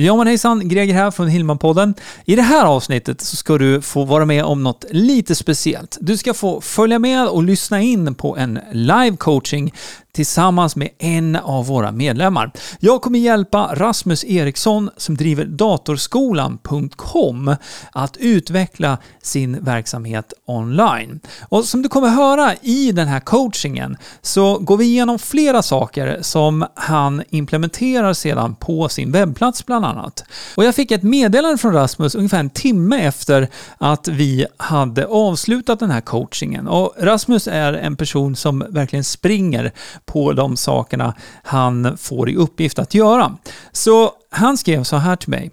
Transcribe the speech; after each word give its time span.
Ja 0.00 0.16
men 0.16 0.26
hejsan, 0.26 0.68
Greger 0.68 0.94
här 0.94 1.10
från 1.10 1.28
Hillmanpodden. 1.28 1.94
I 2.24 2.36
det 2.36 2.42
här 2.42 2.64
avsnittet 2.64 3.20
så 3.20 3.36
ska 3.36 3.58
du 3.58 3.80
få 3.80 4.04
vara 4.04 4.24
med 4.24 4.44
om 4.44 4.62
något 4.62 4.84
lite 4.90 5.34
speciellt. 5.34 5.98
Du 6.00 6.16
ska 6.16 6.34
få 6.34 6.60
följa 6.60 6.98
med 6.98 7.28
och 7.28 7.42
lyssna 7.42 7.80
in 7.80 8.14
på 8.14 8.36
en 8.36 8.58
live 8.72 9.16
coaching 9.16 9.72
tillsammans 10.12 10.76
med 10.76 10.88
en 10.98 11.36
av 11.36 11.66
våra 11.66 11.92
medlemmar. 11.92 12.50
Jag 12.80 13.02
kommer 13.02 13.18
hjälpa 13.18 13.74
Rasmus 13.74 14.24
Eriksson 14.24 14.90
som 14.96 15.16
driver 15.16 15.44
datorskolan.com 15.44 17.56
att 17.92 18.16
utveckla 18.16 18.98
sin 19.22 19.64
verksamhet 19.64 20.32
online. 20.46 21.20
Och 21.40 21.64
som 21.64 21.82
du 21.82 21.88
kommer 21.88 22.08
höra 22.08 22.54
i 22.62 22.92
den 22.92 23.08
här 23.08 23.20
coachingen 23.20 23.96
så 24.22 24.58
går 24.58 24.76
vi 24.76 24.84
igenom 24.84 25.18
flera 25.18 25.62
saker 25.62 26.18
som 26.22 26.66
han 26.74 27.22
implementerar 27.30 28.12
sedan 28.12 28.54
på 28.54 28.88
sin 28.88 29.12
webbplats 29.12 29.66
bland 29.66 29.84
annat. 29.84 30.24
Och 30.54 30.64
jag 30.64 30.74
fick 30.74 30.90
ett 30.90 31.02
meddelande 31.02 31.58
från 31.58 31.72
Rasmus 31.72 32.14
ungefär 32.14 32.40
en 32.40 32.50
timme 32.50 33.00
efter 33.00 33.48
att 33.78 34.08
vi 34.08 34.46
hade 34.56 35.06
avslutat 35.06 35.80
den 35.80 35.90
här 35.90 36.00
coachingen. 36.00 36.68
Och 36.68 36.94
Rasmus 36.98 37.48
är 37.48 37.72
en 37.72 37.96
person 37.96 38.36
som 38.36 38.64
verkligen 38.68 39.04
springer 39.04 39.72
på 40.08 40.32
de 40.32 40.56
sakerna 40.56 41.14
han 41.42 41.98
får 41.98 42.30
i 42.30 42.36
uppgift 42.36 42.78
att 42.78 42.94
göra. 42.94 43.36
Så 43.72 44.12
han 44.30 44.58
skrev 44.58 44.82
så 44.82 44.96
här 44.96 45.16
till 45.16 45.30
mig. 45.30 45.50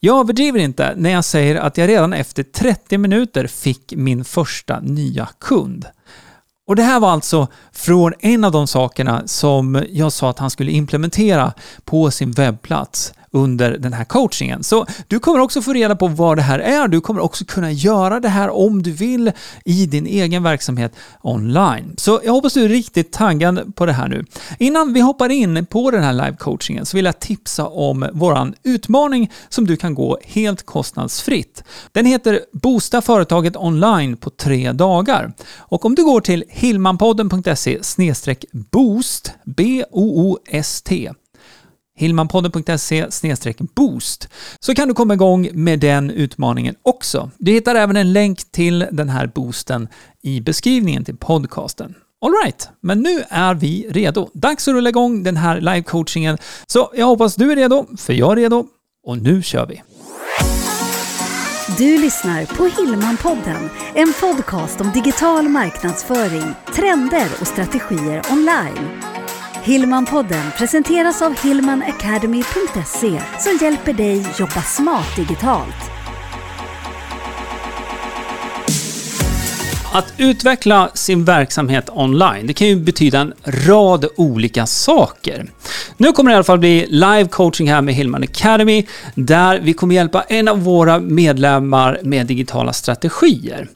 Jag 0.00 0.20
överdriver 0.20 0.58
inte 0.58 0.94
när 0.96 1.10
jag 1.10 1.24
säger 1.24 1.56
att 1.56 1.78
jag 1.78 1.88
redan 1.88 2.12
efter 2.12 2.42
30 2.42 2.98
minuter 2.98 3.46
fick 3.46 3.92
min 3.96 4.24
första 4.24 4.80
nya 4.80 5.28
kund. 5.40 5.86
Och 6.66 6.76
det 6.76 6.82
här 6.82 7.00
var 7.00 7.10
alltså 7.10 7.46
från 7.72 8.12
en 8.18 8.44
av 8.44 8.52
de 8.52 8.66
sakerna 8.66 9.22
som 9.26 9.84
jag 9.90 10.12
sa 10.12 10.30
att 10.30 10.38
han 10.38 10.50
skulle 10.50 10.72
implementera 10.72 11.52
på 11.84 12.10
sin 12.10 12.32
webbplats 12.32 13.14
under 13.36 13.78
den 13.78 13.92
här 13.92 14.04
coachingen. 14.04 14.64
Så 14.64 14.86
du 15.08 15.18
kommer 15.18 15.40
också 15.40 15.62
få 15.62 15.72
reda 15.72 15.96
på 15.96 16.08
vad 16.08 16.38
det 16.38 16.42
här 16.42 16.58
är. 16.58 16.88
Du 16.88 17.00
kommer 17.00 17.20
också 17.20 17.44
kunna 17.44 17.72
göra 17.72 18.20
det 18.20 18.28
här 18.28 18.50
om 18.50 18.82
du 18.82 18.92
vill 18.92 19.32
i 19.64 19.86
din 19.86 20.06
egen 20.06 20.42
verksamhet 20.42 20.92
online. 21.22 21.94
Så 21.96 22.20
jag 22.24 22.32
hoppas 22.32 22.54
du 22.54 22.64
är 22.64 22.68
riktigt 22.68 23.12
taggad 23.12 23.76
på 23.76 23.86
det 23.86 23.92
här 23.92 24.08
nu. 24.08 24.24
Innan 24.58 24.92
vi 24.92 25.00
hoppar 25.00 25.28
in 25.28 25.66
på 25.66 25.90
den 25.90 26.02
här 26.02 26.12
live-coachingen 26.12 26.84
så 26.84 26.96
vill 26.96 27.04
jag 27.04 27.20
tipsa 27.20 27.66
om 27.66 28.08
våran 28.12 28.54
utmaning 28.62 29.32
som 29.48 29.66
du 29.66 29.76
kan 29.76 29.94
gå 29.94 30.18
helt 30.24 30.66
kostnadsfritt. 30.66 31.64
Den 31.92 32.06
heter 32.06 32.40
Boosta 32.52 33.02
företaget 33.02 33.56
online 33.56 34.16
på 34.16 34.30
tre 34.30 34.72
dagar. 34.72 35.32
Och 35.58 35.84
om 35.84 35.94
du 35.94 36.04
går 36.04 36.20
till 36.20 36.44
hillmanpodden.se 36.48 37.80
boost, 38.52 39.32
B-O-O-S-T 39.44 41.10
hillmanpodden.se 41.96 43.06
boost 43.74 44.28
så 44.60 44.74
kan 44.74 44.88
du 44.88 44.94
komma 44.94 45.14
igång 45.14 45.50
med 45.52 45.80
den 45.80 46.10
utmaningen 46.10 46.74
också. 46.82 47.30
Du 47.38 47.52
hittar 47.52 47.74
även 47.74 47.96
en 47.96 48.12
länk 48.12 48.52
till 48.52 48.86
den 48.92 49.08
här 49.08 49.26
boosten 49.26 49.88
i 50.22 50.40
beskrivningen 50.40 51.04
till 51.04 51.16
podcasten. 51.16 51.94
Alright, 52.24 52.68
men 52.80 53.02
nu 53.02 53.22
är 53.28 53.54
vi 53.54 53.86
redo. 53.90 54.30
Dags 54.34 54.68
att 54.68 54.74
rulla 54.74 54.88
igång 54.88 55.22
den 55.22 55.36
här 55.36 55.60
live-coachingen. 55.60 56.38
Så 56.66 56.90
jag 56.94 57.06
hoppas 57.06 57.34
du 57.34 57.52
är 57.52 57.56
redo, 57.56 57.86
för 57.96 58.12
jag 58.12 58.32
är 58.32 58.36
redo. 58.36 58.66
Och 59.06 59.18
nu 59.18 59.42
kör 59.42 59.66
vi! 59.66 59.82
Du 61.78 61.98
lyssnar 61.98 62.44
på 62.44 62.64
Hillmanpodden, 62.64 63.70
en 63.94 64.12
podcast 64.20 64.80
om 64.80 64.90
digital 64.94 65.48
marknadsföring, 65.48 66.54
trender 66.74 67.28
och 67.40 67.46
strategier 67.46 68.22
online. 68.32 69.02
Hillmanpodden 69.66 70.50
presenteras 70.58 71.22
av 71.22 71.38
hillmanacademy.se 71.42 73.20
som 73.38 73.58
hjälper 73.60 73.92
dig 73.92 74.26
jobba 74.38 74.62
smart 74.62 75.16
digitalt. 75.16 75.90
Att 79.92 80.12
utveckla 80.18 80.90
sin 80.94 81.24
verksamhet 81.24 81.90
online, 81.92 82.46
det 82.46 82.54
kan 82.54 82.68
ju 82.68 82.76
betyda 82.76 83.20
en 83.20 83.32
rad 83.44 84.06
olika 84.16 84.66
saker. 84.66 85.50
Nu 85.96 86.12
kommer 86.12 86.30
det 86.30 86.32
i 86.32 86.36
alla 86.36 86.44
fall 86.44 86.58
bli 86.58 86.86
live 86.88 87.28
coaching 87.28 87.70
här 87.70 87.82
med 87.82 87.94
Hillman 87.94 88.22
Academy, 88.22 88.86
där 89.14 89.60
vi 89.60 89.72
kommer 89.72 89.94
hjälpa 89.94 90.22
en 90.22 90.48
av 90.48 90.62
våra 90.64 90.98
medlemmar 90.98 92.00
med 92.02 92.26
digitala 92.26 92.72
strategier. 92.72 93.68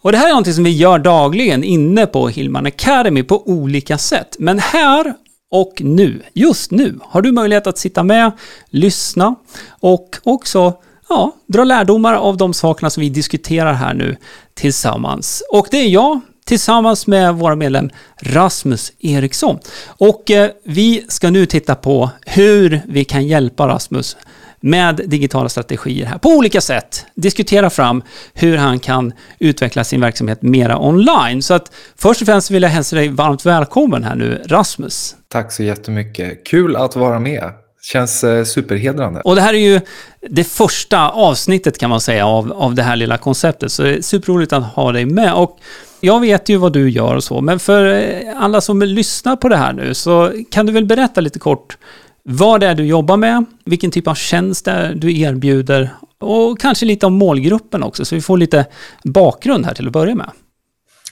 Och 0.00 0.12
det 0.12 0.18
här 0.18 0.26
är 0.26 0.30
någonting 0.30 0.54
som 0.54 0.64
vi 0.64 0.70
gör 0.70 0.98
dagligen 0.98 1.64
inne 1.64 2.06
på 2.06 2.28
Hillman 2.28 2.66
Academy 2.66 3.22
på 3.22 3.48
olika 3.48 3.98
sätt. 3.98 4.36
Men 4.38 4.58
här 4.58 5.14
och 5.52 5.82
nu, 5.82 6.22
just 6.32 6.70
nu, 6.70 6.98
har 7.02 7.22
du 7.22 7.32
möjlighet 7.32 7.66
att 7.66 7.78
sitta 7.78 8.02
med, 8.02 8.32
lyssna 8.70 9.34
och 9.80 10.16
också 10.22 10.74
ja, 11.08 11.36
dra 11.46 11.64
lärdomar 11.64 12.14
av 12.14 12.36
de 12.36 12.54
sakerna 12.54 12.90
som 12.90 13.00
vi 13.00 13.08
diskuterar 13.08 13.72
här 13.72 13.94
nu 13.94 14.16
tillsammans. 14.54 15.42
Och 15.52 15.68
det 15.70 15.76
är 15.76 15.88
jag 15.88 16.20
tillsammans 16.44 17.06
med 17.06 17.34
vår 17.34 17.54
medlem 17.54 17.90
Rasmus 18.22 18.92
Eriksson. 18.98 19.58
Och 19.86 20.30
eh, 20.30 20.50
vi 20.64 21.04
ska 21.08 21.30
nu 21.30 21.46
titta 21.46 21.74
på 21.74 22.10
hur 22.26 22.80
vi 22.86 23.04
kan 23.04 23.26
hjälpa 23.26 23.68
Rasmus 23.68 24.16
med 24.62 25.00
digitala 25.06 25.48
strategier 25.48 26.06
här 26.06 26.18
på 26.18 26.28
olika 26.28 26.60
sätt. 26.60 27.06
Diskutera 27.14 27.70
fram 27.70 28.02
hur 28.34 28.56
han 28.56 28.78
kan 28.78 29.12
utveckla 29.38 29.84
sin 29.84 30.00
verksamhet 30.00 30.42
mera 30.42 30.78
online. 30.78 31.42
Så 31.42 31.54
att 31.54 31.72
först 31.96 32.20
och 32.20 32.26
främst 32.26 32.50
vill 32.50 32.62
jag 32.62 32.70
hälsa 32.70 32.96
dig 32.96 33.08
varmt 33.08 33.46
välkommen 33.46 34.04
här 34.04 34.14
nu, 34.14 34.42
Rasmus. 34.46 35.16
Tack 35.28 35.52
så 35.52 35.62
jättemycket. 35.62 36.46
Kul 36.46 36.76
att 36.76 36.96
vara 36.96 37.18
med. 37.18 37.50
Känns 37.82 38.24
eh, 38.24 38.44
superhedrande. 38.44 39.20
Och 39.20 39.34
det 39.34 39.40
här 39.40 39.54
är 39.54 39.58
ju 39.58 39.80
det 40.28 40.44
första 40.44 41.10
avsnittet 41.10 41.78
kan 41.78 41.90
man 41.90 42.00
säga 42.00 42.26
av, 42.26 42.52
av 42.52 42.74
det 42.74 42.82
här 42.82 42.96
lilla 42.96 43.18
konceptet. 43.18 43.72
Så 43.72 43.82
det 43.82 43.94
är 43.94 44.02
superroligt 44.02 44.52
att 44.52 44.64
ha 44.64 44.92
dig 44.92 45.06
med. 45.06 45.34
Och 45.34 45.58
jag 46.00 46.20
vet 46.20 46.48
ju 46.48 46.56
vad 46.56 46.72
du 46.72 46.90
gör 46.90 47.16
och 47.16 47.24
så, 47.24 47.40
men 47.40 47.58
för 47.58 47.94
eh, 47.94 48.42
alla 48.42 48.60
som 48.60 48.82
lyssnar 48.82 49.36
på 49.36 49.48
det 49.48 49.56
här 49.56 49.72
nu 49.72 49.94
så 49.94 50.32
kan 50.50 50.66
du 50.66 50.72
väl 50.72 50.86
berätta 50.86 51.20
lite 51.20 51.38
kort 51.38 51.76
vad 52.22 52.60
det 52.60 52.66
är 52.66 52.74
du 52.74 52.84
jobbar 52.84 53.16
med, 53.16 53.44
vilken 53.64 53.90
typ 53.90 54.08
av 54.08 54.14
tjänst 54.14 54.64
det 54.64 54.70
är 54.70 54.94
du 54.94 55.20
erbjuder 55.20 55.90
och 56.18 56.60
kanske 56.60 56.86
lite 56.86 57.06
om 57.06 57.14
målgruppen 57.14 57.82
också, 57.82 58.04
så 58.04 58.14
vi 58.14 58.20
får 58.20 58.38
lite 58.38 58.66
bakgrund 59.04 59.66
här 59.66 59.74
till 59.74 59.86
att 59.86 59.92
börja 59.92 60.14
med. 60.14 60.30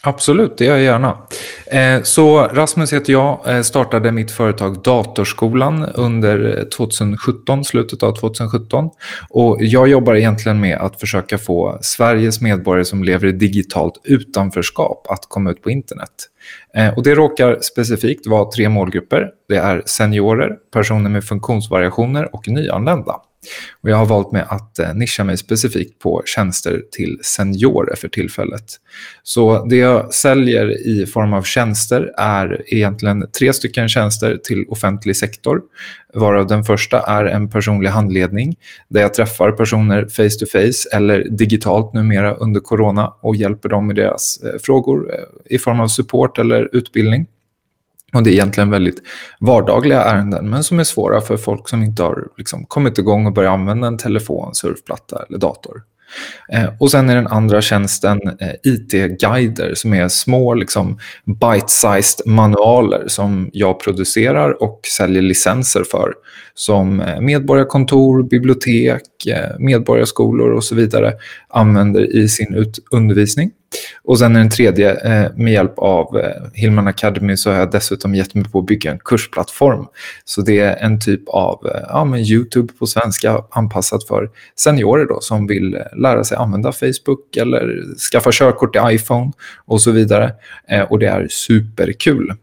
Absolut, 0.02 0.58
det 0.58 0.64
gör 0.64 0.76
jag 0.76 0.82
gärna. 0.82 1.18
Eh, 1.66 2.02
så 2.02 2.38
Rasmus 2.38 2.92
heter 2.92 3.12
jag, 3.12 3.40
eh, 3.46 3.62
startade 3.62 4.12
mitt 4.12 4.30
företag 4.30 4.82
Datorskolan 4.82 5.84
under 5.84 6.58
eh, 6.58 6.64
2017, 6.64 7.64
slutet 7.64 8.02
av 8.02 8.14
2017. 8.14 8.90
Och 9.30 9.56
jag 9.60 9.88
jobbar 9.88 10.14
egentligen 10.14 10.60
med 10.60 10.78
att 10.78 11.00
försöka 11.00 11.38
få 11.38 11.78
Sveriges 11.82 12.40
medborgare 12.40 12.84
som 12.84 13.04
lever 13.04 13.28
i 13.28 13.32
digitalt 13.32 14.00
utanförskap 14.04 15.06
att 15.10 15.26
komma 15.28 15.50
ut 15.50 15.62
på 15.62 15.70
internet. 15.70 16.10
Eh, 16.74 16.94
och 16.94 17.02
det 17.02 17.14
råkar 17.14 17.58
specifikt 17.60 18.26
vara 18.26 18.50
tre 18.50 18.68
målgrupper. 18.68 19.30
Det 19.48 19.56
är 19.56 19.82
seniorer, 19.86 20.56
personer 20.72 21.10
med 21.10 21.24
funktionsvariationer 21.24 22.34
och 22.34 22.48
nyanlända. 22.48 23.16
Och 23.80 23.90
jag 23.90 23.96
har 23.96 24.06
valt 24.06 24.32
mig 24.32 24.44
att 24.48 24.78
eh, 24.78 24.94
nischa 24.94 25.24
mig 25.24 25.36
specifikt 25.36 25.98
på 25.98 26.22
tjänster 26.26 26.82
till 26.90 27.18
seniorer 27.22 27.96
för 27.96 28.08
tillfället. 28.08 28.64
Så 29.22 29.64
det 29.64 29.76
jag 29.76 30.14
säljer 30.14 30.86
i 30.86 31.06
form 31.06 31.32
av 31.32 31.42
tjänster 31.42 32.12
är 32.16 32.62
egentligen 32.66 33.30
tre 33.38 33.52
stycken 33.52 33.88
tjänster 33.88 34.38
till 34.44 34.64
offentlig 34.68 35.16
sektor. 35.16 35.60
Varav 36.14 36.46
den 36.46 36.64
första 36.64 37.00
är 37.00 37.24
en 37.24 37.50
personlig 37.50 37.88
handledning 37.88 38.56
där 38.88 39.00
jag 39.00 39.14
träffar 39.14 39.52
personer 39.52 40.06
face 40.06 40.38
to 40.40 40.46
face 40.52 40.96
eller 40.96 41.28
digitalt 41.30 41.92
numera 41.92 42.34
under 42.34 42.60
corona 42.60 43.14
och 43.20 43.36
hjälper 43.36 43.68
dem 43.68 43.86
med 43.86 43.96
deras 43.96 44.40
eh, 44.42 44.58
frågor 44.62 45.14
eh, 45.14 45.54
i 45.54 45.58
form 45.58 45.80
av 45.80 45.88
support 45.88 46.38
eller 46.38 46.68
utbildning. 46.72 47.26
Och 48.12 48.22
det 48.22 48.30
är 48.30 48.32
egentligen 48.32 48.70
väldigt 48.70 49.02
vardagliga 49.40 50.02
ärenden, 50.02 50.50
men 50.50 50.64
som 50.64 50.80
är 50.80 50.84
svåra 50.84 51.20
för 51.20 51.36
folk 51.36 51.68
som 51.68 51.82
inte 51.82 52.02
har 52.02 52.28
liksom, 52.36 52.64
kommit 52.64 52.98
igång 52.98 53.26
och 53.26 53.32
börjat 53.32 53.52
använda 53.52 53.86
en 53.86 53.98
telefon, 53.98 54.54
surfplatta 54.54 55.24
eller 55.28 55.38
dator. 55.38 55.82
Eh, 56.52 56.68
och 56.78 56.90
sen 56.90 57.10
är 57.10 57.14
den 57.14 57.26
andra 57.26 57.60
tjänsten 57.60 58.20
eh, 58.40 58.52
IT-guider 58.62 59.74
som 59.74 59.94
är 59.94 60.08
små 60.08 60.54
liksom, 60.54 60.98
bite-sized 61.24 62.26
manualer 62.26 63.04
som 63.06 63.50
jag 63.52 63.80
producerar 63.80 64.62
och 64.62 64.80
säljer 64.96 65.22
licenser 65.22 65.84
för. 65.90 66.12
Som 66.54 67.00
eh, 67.00 67.20
medborgarkontor, 67.20 68.22
bibliotek, 68.22 69.26
eh, 69.26 69.58
medborgarskolor 69.58 70.50
och 70.50 70.64
så 70.64 70.74
vidare 70.74 71.12
använder 71.48 72.16
i 72.16 72.28
sin 72.28 72.72
undervisning. 72.90 73.50
Och 74.02 74.18
sen 74.18 74.32
den 74.32 74.50
tredje, 74.50 74.94
eh, 74.94 75.30
med 75.36 75.52
hjälp 75.52 75.78
av 75.78 76.18
eh, 76.18 76.42
Hillman 76.54 76.88
Academy 76.88 77.36
så 77.36 77.50
har 77.50 77.58
jag 77.58 77.70
dessutom 77.70 78.14
gett 78.14 78.34
mig 78.34 78.44
på 78.44 78.58
att 78.58 78.66
bygga 78.66 78.90
en 78.90 78.98
kursplattform. 78.98 79.86
Så 80.24 80.42
det 80.42 80.60
är 80.60 80.76
en 80.76 81.00
typ 81.00 81.28
av 81.28 81.66
eh, 81.66 81.80
ja, 81.88 82.04
men 82.04 82.20
YouTube 82.20 82.72
på 82.78 82.86
svenska 82.86 83.44
anpassat 83.50 84.04
för 84.04 84.30
seniorer 84.56 85.06
då, 85.06 85.20
som 85.20 85.46
vill 85.46 85.78
lära 85.96 86.24
sig 86.24 86.36
använda 86.36 86.72
Facebook 86.72 87.36
eller 87.36 87.82
skaffa 88.12 88.30
körkort 88.32 88.76
i 88.76 88.94
iPhone 88.94 89.32
och 89.64 89.80
så 89.80 89.90
vidare. 89.90 90.32
Och 90.88 90.98
det 90.98 91.06
är 91.06 91.28
superkul. 91.30 92.34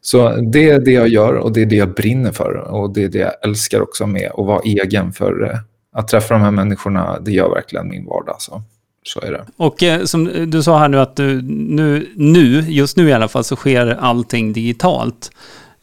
Så 0.00 0.36
det 0.36 0.70
är 0.70 0.80
det 0.80 0.92
jag 0.92 1.08
gör 1.08 1.34
och 1.34 1.52
det 1.52 1.62
är 1.62 1.66
det 1.66 1.76
jag 1.76 1.94
brinner 1.94 2.32
för 2.32 2.54
och 2.54 2.92
det 2.92 3.04
är 3.04 3.08
det 3.08 3.18
jag 3.18 3.32
älskar 3.44 3.80
också 3.80 4.06
med 4.06 4.30
att 4.34 4.46
vara 4.46 4.60
egen. 4.64 5.12
För 5.12 5.60
att 5.92 6.08
träffa 6.08 6.34
de 6.34 6.42
här 6.42 6.50
människorna, 6.50 7.20
det 7.20 7.32
gör 7.32 7.54
verkligen 7.54 7.88
min 7.88 8.06
vardag. 8.06 8.36
Så, 8.38 8.62
så 9.10 9.20
är 9.20 9.32
det. 9.32 9.46
Och 9.56 9.82
eh, 9.82 10.04
som 10.04 10.50
du 10.50 10.62
sa 10.62 10.78
här 10.78 10.88
nu 10.88 11.00
att 11.00 11.16
du, 11.16 11.42
nu, 11.42 12.12
nu, 12.14 12.60
just 12.60 12.96
nu 12.96 13.08
i 13.08 13.12
alla 13.12 13.28
fall, 13.28 13.44
så 13.44 13.56
sker 13.56 13.86
allting 13.86 14.52
digitalt. 14.52 15.30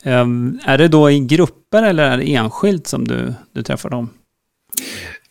Um, 0.06 0.60
är 0.66 0.78
det 0.78 0.88
då 0.88 1.12
i 1.12 1.20
grupper 1.20 1.84
eller 1.84 2.04
är 2.04 2.18
det 2.18 2.36
enskilt 2.36 2.88
som 2.88 3.08
du, 3.08 3.34
du 3.54 3.64
träffar 3.64 3.90
dem? 3.90 4.10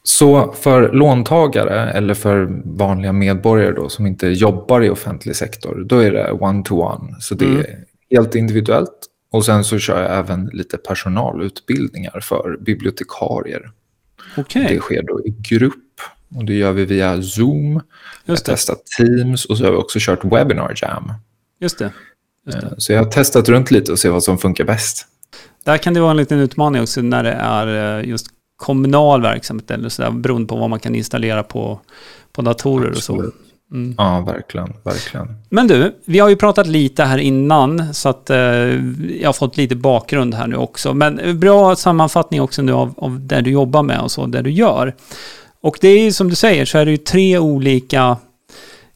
Så 0.02 0.52
för 0.52 0.92
låntagare 0.92 1.90
eller 1.90 2.14
för 2.14 2.62
vanliga 2.64 3.12
medborgare 3.12 3.72
då, 3.72 3.88
som 3.88 4.06
inte 4.06 4.28
jobbar 4.28 4.84
i 4.84 4.90
offentlig 4.90 5.36
sektor, 5.36 5.84
då 5.86 5.98
är 5.98 6.10
det 6.10 6.32
one-to-one. 6.32 7.16
Så 7.20 7.34
det 7.34 7.44
mm. 7.44 7.58
är 7.58 7.66
helt 8.10 8.34
individuellt. 8.34 9.06
Och 9.32 9.44
sen 9.44 9.64
så 9.64 9.78
kör 9.78 10.02
jag 10.02 10.18
även 10.18 10.50
lite 10.52 10.76
personalutbildningar 10.76 12.20
för 12.20 12.56
bibliotekarier. 12.60 13.70
Okay. 14.36 14.66
Det 14.68 14.80
sker 14.80 15.02
då 15.02 15.20
i 15.24 15.34
grupp 15.50 15.85
och 16.34 16.44
det 16.44 16.54
gör 16.54 16.72
vi 16.72 16.84
via 16.84 17.22
Zoom. 17.22 17.74
Just 18.24 18.48
jag 18.48 18.52
har 18.52 18.56
testat 18.56 18.82
Teams 18.98 19.44
och 19.44 19.58
så 19.58 19.64
har 19.64 19.70
vi 19.70 19.76
också 19.76 19.98
kört 20.00 20.24
Webinar 20.24 20.74
Jam. 20.82 21.12
Just 21.60 21.78
det. 21.78 21.92
Just 22.46 22.60
det. 22.60 22.66
Eh, 22.66 22.72
så 22.78 22.92
jag 22.92 23.04
har 23.04 23.10
testat 23.10 23.48
runt 23.48 23.70
lite 23.70 23.92
och 23.92 23.98
se 23.98 24.08
vad 24.08 24.22
som 24.22 24.38
funkar 24.38 24.64
bäst. 24.64 25.06
Där 25.64 25.78
kan 25.78 25.94
det 25.94 26.00
vara 26.00 26.10
en 26.10 26.16
liten 26.16 26.38
utmaning 26.38 26.82
också 26.82 27.02
när 27.02 27.22
det 27.22 27.32
är 27.32 27.98
eh, 27.98 28.08
just 28.08 28.26
kommunal 28.56 29.22
verksamhet 29.22 29.70
eller 29.70 29.88
sådär, 29.88 30.10
beroende 30.10 30.48
på 30.48 30.56
vad 30.56 30.70
man 30.70 30.80
kan 30.80 30.94
installera 30.94 31.42
på, 31.42 31.80
på 32.32 32.42
datorer 32.42 32.88
Absolut. 32.88 33.26
och 33.26 33.32
så. 33.32 33.32
Mm. 33.72 33.94
Ja, 33.98 34.20
verkligen, 34.20 34.72
verkligen. 34.84 35.36
Men 35.48 35.66
du, 35.66 35.94
vi 36.04 36.18
har 36.18 36.28
ju 36.28 36.36
pratat 36.36 36.66
lite 36.66 37.04
här 37.04 37.18
innan, 37.18 37.94
så 37.94 38.08
att 38.08 38.30
eh, 38.30 38.38
jag 38.38 39.28
har 39.28 39.32
fått 39.32 39.56
lite 39.56 39.76
bakgrund 39.76 40.34
här 40.34 40.46
nu 40.46 40.56
också. 40.56 40.94
Men 40.94 41.40
bra 41.40 41.76
sammanfattning 41.76 42.40
också 42.40 42.62
nu 42.62 42.72
av, 42.72 42.94
av 42.96 43.20
det 43.20 43.40
du 43.40 43.50
jobbar 43.50 43.82
med 43.82 44.00
och 44.00 44.10
så, 44.10 44.26
det 44.26 44.42
du 44.42 44.50
gör. 44.50 44.94
Och 45.60 45.78
det 45.80 45.88
är 45.88 46.00
ju 46.00 46.12
som 46.12 46.28
du 46.28 46.34
säger, 46.34 46.64
så 46.64 46.78
är 46.78 46.84
det 46.84 46.90
ju 46.90 46.96
tre 46.96 47.38
olika 47.38 48.16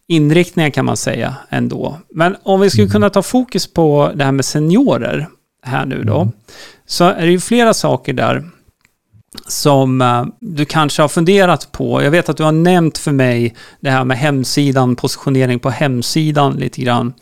inriktningar 0.08 0.70
kan 0.70 0.84
man 0.84 0.96
säga 0.96 1.34
ändå. 1.48 1.98
Men 2.10 2.36
om 2.42 2.60
vi 2.60 2.70
skulle 2.70 2.84
mm. 2.84 2.92
kunna 2.92 3.10
ta 3.10 3.22
fokus 3.22 3.72
på 3.72 4.12
det 4.14 4.24
här 4.24 4.32
med 4.32 4.44
seniorer 4.44 5.28
här 5.62 5.84
nu 5.86 6.02
då, 6.02 6.20
mm. 6.20 6.32
så 6.86 7.04
är 7.04 7.26
det 7.26 7.32
ju 7.32 7.40
flera 7.40 7.74
saker 7.74 8.12
där 8.12 8.50
som 9.46 10.00
uh, 10.00 10.26
du 10.40 10.64
kanske 10.64 11.02
har 11.02 11.08
funderat 11.08 11.72
på. 11.72 12.02
Jag 12.02 12.10
vet 12.10 12.28
att 12.28 12.36
du 12.36 12.42
har 12.42 12.52
nämnt 12.52 12.98
för 12.98 13.12
mig 13.12 13.54
det 13.80 13.90
här 13.90 14.04
med 14.04 14.18
hemsidan, 14.18 14.96
positionering 14.96 15.58
på 15.58 15.70
hemsidan 15.70 16.56
lite 16.56 16.82
grann. 16.82 17.14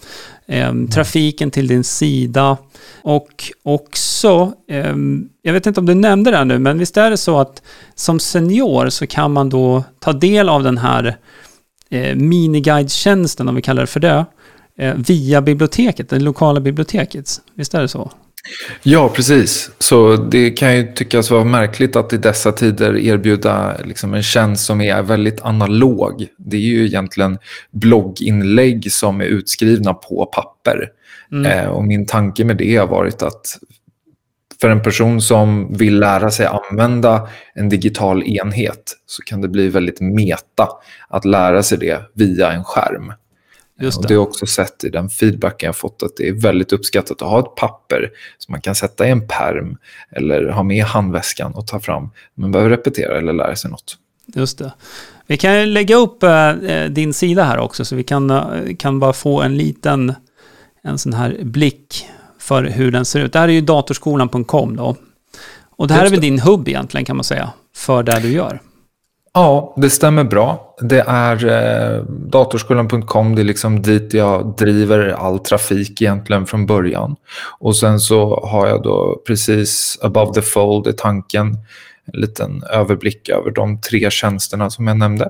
Um, 0.47 0.89
trafiken 0.89 1.51
till 1.51 1.67
din 1.67 1.85
sida. 1.85 2.57
Och 3.03 3.53
också, 3.63 4.53
um, 4.69 5.29
jag 5.43 5.53
vet 5.53 5.67
inte 5.67 5.81
om 5.81 5.87
du 5.87 5.95
nämnde 5.95 6.31
det 6.31 6.45
nu, 6.45 6.59
men 6.59 6.79
visst 6.79 6.97
är 6.97 7.11
det 7.11 7.17
så 7.17 7.39
att 7.41 7.63
som 7.95 8.21
senior 8.21 8.89
så 8.89 9.07
kan 9.07 9.33
man 9.33 9.49
då 9.49 9.85
ta 9.99 10.13
del 10.13 10.49
av 10.49 10.63
den 10.63 10.79
här 10.79 11.17
uh, 11.95 12.15
miniguidetjänsten, 12.15 13.49
om 13.49 13.55
vi 13.55 13.63
kallar 13.63 13.81
det 13.81 13.87
för 13.87 14.01
det, 14.01 14.27
uh, 14.83 14.95
via 14.95 15.43
biblioteket, 15.43 16.09
det 16.09 16.19
lokala 16.19 16.61
biblioteket. 16.61 17.41
Visst 17.55 17.75
är 17.75 17.81
det 17.81 17.89
så? 17.89 18.11
Ja, 18.83 19.09
precis. 19.09 19.71
Så 19.79 20.17
det 20.17 20.51
kan 20.51 20.77
ju 20.77 20.93
tyckas 20.93 21.31
vara 21.31 21.45
märkligt 21.45 21.97
att 21.97 22.13
i 22.13 22.17
dessa 22.17 22.53
tider 22.53 22.97
erbjuda 22.99 23.77
liksom 23.85 24.15
en 24.15 24.23
tjänst 24.23 24.65
som 24.67 24.81
är 24.81 25.03
väldigt 25.03 25.41
analog. 25.41 26.27
Det 26.39 26.57
är 26.57 26.61
ju 26.61 26.87
egentligen 26.87 27.39
blogginlägg 27.71 28.93
som 28.93 29.21
är 29.21 29.25
utskrivna 29.25 29.95
på 29.95 30.27
papper. 30.27 30.89
Mm. 31.33 31.47
Eh, 31.47 31.69
och 31.69 31.85
min 31.85 32.07
tanke 32.07 32.45
med 32.45 32.57
det 32.57 32.77
har 32.77 32.87
varit 32.87 33.23
att 33.23 33.59
för 34.61 34.69
en 34.69 34.83
person 34.83 35.21
som 35.21 35.73
vill 35.77 35.99
lära 35.99 36.31
sig 36.31 36.47
använda 36.47 37.29
en 37.55 37.69
digital 37.69 38.23
enhet 38.23 38.97
så 39.07 39.23
kan 39.23 39.41
det 39.41 39.49
bli 39.49 39.69
väldigt 39.69 40.01
meta 40.01 40.69
att 41.09 41.25
lära 41.25 41.63
sig 41.63 41.79
det 41.79 42.03
via 42.15 42.53
en 42.53 42.65
skärm. 42.65 43.13
Just 43.81 43.99
det. 43.99 44.05
Och 44.05 44.09
det 44.09 44.15
har 44.15 44.23
också 44.23 44.47
sett 44.47 44.85
i 44.85 44.89
den 44.89 45.09
feedbacken 45.09 45.67
jag 45.67 45.77
fått 45.77 46.03
att 46.03 46.17
det 46.17 46.29
är 46.29 46.33
väldigt 46.33 46.73
uppskattat 46.73 47.23
att 47.23 47.29
ha 47.29 47.39
ett 47.39 47.55
papper 47.57 48.11
som 48.39 48.53
man 48.53 48.61
kan 48.61 48.75
sätta 48.75 49.07
i 49.07 49.11
en 49.11 49.29
perm 49.29 49.77
eller 50.11 50.49
ha 50.49 50.63
med 50.63 50.77
i 50.77 50.81
handväskan 50.81 51.55
och 51.55 51.67
ta 51.67 51.81
fram. 51.81 52.11
Man 52.35 52.53
behöver 52.53 52.71
repetera 52.71 53.19
eller 53.19 53.33
lära 53.33 53.57
sig 53.57 53.71
något. 53.71 53.97
Just 54.35 54.59
det. 54.59 54.73
Vi 55.27 55.37
kan 55.37 55.73
lägga 55.73 55.97
upp 55.97 56.23
äh, 56.23 56.53
din 56.91 57.15
sida 57.15 57.45
här 57.45 57.59
också 57.59 57.85
så 57.85 57.97
vi 57.97 58.05
kan, 58.05 58.31
äh, 58.31 58.77
kan 58.79 59.01
bara 59.01 59.13
få 59.13 59.43
en 59.43 59.57
liten 59.57 60.15
en 60.83 60.99
sån 60.99 61.13
här 61.13 61.39
blick 61.43 62.07
för 62.39 62.65
hur 62.65 62.91
den 62.91 63.05
ser 63.05 63.21
ut. 63.21 63.33
Det 63.33 63.39
här 63.39 63.49
är 63.49 63.53
ju 63.53 63.61
datorskolan.com 63.61 64.77
då. 64.77 64.97
Och 65.71 65.89
det 65.89 65.95
här 65.95 66.03
Just 66.03 66.13
är 66.13 66.17
väl 66.17 66.21
din 66.21 66.39
hubb 66.39 66.69
egentligen 66.69 67.05
kan 67.05 67.17
man 67.17 67.25
säga 67.25 67.53
för 67.77 68.03
det 68.03 68.21
du 68.21 68.33
gör. 68.33 68.61
Ja, 69.39 69.75
det 69.77 69.91
stämmer 69.91 70.25
bra. 70.25 70.77
Det 70.81 71.05
är 71.07 71.47
eh, 71.47 72.03
datorskolan.com, 72.05 73.35
det 73.35 73.43
är 73.43 73.45
liksom 73.45 73.83
dit 73.83 74.15
jag 74.15 74.55
driver 74.59 75.09
all 75.09 75.39
trafik 75.39 76.03
egentligen 76.03 76.47
från 76.47 76.67
början. 76.67 77.17
Och 77.59 77.77
sen 77.77 78.01
så 78.01 78.41
har 78.47 78.67
jag 78.67 78.83
då 78.83 79.23
precis 79.27 79.99
above 80.03 80.35
the 80.35 80.43
fold 80.43 80.87
i 80.87 80.93
tanken 80.93 81.47
en 82.13 82.21
liten 82.21 82.63
överblick 82.73 83.29
över 83.29 83.51
de 83.51 83.81
tre 83.81 84.11
tjänsterna 84.11 84.71
som 84.71 84.87
jag 84.87 84.97
nämnde. 84.97 85.29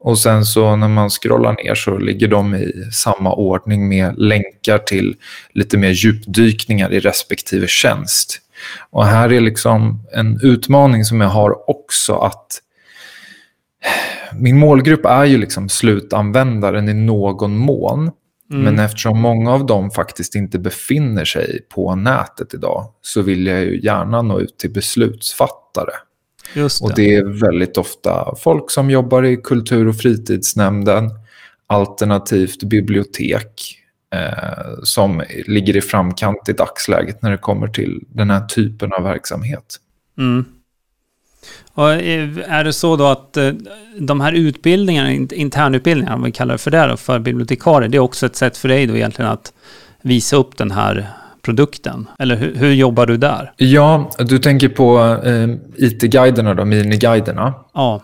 Och 0.00 0.18
sen 0.18 0.44
så 0.44 0.76
när 0.76 0.88
man 0.88 1.10
scrollar 1.10 1.52
ner 1.64 1.74
så 1.74 1.98
ligger 1.98 2.28
de 2.28 2.54
i 2.54 2.72
samma 2.92 3.34
ordning 3.34 3.88
med 3.88 4.18
länkar 4.18 4.78
till 4.78 5.16
lite 5.52 5.78
mer 5.78 5.90
djupdykningar 5.90 6.92
i 6.92 7.00
respektive 7.00 7.66
tjänst. 7.66 8.40
Och 8.90 9.06
här 9.06 9.32
är 9.32 9.40
liksom 9.40 10.06
en 10.12 10.40
utmaning 10.42 11.04
som 11.04 11.20
jag 11.20 11.28
har 11.28 11.70
också 11.70 12.14
att 12.14 12.60
min 14.38 14.58
målgrupp 14.58 15.04
är 15.04 15.24
ju 15.24 15.38
liksom 15.38 15.68
slutanvändaren 15.68 16.88
i 16.88 16.94
någon 16.94 17.56
mån. 17.56 18.10
Mm. 18.50 18.64
Men 18.64 18.78
eftersom 18.78 19.20
många 19.20 19.52
av 19.52 19.66
dem 19.66 19.90
faktiskt 19.90 20.34
inte 20.34 20.58
befinner 20.58 21.24
sig 21.24 21.66
på 21.74 21.94
nätet 21.94 22.54
idag 22.54 22.92
så 23.02 23.22
vill 23.22 23.46
jag 23.46 23.60
ju 23.60 23.80
gärna 23.80 24.22
nå 24.22 24.40
ut 24.40 24.58
till 24.58 24.72
beslutsfattare. 24.72 25.92
Det. 26.54 26.80
Och 26.82 26.94
det 26.94 27.14
är 27.14 27.24
väldigt 27.24 27.76
ofta 27.76 28.34
folk 28.38 28.70
som 28.70 28.90
jobbar 28.90 29.22
i 29.22 29.36
kultur 29.36 29.88
och 29.88 29.96
fritidsnämnden, 29.96 31.10
alternativt 31.66 32.62
bibliotek, 32.62 33.78
eh, 34.14 34.74
som 34.82 35.22
ligger 35.46 35.76
i 35.76 35.80
framkant 35.80 36.48
i 36.48 36.52
dagsläget 36.52 37.22
när 37.22 37.30
det 37.30 37.38
kommer 37.38 37.68
till 37.68 38.04
den 38.08 38.30
här 38.30 38.46
typen 38.46 38.92
av 38.92 39.02
verksamhet. 39.02 39.76
Mm. 40.18 40.44
Och 41.74 41.90
är 41.90 42.64
det 42.64 42.72
så 42.72 42.96
då 42.96 43.06
att 43.06 43.36
eh, 43.36 43.52
de 43.98 44.20
här 44.20 44.32
utbildningarna, 44.32 45.10
internutbildningarna, 45.12 46.16
om 46.16 46.22
vi 46.22 46.32
kallar 46.32 46.54
det 46.54 46.58
för 46.58 46.70
det 46.70 46.86
då, 46.86 46.96
för 46.96 47.18
bibliotekarier, 47.18 47.88
det 47.88 47.96
är 47.96 48.00
också 48.00 48.26
ett 48.26 48.36
sätt 48.36 48.56
för 48.56 48.68
dig 48.68 48.86
då 48.86 48.96
egentligen 48.96 49.30
att 49.30 49.52
visa 50.02 50.36
upp 50.36 50.56
den 50.56 50.70
här 50.70 51.06
produkten? 51.42 52.08
Eller 52.18 52.36
hur, 52.36 52.54
hur 52.54 52.72
jobbar 52.72 53.06
du 53.06 53.16
där? 53.16 53.52
Ja, 53.56 54.10
du 54.18 54.38
tänker 54.38 54.68
på 54.68 54.98
eh, 55.24 55.48
IT-guiderna 55.76 56.54
då, 56.54 56.64
miniguiderna. 56.64 57.54
Ja. 57.74 58.02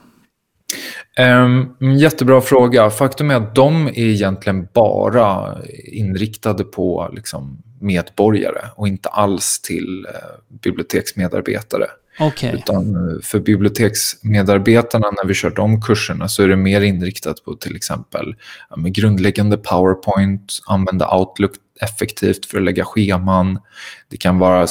Um, 1.18 1.76
jättebra 1.98 2.40
fråga. 2.40 2.90
Faktum 2.90 3.30
är 3.30 3.34
att 3.34 3.54
de 3.54 3.86
är 3.86 3.98
egentligen 3.98 4.68
bara 4.74 5.58
inriktade 5.92 6.64
på 6.64 7.10
liksom, 7.12 7.62
medborgare 7.80 8.60
och 8.76 8.88
inte 8.88 9.08
alls 9.08 9.60
till 9.60 10.06
uh, 10.08 10.58
biblioteksmedarbetare. 10.62 11.86
Okay. 12.18 12.54
Utan 12.54 12.94
eh, 12.94 13.22
för 13.22 13.40
biblioteksmedarbetarna 13.40 15.10
när 15.10 15.24
vi 15.24 15.34
kört 15.34 15.56
de 15.56 15.82
kurserna 15.82 16.28
så 16.28 16.42
är 16.42 16.48
det 16.48 16.56
mer 16.56 16.80
inriktat 16.80 17.44
på 17.44 17.54
till 17.54 17.76
exempel 17.76 18.34
ja, 18.70 18.76
grundläggande 18.76 19.56
PowerPoint, 19.56 20.58
använda 20.66 21.16
Outlook 21.16 21.52
effektivt 21.80 22.46
för 22.46 22.58
att 22.58 22.64
lägga 22.64 22.84
scheman. 22.84 23.58
Det 24.08 24.16
kan 24.16 24.38
vara 24.38 24.66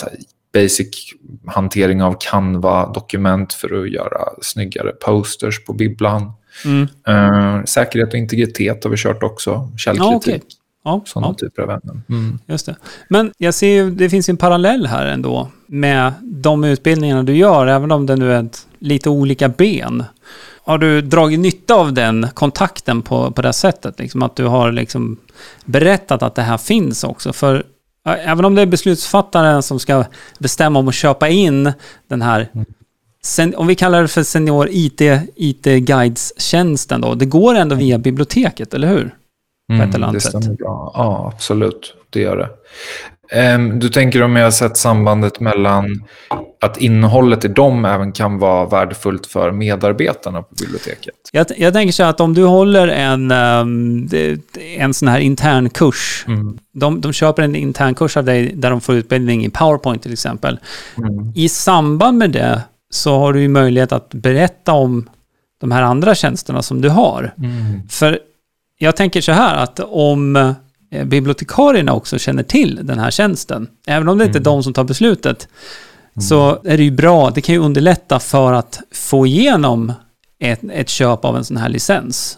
basic 0.54 1.14
hantering 1.46 2.04
av 2.04 2.18
Canva-dokument 2.20 3.54
för 3.54 3.82
att 3.82 3.92
göra 3.92 4.22
snyggare 4.42 4.92
posters 4.92 5.66
på 5.66 5.74
bibblan. 5.74 6.32
Mm. 6.66 6.88
Uh, 7.10 7.64
säkerhet 7.64 8.14
och 8.14 8.20
integritet 8.20 8.84
har 8.84 8.92
vi 8.92 8.98
kört 8.98 9.24
också. 9.24 9.72
Källkritik. 9.78 10.12
Ja, 10.12 10.16
okay. 10.16 10.40
Ja, 10.84 11.02
Sådana 11.06 11.28
ja. 11.28 11.34
typer 11.34 11.62
av 11.62 11.70
ämnen. 11.70 12.04
Mm. 12.10 12.40
Just 12.46 12.66
det. 12.66 12.76
Men 13.08 13.32
jag 13.38 13.54
ser 13.54 13.68
ju, 13.68 13.92
det 13.92 14.10
finns 14.10 14.30
en 14.30 14.38
parallell 14.38 14.86
här 14.88 15.06
ändå 15.06 15.50
med 15.68 16.14
de 16.22 16.64
utbildningarna 16.64 17.24
du 17.24 17.36
gör, 17.36 17.68
även 17.68 17.92
om 17.92 18.06
det 18.06 18.16
nu 18.16 18.34
är 18.34 18.44
ett, 18.44 18.68
lite 18.80 19.10
olika 19.10 19.50
ben. 19.50 20.04
Har 20.64 20.78
du 20.78 21.02
dragit 21.02 21.40
nytta 21.40 21.76
av 21.76 21.94
den 21.94 22.28
kontakten 22.34 23.02
på, 23.02 23.32
på 23.32 23.42
det 23.42 23.54
sättet? 23.54 24.00
Liksom 24.00 24.24
att 24.24 24.36
du 24.36 24.46
har 24.46 24.72
liksom 24.72 25.18
berättat 25.66 26.24
att 26.24 26.36
det 26.36 26.42
här 26.42 26.58
finns 26.58 27.04
också? 27.04 27.34
För 27.34 27.64
även 28.04 28.46
om 28.46 28.56
det 28.56 28.62
är 28.62 28.66
beslutsfattaren 28.66 29.64
som 29.64 29.80
ska 29.80 30.06
bestämma 30.40 30.80
om 30.80 30.88
att 30.88 30.96
köpa 30.96 31.30
in 31.30 31.74
den 32.08 32.22
här 32.22 32.50
mm. 32.54 32.66
Sen, 33.22 33.56
om 33.56 33.68
vi 33.68 33.76
kallar 33.76 34.02
det 34.02 34.08
för 34.08 34.24
senior 34.24 34.68
IT, 34.72 35.02
IT-guides-tjänsten 35.36 37.02
då, 37.02 37.16
det 37.16 37.26
går 37.26 37.56
ändå 37.56 37.76
via 37.76 37.98
biblioteket, 37.98 38.74
eller 38.74 38.88
hur? 38.88 39.16
Mm, 39.70 40.12
det 40.14 40.20
stämmer 40.20 40.54
bra. 40.56 40.92
Ja, 40.96 41.32
absolut. 41.36 41.94
Det 42.10 42.20
gör 42.22 42.38
det. 42.38 42.50
Ehm, 43.32 43.80
Du 43.80 43.90
tänker 43.90 44.24
om 44.24 44.36
jag 44.36 44.44
har 44.44 44.52
sett 44.52 44.78
sambandet 44.78 45.40
mellan 45.40 46.04
att 46.62 46.78
innehållet 46.78 47.46
i 47.46 47.48
dem 47.48 47.86
även 47.86 48.12
kan 48.12 48.40
vara 48.40 48.66
värdefullt 48.66 49.28
för 49.28 49.52
medarbetarna 49.52 50.42
på 50.42 50.56
biblioteket? 50.60 51.14
Jag, 51.32 51.46
jag 51.58 51.74
tänker 51.74 51.92
så 51.94 52.04
att 52.04 52.20
om 52.22 52.34
du 52.34 52.44
håller 52.46 52.88
en, 52.88 53.28
det- 54.08 54.40
en 54.78 54.94
sån 54.94 55.08
här 55.08 55.20
intern 55.20 55.70
kurs, 55.70 56.26
Mm. 56.28 56.58
de, 56.74 57.02
de 57.02 57.14
köper 57.14 57.44
en 57.44 57.56
intern 57.56 57.96
kurs 57.96 58.18
av 58.18 58.24
dig 58.24 58.52
där 58.56 58.70
de 58.70 58.82
får 58.82 58.96
utbildning 58.96 59.46
i 59.46 59.50
PowerPoint 59.50 60.02
till 60.04 60.14
exempel. 60.14 60.60
Mm. 60.98 61.32
I 61.36 61.50
samband 61.50 62.18
med 62.18 62.32
det 62.32 62.62
så 62.90 63.20
har 63.20 63.34
du 63.34 63.42
ju 63.42 63.48
möjlighet 63.48 63.92
att 63.92 64.10
berätta 64.14 64.72
om 64.74 65.10
de 65.62 65.72
här 65.72 65.82
andra 65.82 66.16
tjänsterna 66.16 66.62
som 66.62 66.82
du 66.82 66.90
har. 66.90 67.34
Mm. 67.38 67.88
För 67.90 68.20
jag 68.82 68.96
tänker 68.96 69.22
så 69.22 69.32
här 69.32 69.56
att 69.64 69.80
om 69.80 70.36
eh, 70.36 71.06
bibliotekarierna 71.06 71.94
också 71.94 72.18
känner 72.18 72.44
till 72.44 72.80
den 72.84 73.00
här 73.00 73.12
tjänsten, 73.12 73.68
även 73.88 74.10
om 74.10 74.18
det 74.18 74.26
inte 74.26 74.40
är 74.40 74.44
de 74.44 74.64
som 74.64 74.74
tar 74.74 74.84
beslutet, 74.84 75.48
så 76.22 76.60
är 76.64 76.78
det 76.78 76.84
ju 76.84 76.92
bra, 76.92 77.30
det 77.30 77.42
kan 77.42 77.56
ju 77.56 77.62
underlätta 77.62 78.20
för 78.20 78.54
att 78.54 78.80
få 78.94 79.26
igenom 79.28 79.94
ett, 80.40 80.60
ett 80.72 80.90
köp 80.90 81.26
av 81.26 81.38
en 81.38 81.44
sån 81.44 81.58
här 81.58 81.70
licens. 81.70 82.38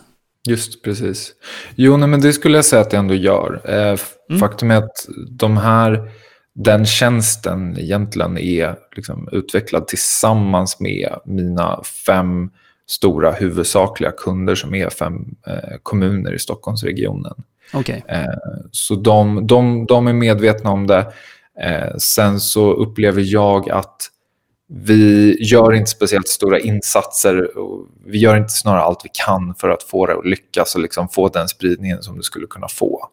Just 0.50 0.83
precis. 0.83 1.31
Jo, 1.75 1.98
nej, 1.98 2.07
men 2.10 2.21
det 2.21 2.33
skulle 2.33 2.57
jag 2.57 2.65
säga 2.65 2.81
att 2.81 2.89
det 2.91 2.98
ändå 2.98 3.13
gör. 3.13 3.62
Eh, 3.65 3.91
f- 3.93 4.12
Faktum 4.39 4.71
är 4.71 4.75
att 4.77 5.07
de 5.29 5.57
här, 5.57 6.00
den 6.55 6.86
tjänsten 6.86 7.79
egentligen 7.79 8.38
är 8.38 8.75
liksom 8.95 9.29
utvecklad 9.31 9.88
tillsammans 9.88 10.79
med 10.79 11.10
mina 11.25 11.83
fem 12.05 12.50
stora 12.91 13.31
huvudsakliga 13.31 14.12
kunder 14.12 14.55
som 14.55 14.75
är 14.75 14.89
fem 14.89 15.36
eh, 15.48 15.77
kommuner 15.83 16.33
i 16.33 16.39
Stockholmsregionen. 16.39 17.43
Okej. 17.74 18.03
Eh, 18.07 18.25
så 18.71 18.95
de, 18.95 19.48
de, 19.48 19.86
de 19.86 20.07
är 20.07 20.13
medvetna 20.13 20.69
om 20.69 20.88
det. 20.88 21.13
Eh, 21.60 21.98
sen 21.98 22.39
så 22.39 22.74
upplever 22.74 23.24
jag 23.25 23.69
att 23.69 23.98
vi 24.74 25.38
gör 25.41 25.74
inte 25.74 25.91
speciellt 25.91 26.27
stora 26.27 26.60
insatser. 26.60 27.51
Vi 28.05 28.17
gör 28.17 28.38
inte 28.38 28.53
snarare 28.53 28.81
allt 28.81 29.01
vi 29.03 29.10
kan 29.13 29.55
för 29.55 29.69
att 29.69 29.83
få 29.83 30.05
det 30.05 30.17
att 30.17 30.25
lyckas 30.25 30.75
och 30.75 30.81
liksom 30.81 31.10
få 31.10 31.29
den 31.29 31.48
spridningen 31.48 32.03
som 32.03 32.17
det 32.17 32.24
skulle 32.24 32.48
kunna 32.48 32.67
få. 32.67 33.07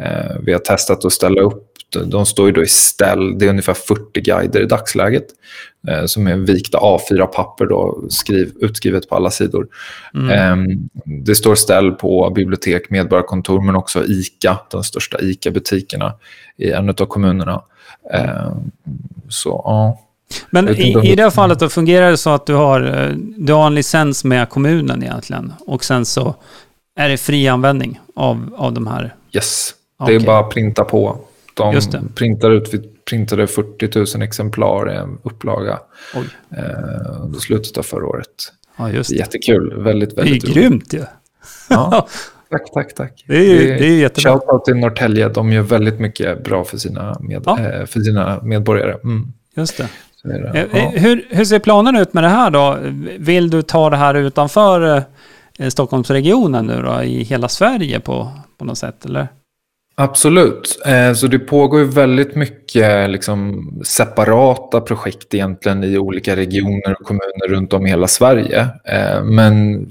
Eh, 0.00 0.36
vi 0.40 0.52
har 0.52 0.60
testat 0.60 1.04
att 1.04 1.12
ställa 1.12 1.40
upp, 1.40 1.72
de- 2.00 2.26
står 2.26 2.46
ju 2.46 2.52
då 2.52 2.62
i 2.62 2.66
ställ, 2.66 3.38
det 3.38 3.44
är 3.44 3.50
ungefär 3.50 3.74
40 3.74 4.20
guider 4.20 4.62
i 4.62 4.66
dagsläget 4.66 5.26
eh, 5.88 6.04
som 6.06 6.26
är 6.26 6.36
vikta 6.36 6.78
A4-papper 6.78 7.66
då, 7.66 8.04
skriv, 8.08 8.52
utskrivet 8.60 9.08
på 9.08 9.16
alla 9.16 9.30
sidor. 9.30 9.66
Eh, 10.32 10.56
det 11.04 11.34
står 11.34 11.54
ställ 11.54 11.90
på 11.90 12.30
bibliotek, 12.30 12.90
medborgarkontor 12.90 13.60
men 13.60 13.76
också 13.76 14.04
ICA, 14.04 14.58
de 14.70 14.84
största 14.84 15.18
ICA-butikerna 15.20 16.12
i 16.56 16.70
en 16.70 16.88
av 16.88 17.06
kommunerna. 17.06 17.62
Eh, 18.12 18.52
så 19.28 19.62
ja. 19.64 20.00
Men 20.50 20.68
i, 20.68 21.10
i 21.12 21.16
det 21.16 21.22
här 21.22 21.30
fallet 21.30 21.58
då 21.58 21.68
fungerar 21.68 22.10
det 22.10 22.16
så 22.16 22.30
att 22.30 22.46
du 22.46 22.54
har, 22.54 22.80
eh, 22.80 23.16
du 23.16 23.52
har 23.52 23.66
en 23.66 23.74
licens 23.74 24.24
med 24.24 24.48
kommunen 24.48 25.02
egentligen 25.02 25.52
och 25.66 25.84
sen 25.84 26.04
så 26.04 26.34
är 26.96 27.08
det 27.08 27.16
fri 27.16 27.48
användning 27.48 28.00
av, 28.16 28.54
av 28.56 28.72
de 28.72 28.86
här. 28.86 29.14
Yes, 29.32 29.74
det 29.98 30.12
är 30.12 30.16
Okej. 30.16 30.26
bara 30.26 30.38
att 30.38 30.50
printa 30.50 30.84
på. 30.84 31.18
De 31.54 31.80
printar 32.14 32.50
ut, 32.50 32.74
vi 32.74 32.78
printade 33.10 33.46
40 33.46 34.16
000 34.18 34.22
exemplar 34.22 34.92
i 34.92 34.96
en 34.96 35.18
upplaga 35.22 35.78
Oj. 36.14 36.24
eh, 36.56 37.22
under 37.22 37.38
slutet 37.40 37.78
av 37.78 37.82
förra 37.82 38.06
året. 38.06 38.26
Ja, 38.76 38.90
just 38.90 39.10
det. 39.10 39.16
Jättekul, 39.16 39.82
väldigt, 39.82 40.16
Det 40.16 40.22
är 40.22 40.24
väldigt 40.24 40.44
grymt 40.54 40.92
ju. 40.92 41.02
Ja, 41.70 42.08
tack, 42.50 42.72
tack, 42.74 42.94
tack. 42.94 43.24
Det 43.26 43.36
är 43.36 43.40
ju- 43.42 43.74
det 43.78 43.86
är 43.86 43.96
jättebra. 43.98 44.32
Shoutout 44.32 44.64
till 44.64 44.74
Norrtälje, 44.76 45.28
de 45.28 45.52
gör 45.52 45.62
väldigt 45.62 46.00
mycket 46.00 46.44
bra 46.44 46.64
för 46.64 46.76
sina, 46.76 47.16
med, 47.20 47.42
Ja. 47.46 47.58
eh, 47.60 47.86
för 47.86 48.00
sina 48.00 48.40
medborgare. 48.42 48.92
Mm, 49.04 49.32
Just 49.56 49.76
det. 49.76 49.88
det. 50.22 50.48
Eh, 50.58 50.66
Ja. 50.72 50.78
eh, 50.78 50.90
Hur, 51.02 51.26
hur 51.30 51.44
ser 51.44 51.58
planen 51.58 51.96
ut 51.96 52.14
med 52.14 52.24
det 52.24 52.28
här 52.28 52.50
då? 52.50 52.78
Vill 53.18 53.50
du 53.50 53.62
ta 53.62 53.90
det 53.90 53.96
här 53.96 54.14
utanför 54.14 55.04
eh, 55.58 55.68
Stockholmsregionen 55.68 56.66
nu 56.66 56.82
då, 56.82 57.02
i 57.02 57.22
hela 57.22 57.48
Sverige 57.48 58.00
på, 58.00 58.32
på 58.58 58.64
något 58.64 58.78
sätt, 58.78 59.04
eller? 59.04 59.28
Absolut. 59.96 60.82
Eh, 60.86 61.12
så 61.12 61.26
det 61.26 61.38
pågår 61.38 61.80
ju 61.80 61.86
väldigt 61.86 62.34
mycket 62.34 63.10
liksom, 63.10 63.68
separata 63.84 64.80
projekt 64.80 65.34
egentligen 65.34 65.84
i 65.84 65.98
olika 65.98 66.36
regioner 66.36 66.96
och 67.00 67.06
kommuner 67.06 67.48
runt 67.48 67.72
om 67.72 67.86
i 67.86 67.90
hela 67.90 68.06
Sverige. 68.06 68.68
Eh, 68.84 69.24
men 69.24 69.86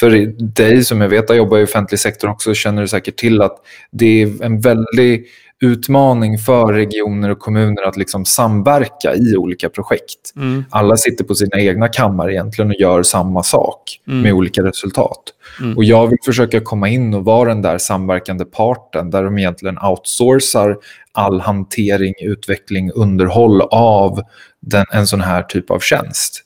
för 0.00 0.10
dig 0.56 0.84
som 0.84 1.00
jag 1.00 1.08
vet 1.08 1.24
jag 1.28 1.36
jobbar 1.38 1.58
i 1.58 1.64
offentlig 1.64 2.00
sektor 2.00 2.28
också 2.30 2.54
känner 2.54 2.82
du 2.82 2.88
säkert 2.88 3.16
till 3.16 3.42
att 3.42 3.56
det 3.90 4.22
är 4.22 4.44
en 4.44 4.60
väldig 4.60 5.26
utmaning 5.60 6.38
för 6.38 6.72
regioner 6.72 7.30
och 7.30 7.38
kommuner 7.38 7.82
att 7.82 7.96
liksom 7.96 8.24
samverka 8.24 9.14
i 9.14 9.36
olika 9.36 9.68
projekt. 9.68 10.32
Mm. 10.36 10.64
Alla 10.70 10.96
sitter 10.96 11.24
på 11.24 11.34
sina 11.34 11.60
egna 11.60 11.88
kammare 11.88 12.32
egentligen 12.32 12.70
och 12.70 12.80
gör 12.80 13.02
samma 13.02 13.42
sak 13.42 14.00
Mm. 14.08 14.22
med 14.22 14.32
olika 14.32 14.62
resultat. 14.62 15.22
Mm. 15.60 15.76
Och 15.76 15.84
jag 15.84 16.06
vill 16.06 16.18
försöka 16.24 16.60
komma 16.60 16.88
in 16.88 17.14
och 17.14 17.24
vara 17.24 17.48
den 17.48 17.62
där 17.62 17.78
samverkande 17.78 18.44
parten 18.44 19.10
där 19.10 19.24
de 19.24 19.38
egentligen 19.38 19.78
outsourcar 19.78 20.76
all 21.12 21.40
hantering, 21.40 22.14
utveckling, 22.20 22.90
underhåll 22.94 23.60
av 23.70 24.20
den, 24.60 24.86
en 24.92 25.06
sån 25.06 25.20
här 25.20 25.42
typ 25.42 25.70
av 25.70 25.78
tjänst. 25.78 26.42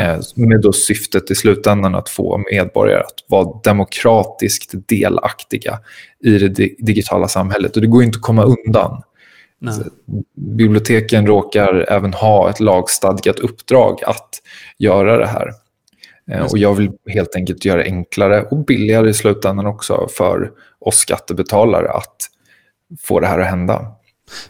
Eh, 0.00 0.20
med 0.34 0.60
då 0.60 0.72
syftet 0.72 1.30
i 1.30 1.34
slutändan 1.34 1.94
att 1.94 2.08
få 2.08 2.44
medborgare 2.52 3.00
att 3.00 3.24
vara 3.26 3.60
demokratiskt 3.64 4.72
delaktiga 4.88 5.78
i 6.24 6.38
det 6.38 6.48
di- 6.48 6.76
digitala 6.78 7.28
samhället. 7.28 7.76
Och 7.76 7.82
det 7.82 7.88
går 7.88 8.02
inte 8.02 8.16
att 8.16 8.22
komma 8.22 8.44
undan. 8.44 9.02
Nej. 9.58 9.74
Biblioteken 10.36 11.26
råkar 11.26 11.86
även 11.88 12.14
ha 12.14 12.50
ett 12.50 12.60
lagstadgat 12.60 13.38
uppdrag 13.38 14.04
att 14.04 14.28
göra 14.78 15.16
det 15.18 15.26
här. 15.26 15.48
Eh, 16.30 16.38
Just 16.38 16.52
Och 16.52 16.58
jag 16.58 16.74
vill 16.74 16.90
helt 17.08 17.36
enkelt 17.36 17.64
göra 17.64 17.78
det 17.78 17.84
enklare 17.84 18.42
och 18.42 18.64
billigare 18.64 19.10
i 19.10 19.14
slutändan 19.14 19.66
också 19.66 20.08
för 20.10 20.50
oss 20.78 20.96
skattebetalare 20.96 21.90
att 21.90 22.16
få 23.02 23.20
det 23.20 23.26
här 23.26 23.38
att 23.38 23.46
hända. 23.46 23.86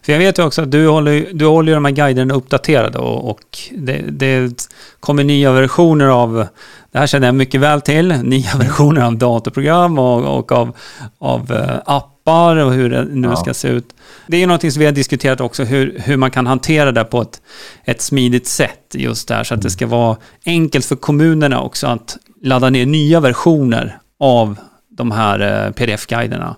För 0.03 0.13
jag 0.13 0.19
vet 0.19 0.39
ju 0.39 0.43
också 0.47 0.63
att 0.63 0.71
du 0.71 0.89
håller, 0.89 1.29
du 1.33 1.47
håller 1.47 1.75
de 1.75 1.85
här 1.85 1.93
guiderna 1.93 2.35
uppdaterade 2.35 2.99
och, 2.99 3.31
och 3.31 3.59
det, 3.79 4.03
det 4.09 4.69
kommer 5.01 5.25
nya 5.25 5.53
versioner 5.53 6.07
av, 6.07 6.47
det 6.93 6.99
här 6.99 7.07
känner 7.07 7.27
jag 7.29 7.35
mycket 7.35 7.61
väl 7.61 7.81
till, 7.81 8.09
nya 8.09 8.51
versioner 8.59 9.03
av 9.03 9.17
datorprogram 9.19 9.99
och, 9.99 10.39
och 10.39 10.53
av, 10.53 10.77
av 11.19 11.53
eh, 11.53 11.81
appar 11.87 12.57
och 12.57 12.73
hur 12.73 12.91
det 12.91 13.05
nu 13.05 13.29
Ja. 13.29 13.37
ska 13.37 13.55
se 13.55 13.69
ut. 13.69 13.95
Det 14.27 14.37
är 14.37 14.41
ju 14.41 14.47
någonting 14.47 14.73
som 14.73 14.81
vi 14.81 14.87
har 14.87 14.93
diskuterat 14.93 15.41
också, 15.41 15.65
hur, 15.65 16.01
hur 16.05 16.17
man 16.17 16.31
kan 16.31 16.47
hantera 16.47 16.93
det 16.93 17.05
på 17.05 17.23
ett, 17.23 17.41
ett 17.85 18.03
smidigt 18.03 18.47
sätt 18.47 18.81
just 18.95 19.29
där, 19.29 19.45
så 19.45 19.55
att 19.55 19.63
det 19.63 19.71
ska 19.71 19.87
vara 19.87 20.17
enkelt 20.47 20.85
för 20.85 20.97
kommunerna 20.97 21.61
också 21.61 21.87
att 21.87 22.17
ladda 22.43 22.71
ner 22.71 22.87
nya 22.87 23.21
versioner 23.21 23.99
av 24.21 24.57
de 24.91 25.11
här 25.11 25.41
eh, 25.41 25.73
pdf-guiderna. 25.73 26.55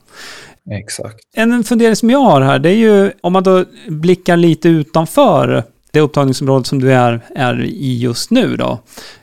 Exakt. 0.70 1.16
En 1.36 1.64
fundering 1.64 1.96
som 1.96 2.10
jag 2.10 2.18
har 2.18 2.40
här, 2.40 2.58
det 2.58 2.68
är 2.70 2.74
ju 2.76 3.12
om 3.20 3.32
man 3.32 3.42
då 3.42 3.64
blickar 3.88 4.36
lite 4.36 4.68
utanför 4.68 5.64
det 5.90 6.00
upptagningsområde 6.00 6.64
som 6.64 6.80
du 6.80 6.92
är, 6.92 7.20
är 7.36 7.64
i 7.64 7.98
just 7.98 8.30
nu 8.30 8.56
då. 8.56 8.78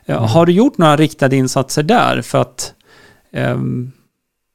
Eh, 0.05 0.25
Har 0.27 0.45
du 0.45 0.51
gjort 0.51 0.77
några 0.77 0.95
riktade 0.95 1.35
insatser 1.35 1.83
där 1.83 2.21
för 2.21 2.41
att 2.41 2.73
ehm, 3.33 3.91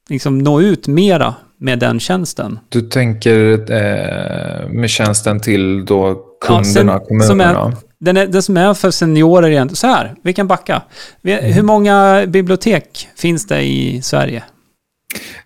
liksom 0.09 0.39
nå 0.39 0.61
ut 0.61 0.87
mera 0.87 1.35
med 1.57 1.79
den 1.79 1.99
tjänsten? 1.99 2.59
Du 2.69 2.81
tänker 2.81 3.51
eh, 3.71 4.69
med 4.69 4.89
tjänsten 4.89 5.39
till 5.39 5.85
då 5.85 6.21
kunderna, 6.45 6.91
Ja, 6.93 6.99
sen- 6.99 7.07
kommunerna? 7.07 7.73
den, 7.99 8.17
är, 8.17 8.27
den 8.27 8.43
som 8.43 8.57
är 8.57 8.73
för 8.73 8.91
seniorer 8.91 9.49
egentligen. 9.49 9.75
Så 9.75 9.87
här, 9.87 10.15
vi 10.23 10.33
kan 10.33 10.47
backa. 10.47 10.81
Vi, 11.21 11.33
Hur 11.33 11.63
många 11.63 12.23
bibliotek 12.27 13.07
finns 13.17 13.47
det 13.47 13.61
i 13.61 14.01
Sverige? 14.01 14.43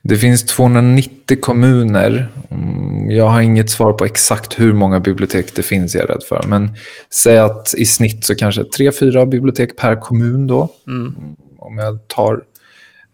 Det 0.01 0.17
finns 0.17 0.46
290 0.46 1.38
kommuner. 1.41 2.27
Mm, 2.51 3.12
Jag 3.12 3.29
har 3.29 3.41
inget 3.41 3.70
svar 3.70 3.93
på 3.93 4.05
exakt 4.05 4.60
hur 4.60 4.74
många 4.74 5.00
bibliotek 5.00 5.55
det 5.55 5.63
finns, 5.63 5.96
jag 5.96 6.03
är 6.03 6.08
rädd 6.08 6.24
för. 6.29 6.43
Men 6.48 6.75
säg 7.13 7.38
att 7.38 7.74
i 7.77 7.86
snitt 7.86 8.25
så 8.25 8.36
kanske 8.36 8.63
tre, 8.63 8.91
fyra 8.91 9.25
bibliotek 9.25 9.77
per 9.77 9.96
kommun 9.96 10.48
då. 10.48 10.70
Mm. 10.88 11.15
Om 11.58 11.77
jag 11.77 12.08
tar 12.08 12.41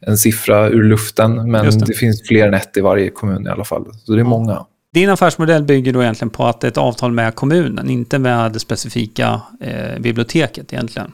en 0.06 0.18
siffra 0.18 0.70
ur 0.70 0.84
luften. 0.84 1.51
Men 1.51 1.65
det. 1.65 1.86
det. 1.86 1.94
finns 1.94 2.27
fler 2.27 2.48
än 2.48 2.53
ett 2.53 2.77
i 2.77 2.82
varje 2.82 3.10
kommun 3.10 3.48
i 3.48 3.50
alla 3.50 3.65
fall. 3.65 3.86
Så 4.06 4.12
det 4.12 4.20
är 4.20 4.24
många. 4.24 4.65
Din 4.94 5.10
affärsmodell 5.10 5.63
bygger 5.63 5.94
då 5.94 6.01
egentligen 6.03 6.29
på 6.29 6.46
att 6.46 6.62
det 6.62 6.68
är 6.68 6.72
ett 6.72 6.77
avtal 6.77 7.12
med 7.12 7.36
kommunen, 7.36 7.89
inte 7.89 8.20
med 8.20 8.51
det 8.51 8.60
specifika 8.60 9.41
eh, 9.62 10.00
biblioteket 10.00 10.74
egentligen. 10.74 11.12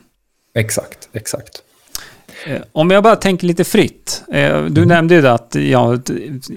Exakt, 0.53 1.09
exakt. 1.13 1.61
Eh, 2.45 2.61
Om 2.71 2.91
jag 2.91 3.03
bara 3.03 3.15
tänker 3.15 3.47
lite 3.47 3.63
fritt. 3.63 4.23
Eh, 4.31 4.63
du 4.63 4.85
nämnde 4.85 5.15
ju 5.15 5.21
det 5.21 5.31
att 5.31 5.55
jag, 5.55 6.01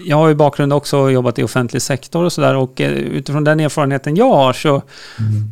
jag 0.04 0.16
har 0.16 0.28
ju 0.28 0.34
bakgrund 0.34 0.72
också 0.72 0.98
och 0.98 1.12
jobbat 1.12 1.38
i 1.38 1.42
offentlig 1.42 1.82
sektor 1.82 2.24
och 2.24 2.32
sådär 2.32 2.54
och 2.54 2.80
eh, 2.80 2.92
utifrån 2.92 3.44
den 3.44 3.60
erfarenheten 3.60 4.16
jag 4.16 4.30
har 4.30 4.52
så 4.52 4.82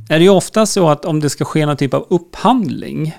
är 0.09 0.19
det 0.19 0.25
ju 0.25 0.31
ofta 0.31 0.67
så 0.67 0.89
att 0.89 1.05
om 1.05 1.21
det 1.21 1.31
ska 1.31 1.45
ske 1.45 1.67
någon 1.67 1.77
typ 1.77 1.95
av 1.95 2.07
upphandling 2.11 3.17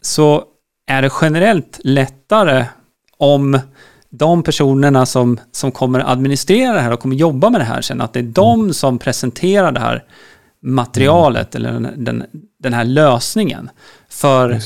så 0.00 0.44
är 0.86 1.02
det 1.02 1.10
generellt 1.22 1.80
lättare 1.84 2.64
om 3.16 3.58
de 4.10 4.42
personerna 4.42 5.06
som, 5.06 5.40
som 5.52 5.72
kommer 5.72 6.12
administrera 6.12 6.72
det 6.72 6.80
här 6.80 6.92
och 6.92 7.00
kommer 7.00 7.16
jobba 7.16 7.50
med 7.50 7.60
det 7.60 7.64
här 7.64 7.80
sen, 7.80 8.00
att 8.00 8.12
det 8.12 8.18
är 8.18 8.22
de 8.24 8.74
som 8.74 8.98
presenterar 8.98 9.72
det 9.72 9.80
här 9.80 10.04
materialet 10.62 11.54
eller 11.54 11.72
den, 11.72 12.04
den, 12.04 12.24
den 12.58 12.72
här 12.72 12.84
lösningen 12.84 13.70
för. 14.08 14.60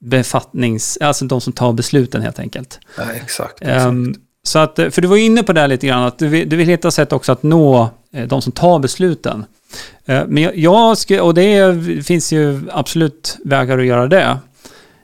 Befattnings, 0.00 0.98
alltså 1.00 1.24
de 1.24 1.40
som 1.40 1.52
tar 1.52 1.72
besluten 1.72 2.22
helt 2.22 2.38
enkelt. 2.38 2.80
Ja, 2.96 3.02
exakt. 3.02 3.62
exakt. 3.62 3.62
Ehm, 3.62 4.14
så 4.42 4.58
att, 4.58 4.76
för 4.76 5.00
du 5.00 5.08
var 5.08 5.16
inne 5.16 5.42
på 5.42 5.52
det 5.52 5.60
här 5.60 5.68
lite 5.68 5.86
grann, 5.86 6.02
att 6.02 6.18
du 6.18 6.28
vill, 6.28 6.48
du 6.48 6.56
vill 6.56 6.68
hitta 6.68 6.90
sätt 6.90 7.12
också 7.12 7.32
att 7.32 7.42
nå 7.42 7.90
eh, 8.12 8.26
de 8.26 8.42
som 8.42 8.52
tar 8.52 8.78
besluten. 8.78 9.44
Eh, 10.04 10.22
men 10.28 10.42
jag, 10.42 10.56
jag 10.56 10.98
skulle, 10.98 11.20
och 11.20 11.34
det 11.34 11.42
är, 11.42 12.02
finns 12.02 12.32
ju 12.32 12.60
absolut 12.72 13.38
vägar 13.44 13.78
att 13.78 13.86
göra 13.86 14.06
det. 14.06 14.38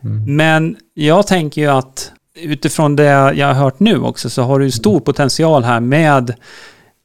Mm. 0.04 0.36
Men 0.36 0.76
jag 0.94 1.26
tänker 1.26 1.60
ju 1.60 1.68
att 1.68 2.12
utifrån 2.34 2.96
det 2.96 3.04
jag 3.04 3.46
har 3.46 3.54
hört 3.54 3.80
nu 3.80 4.00
också 4.00 4.30
så 4.30 4.42
har 4.42 4.58
du 4.58 4.64
ju 4.64 4.70
stor 4.70 5.00
potential 5.00 5.64
här 5.64 5.80
med 5.80 6.34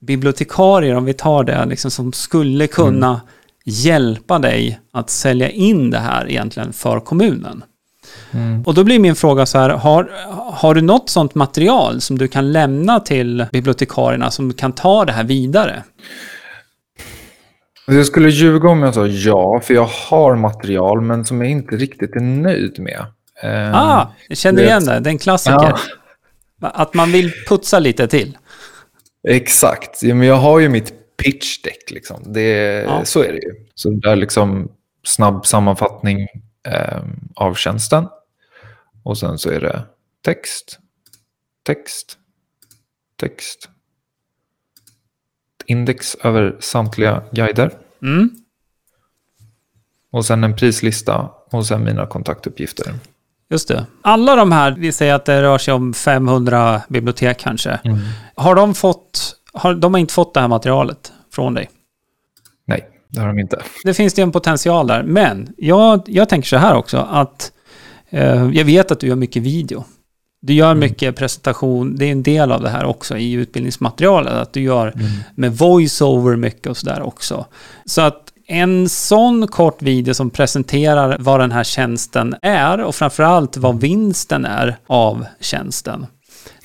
bibliotekarier, 0.01 0.95
om 0.95 1.05
vi 1.05 1.13
tar 1.13 1.43
det, 1.43 1.65
liksom, 1.65 1.91
som 1.91 2.13
skulle 2.13 2.67
kunna 2.67 3.21
hjälpa 3.65 4.39
dig 4.39 4.79
att 4.93 5.09
sälja 5.09 5.49
in 5.49 5.89
det 5.89 5.99
här 5.99 6.29
egentligen 6.29 6.73
för 6.73 6.99
kommunen. 6.99 7.63
Mm. 8.33 8.63
Och 8.63 8.73
då 8.73 8.83
blir 8.83 8.99
min 8.99 9.15
fråga 9.15 9.45
så 9.45 9.57
här, 9.57 9.69
har, 9.69 10.11
har 10.53 10.73
du 10.73 10.81
något 10.81 11.09
sånt 11.09 11.35
material 11.35 12.01
som 12.01 12.17
du 12.17 12.27
kan 12.27 12.51
lämna 12.51 12.99
till 12.99 13.45
bibliotekarierna 13.51 14.31
som 14.31 14.53
kan 14.53 14.71
ta 14.71 15.05
det 15.05 15.11
här 15.11 15.23
vidare? 15.23 15.83
Jag 17.87 18.05
skulle 18.05 18.29
ljuga 18.29 18.69
om 18.69 18.83
jag 18.83 18.93
sa 18.93 19.07
ja, 19.07 19.61
för 19.63 19.73
jag 19.73 19.89
har 20.09 20.35
material 20.35 21.01
men 21.01 21.25
som 21.25 21.41
jag 21.41 21.51
inte 21.51 21.75
riktigt 21.75 22.15
är 22.15 22.19
nöjd 22.19 22.79
med. 22.79 23.05
Ehm, 23.43 23.73
Ah, 23.75 24.07
jag 24.27 24.37
känner 24.37 24.63
igen 24.63 24.85
det, 24.85 24.99
det 24.99 25.09
är 25.09 25.11
en 25.11 25.19
klassiker. 25.19 25.73
Ja. 26.61 26.69
Att 26.73 26.93
man 26.93 27.11
vill 27.11 27.31
putsa 27.47 27.79
lite 27.79 28.07
till. 28.07 28.37
Exakt, 29.27 30.03
ja, 30.03 30.15
men 30.15 30.27
jag 30.27 30.35
har 30.35 30.59
ju 30.59 30.69
mitt 30.69 30.93
pitch 31.23 31.61
deck. 31.61 31.91
Liksom. 31.91 32.33
Det, 32.33 32.81
Ja. 32.87 33.05
Så 33.05 33.23
är 33.23 33.27
det 33.27 33.39
ju. 33.39 33.53
Så 33.75 33.89
det 33.89 34.09
är 34.09 34.15
liksom 34.15 34.71
snabb 35.03 35.45
sammanfattning 35.45 36.27
ehm, 36.63 37.29
av 37.35 37.53
tjänsten. 37.53 38.07
Och 39.03 39.17
sen 39.17 39.37
så 39.37 39.49
är 39.49 39.59
det 39.59 39.85
text, 40.21 40.79
text, 41.63 42.17
text. 43.19 43.69
Index 45.65 46.15
över 46.15 46.57
samtliga 46.59 47.23
guider. 47.31 47.71
Mm. 48.01 48.29
Och 50.11 50.25
sen 50.25 50.43
en 50.43 50.55
prislista 50.55 51.29
och 51.51 51.65
sen 51.65 51.83
mina 51.83 52.07
kontaktuppgifter. 52.07 52.93
Just 53.49 53.67
det. 53.67 53.85
Alla 54.01 54.35
de 54.35 54.51
här, 54.51 54.71
vi 54.71 54.91
säger 54.91 55.13
att 55.13 55.25
det 55.25 55.41
rör 55.41 55.57
sig 55.57 55.73
om 55.73 55.93
500 55.93 56.81
bibliotek 56.89 57.39
kanske. 57.39 57.79
Har 58.35 58.55
de 58.55 58.73
fått, 58.73 59.35
har, 59.53 59.73
de 59.73 59.93
har 59.93 59.99
inte 59.99 60.13
fått 60.13 60.33
det 60.33 60.39
här 60.39 60.47
materialet 60.47 61.13
från 61.33 61.53
dig? 61.53 61.69
Nej, 62.65 62.89
det 63.11 63.19
har 63.19 63.27
de 63.27 63.39
inte. 63.39 63.61
Det 63.83 63.93
finns 63.93 64.13
det 64.13 64.21
en 64.21 64.31
potential 64.31 64.87
där. 64.87 65.03
Men 65.03 65.53
jag, 65.57 66.01
jag 66.05 66.29
tänker 66.29 66.47
så 66.47 66.57
här 66.57 66.75
också 66.75 66.97
att 66.97 67.51
eh, 68.09 68.49
jag 68.53 68.65
vet 68.65 68.91
att 68.91 68.99
du 68.99 69.07
gör 69.07 69.15
mycket 69.15 69.43
video. 69.43 69.83
Du 70.41 70.53
gör 70.53 70.75
mycket 70.75 71.15
presentation, 71.15 71.95
det 71.95 72.05
är 72.05 72.11
en 72.11 72.23
del 72.23 72.51
av 72.51 72.61
det 72.61 72.69
här 72.69 72.85
också 72.85 73.17
i 73.17 73.31
utbildningsmaterialet, 73.31 74.33
att 74.33 74.53
du 74.53 74.61
gör 74.61 74.93
med 75.35 75.57
voiceover 75.57 76.35
mycket 76.35 76.67
och 76.67 76.77
sådär 76.77 77.01
också. 77.01 77.45
Så 77.85 78.01
att 78.01 78.31
en 78.47 78.89
sån 78.89 79.47
kort 79.47 79.81
video 79.81 80.13
som 80.13 80.29
presenterar 80.29 81.17
vad 81.19 81.39
den 81.39 81.51
här 81.51 81.63
tjänsten 81.63 82.35
är 82.41 82.81
och 82.81 82.95
framförallt 82.95 83.57
vad 83.57 83.81
vinsten 83.81 84.45
är 84.45 84.77
av 84.87 85.25
tjänsten. 85.39 86.05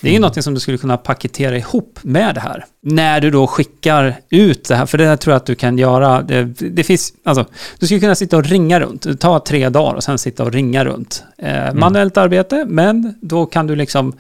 Det 0.00 0.08
är 0.08 0.12
ju 0.12 0.18
något 0.18 0.44
som 0.44 0.54
du 0.54 0.60
skulle 0.60 0.78
kunna 0.78 0.96
paketera 0.96 1.56
ihop 1.56 1.98
med 2.02 2.34
det 2.34 2.40
här. 2.40 2.64
När 2.82 3.20
du 3.20 3.30
då 3.30 3.46
skickar 3.46 4.16
ut 4.30 4.68
det 4.68 4.76
här, 4.76 4.86
för 4.86 4.98
det 4.98 5.06
här 5.06 5.16
tror 5.16 5.32
jag 5.32 5.36
att 5.36 5.46
du 5.46 5.54
kan 5.54 5.78
göra. 5.78 6.22
Det, 6.22 6.44
det 6.44 6.84
finns, 6.84 7.12
alltså, 7.24 7.44
du 7.78 7.86
skulle 7.86 8.00
kunna 8.00 8.14
sitta 8.14 8.36
och 8.36 8.44
ringa 8.44 8.80
runt. 8.80 9.20
Tar 9.20 9.38
tre 9.38 9.68
dagar 9.68 9.94
och 9.94 10.04
sen 10.04 10.18
sitta 10.18 10.42
och 10.42 10.52
ringa 10.52 10.84
runt. 10.84 11.24
Eh, 11.38 11.74
manuellt 11.74 12.16
arbete, 12.16 12.64
men 12.68 13.14
då 13.20 13.46
kan 13.46 13.66
du 13.66 13.76
liksom 13.76 14.12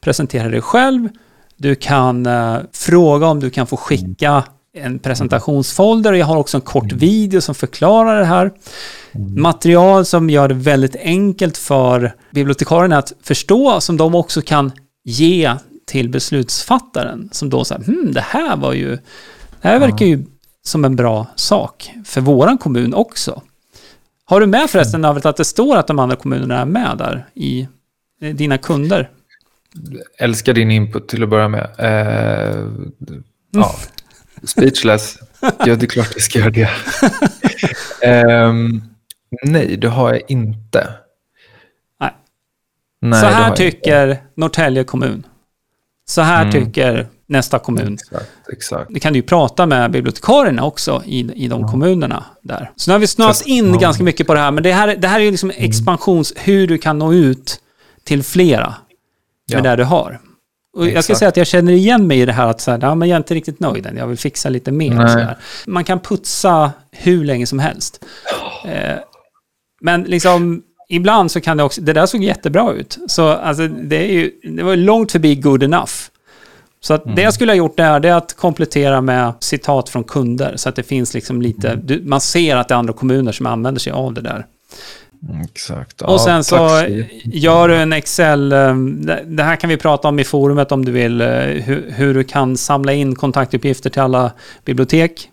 presentera 0.00 0.48
dig 0.48 0.60
själv. 0.60 1.08
Du 1.56 1.74
kan 1.74 2.26
eh, 2.26 2.56
fråga 2.72 3.26
om 3.26 3.40
du 3.40 3.50
kan 3.50 3.66
få 3.66 3.76
skicka 3.76 4.44
en 4.74 4.98
presentationsfolder 4.98 6.12
och 6.12 6.18
jag 6.18 6.26
har 6.26 6.36
också 6.36 6.56
en 6.56 6.60
kort 6.60 6.92
video 6.92 7.40
som 7.40 7.54
förklarar 7.54 8.18
det 8.18 8.24
här. 8.24 8.52
Material 9.36 10.04
som 10.04 10.30
gör 10.30 10.48
det 10.48 10.54
väldigt 10.54 10.96
enkelt 10.96 11.56
för 11.56 12.14
bibliotekarierna 12.30 12.98
att 12.98 13.12
förstå, 13.22 13.80
som 13.80 13.96
de 13.96 14.14
också 14.14 14.42
kan 14.42 14.72
ge 15.04 15.56
till 15.86 16.08
beslutsfattaren. 16.08 17.28
Som 17.32 17.50
då 17.50 17.64
säger, 17.64 17.84
hmm, 17.84 18.12
det 18.12 18.20
här 18.20 18.56
var 18.56 18.72
ju, 18.72 18.90
det 19.60 19.68
här 19.68 19.78
verkar 19.78 20.06
ju 20.06 20.24
som 20.64 20.84
en 20.84 20.96
bra 20.96 21.26
sak 21.36 21.90
för 22.04 22.20
våran 22.20 22.58
kommun 22.58 22.94
också. 22.94 23.42
Har 24.24 24.40
du 24.40 24.46
med 24.46 24.70
förresten 24.70 25.04
övrigt 25.04 25.26
att 25.26 25.36
det 25.36 25.44
står 25.44 25.76
att 25.76 25.86
de 25.86 25.98
andra 25.98 26.16
kommunerna 26.16 26.58
är 26.58 26.64
med 26.64 26.98
där 26.98 27.26
i 27.34 27.68
eh, 28.20 28.34
dina 28.34 28.58
kunder? 28.58 29.10
Älskar 30.18 30.52
din 30.52 30.70
input 30.70 31.08
till 31.08 31.22
att 31.22 31.28
börja 31.28 31.48
med. 31.48 31.70
Eh, 31.78 32.66
ja, 33.50 33.74
speechless. 34.42 35.18
Ja, 35.58 35.76
det 35.76 35.82
är 35.82 35.86
klart 35.86 36.10
jag 36.14 36.22
ska 36.22 36.38
göra 36.38 36.50
det. 36.50 36.70
Ehm, 38.02 38.82
nej, 39.42 39.76
det 39.76 39.88
har 39.88 40.12
jag 40.12 40.22
inte. 40.28 40.88
Nej. 43.02 43.20
Så 43.20 43.26
här 43.26 43.56
tycker 43.56 44.22
Norrtälje 44.36 44.84
kommun. 44.84 45.26
Så 46.08 46.20
här 46.20 46.42
Mm. 46.42 46.52
tycker 46.52 47.08
nästa 47.26 47.58
kommun. 47.58 47.94
Exakt, 47.94 48.30
exakt. 48.52 48.90
Det 48.94 49.00
kan 49.00 49.12
du 49.12 49.18
ju 49.18 49.22
prata 49.22 49.66
med 49.66 49.90
bibliotekarierna 49.90 50.64
också 50.64 51.02
i, 51.06 51.44
i 51.44 51.48
de 51.48 51.68
kommunerna 51.68 52.24
där. 52.42 52.70
Så 52.76 52.90
nu 52.90 52.92
har 52.94 52.98
vi 52.98 53.06
snöat 53.06 53.46
in 53.46 53.72
ja. 53.72 53.78
ganska 53.80 54.04
mycket 54.04 54.26
på 54.26 54.34
det 54.34 54.40
här, 54.40 54.50
men 54.50 54.62
det 54.62 54.72
här, 54.72 54.96
det 54.96 55.08
här 55.08 55.20
är 55.20 55.24
ju 55.24 55.30
liksom 55.30 55.52
expansions... 55.56 56.32
Hur 56.36 56.66
du 56.66 56.78
kan 56.78 56.98
nå 56.98 57.12
ut 57.12 57.60
till 58.04 58.22
flera 58.22 58.66
med 59.52 59.58
Ja. 59.58 59.60
det 59.70 59.76
du 59.76 59.84
har. 59.84 60.20
Och 60.76 60.88
jag 60.88 61.04
ska 61.04 61.14
säga 61.14 61.28
att 61.28 61.36
jag 61.36 61.46
känner 61.46 61.72
igen 61.72 62.06
mig 62.06 62.20
i 62.20 62.26
det 62.26 62.32
här 62.32 62.46
att 62.46 62.60
så 62.60 62.70
här, 62.70 62.78
ja, 62.82 62.94
men 62.94 63.08
jag 63.08 63.16
är 63.16 63.20
inte 63.20 63.34
riktigt 63.34 63.60
nöjd 63.60 63.86
än, 63.86 63.96
jag 63.96 64.06
vill 64.06 64.18
fixa 64.18 64.48
lite 64.48 64.72
mer. 64.72 65.06
Så 65.06 65.18
där. 65.18 65.36
Man 65.66 65.84
kan 65.84 66.00
putsa 66.00 66.72
hur 66.92 67.24
länge 67.24 67.46
som 67.46 67.58
helst. 67.58 68.04
Eh, 68.64 68.96
men 69.80 70.02
liksom, 70.02 70.62
ibland 70.92 71.30
så 71.30 71.40
kan 71.40 71.56
det 71.56 71.62
också, 71.62 71.80
det 71.80 71.92
där 71.92 72.06
såg 72.06 72.24
jättebra 72.24 72.72
ut. 72.72 72.98
Så 73.06 73.28
alltså, 73.28 73.68
det, 73.68 73.96
är 73.96 74.12
ju, 74.12 74.30
det 74.42 74.62
var 74.62 74.76
långt 74.76 75.12
förbi 75.12 75.34
good 75.34 75.62
enough. 75.62 75.92
Så 76.80 76.94
att 76.94 77.16
det 77.16 77.22
jag 77.22 77.34
skulle 77.34 77.52
ha 77.52 77.56
gjort 77.56 77.76
där, 77.76 78.00
det 78.00 78.08
är 78.08 78.14
att 78.14 78.36
komplettera 78.36 79.00
med 79.00 79.32
citat 79.40 79.88
från 79.88 80.04
kunder. 80.04 80.56
Så 80.56 80.68
att 80.68 80.76
det 80.76 80.82
finns 80.82 81.14
liksom 81.14 81.42
lite, 81.42 81.76
du, 81.76 82.02
man 82.04 82.20
ser 82.20 82.56
att 82.56 82.68
det 82.68 82.74
är 82.74 82.78
andra 82.78 82.92
kommuner 82.92 83.32
som 83.32 83.46
använder 83.46 83.80
sig 83.80 83.92
av 83.92 84.14
det 84.14 84.20
där. 84.20 84.46
Exakt. 85.44 86.02
Och 86.02 86.20
sen 86.20 86.44
så 86.44 86.86
gör 87.24 87.68
du 87.68 87.76
en 87.76 87.92
Excel, 87.92 88.52
eh, 88.52 88.74
det 88.76 89.22
det 89.26 89.42
här 89.42 89.56
kan 89.56 89.70
vi 89.70 89.76
prata 89.76 90.08
om 90.08 90.18
i 90.18 90.24
forumet 90.24 90.72
om 90.72 90.84
du 90.84 90.92
vill, 90.92 91.20
eh, 91.20 91.28
hur, 91.28 91.90
hur 91.96 92.14
du 92.14 92.24
kan 92.24 92.56
samla 92.56 92.92
in 92.92 93.14
kontaktuppgifter 93.14 93.90
till 93.90 94.02
alla 94.02 94.32
bibliotek. 94.64 95.28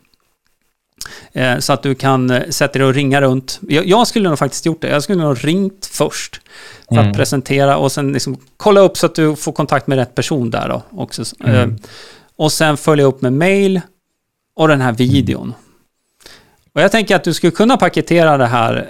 Eh, 1.34 1.58
Så 1.60 1.74
att 1.74 1.84
du 1.84 1.96
kan 1.96 2.30
eh, 2.30 2.50
sätta 2.50 2.80
dig 2.80 2.88
och 2.88 2.94
ringa 2.94 3.22
runt. 3.22 3.60
Jag, 3.68 3.86
jag 3.86 4.08
skulle 4.08 4.30
nog 4.30 4.40
faktiskt 4.40 4.66
gjort 4.66 4.82
det. 4.82 4.90
Jag 4.90 5.04
skulle 5.04 5.24
nog 5.24 5.46
ringt 5.46 5.86
först 5.86 6.42
för 6.90 6.96
att 6.96 7.02
Mm. 7.04 7.14
presentera 7.16 7.78
och 7.78 7.92
sen 7.92 8.14
liksom 8.14 8.38
kolla 8.58 8.82
upp 8.82 8.98
så 8.98 9.06
att 9.06 9.16
du 9.16 9.36
får 9.36 9.52
kontakt 9.52 9.88
med 9.88 9.98
rätt 9.98 10.16
person 10.16 10.50
där 10.52 10.68
då 10.70 10.84
också. 11.02 11.22
Eh, 11.46 11.62
Mm. 11.62 11.78
Och 12.36 12.52
sen 12.52 12.78
följa 12.78 13.06
upp 13.06 13.22
med 13.22 13.34
mail 13.34 13.82
och 14.56 14.68
den 14.68 14.82
här 14.82 14.92
videon. 14.92 15.54
Och 16.74 16.82
jag 16.82 16.92
tänker 16.92 17.16
att 17.16 17.24
du 17.24 17.34
skulle 17.34 17.52
kunna 17.52 17.78
paketera 17.78 18.38
det 18.38 18.46
här, 18.46 18.88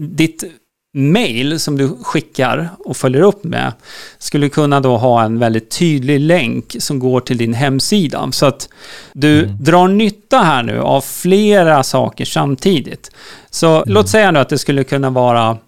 ditt 0.00 0.44
mail 0.94 1.60
som 1.60 1.78
du 1.78 1.96
skickar 2.02 2.68
och 2.84 2.96
följer 2.96 3.22
upp 3.22 3.44
med, 3.44 3.72
skulle 4.18 4.48
kunna 4.48 4.80
då 4.80 4.96
ha 4.96 5.22
en 5.22 5.38
väldigt 5.38 5.70
tydlig 5.70 6.20
länk 6.20 6.76
som 6.78 6.98
går 6.98 7.20
till 7.20 7.38
din 7.38 7.54
hemsida. 7.54 8.28
Så 8.32 8.46
att 8.46 8.68
du 9.12 9.46
drar 9.46 9.88
nytta 9.88 10.38
här 10.38 10.62
nu 10.62 10.80
av 10.80 11.00
flera 11.00 11.82
saker 11.82 12.24
samtidigt. 12.24 13.10
Så 13.50 13.84
låt 13.86 14.08
säga 14.08 14.30
nu 14.30 14.38
att 14.38 14.48
det 14.48 14.58
skulle 14.58 14.84
kunna 14.84 15.10
vara 15.10 15.58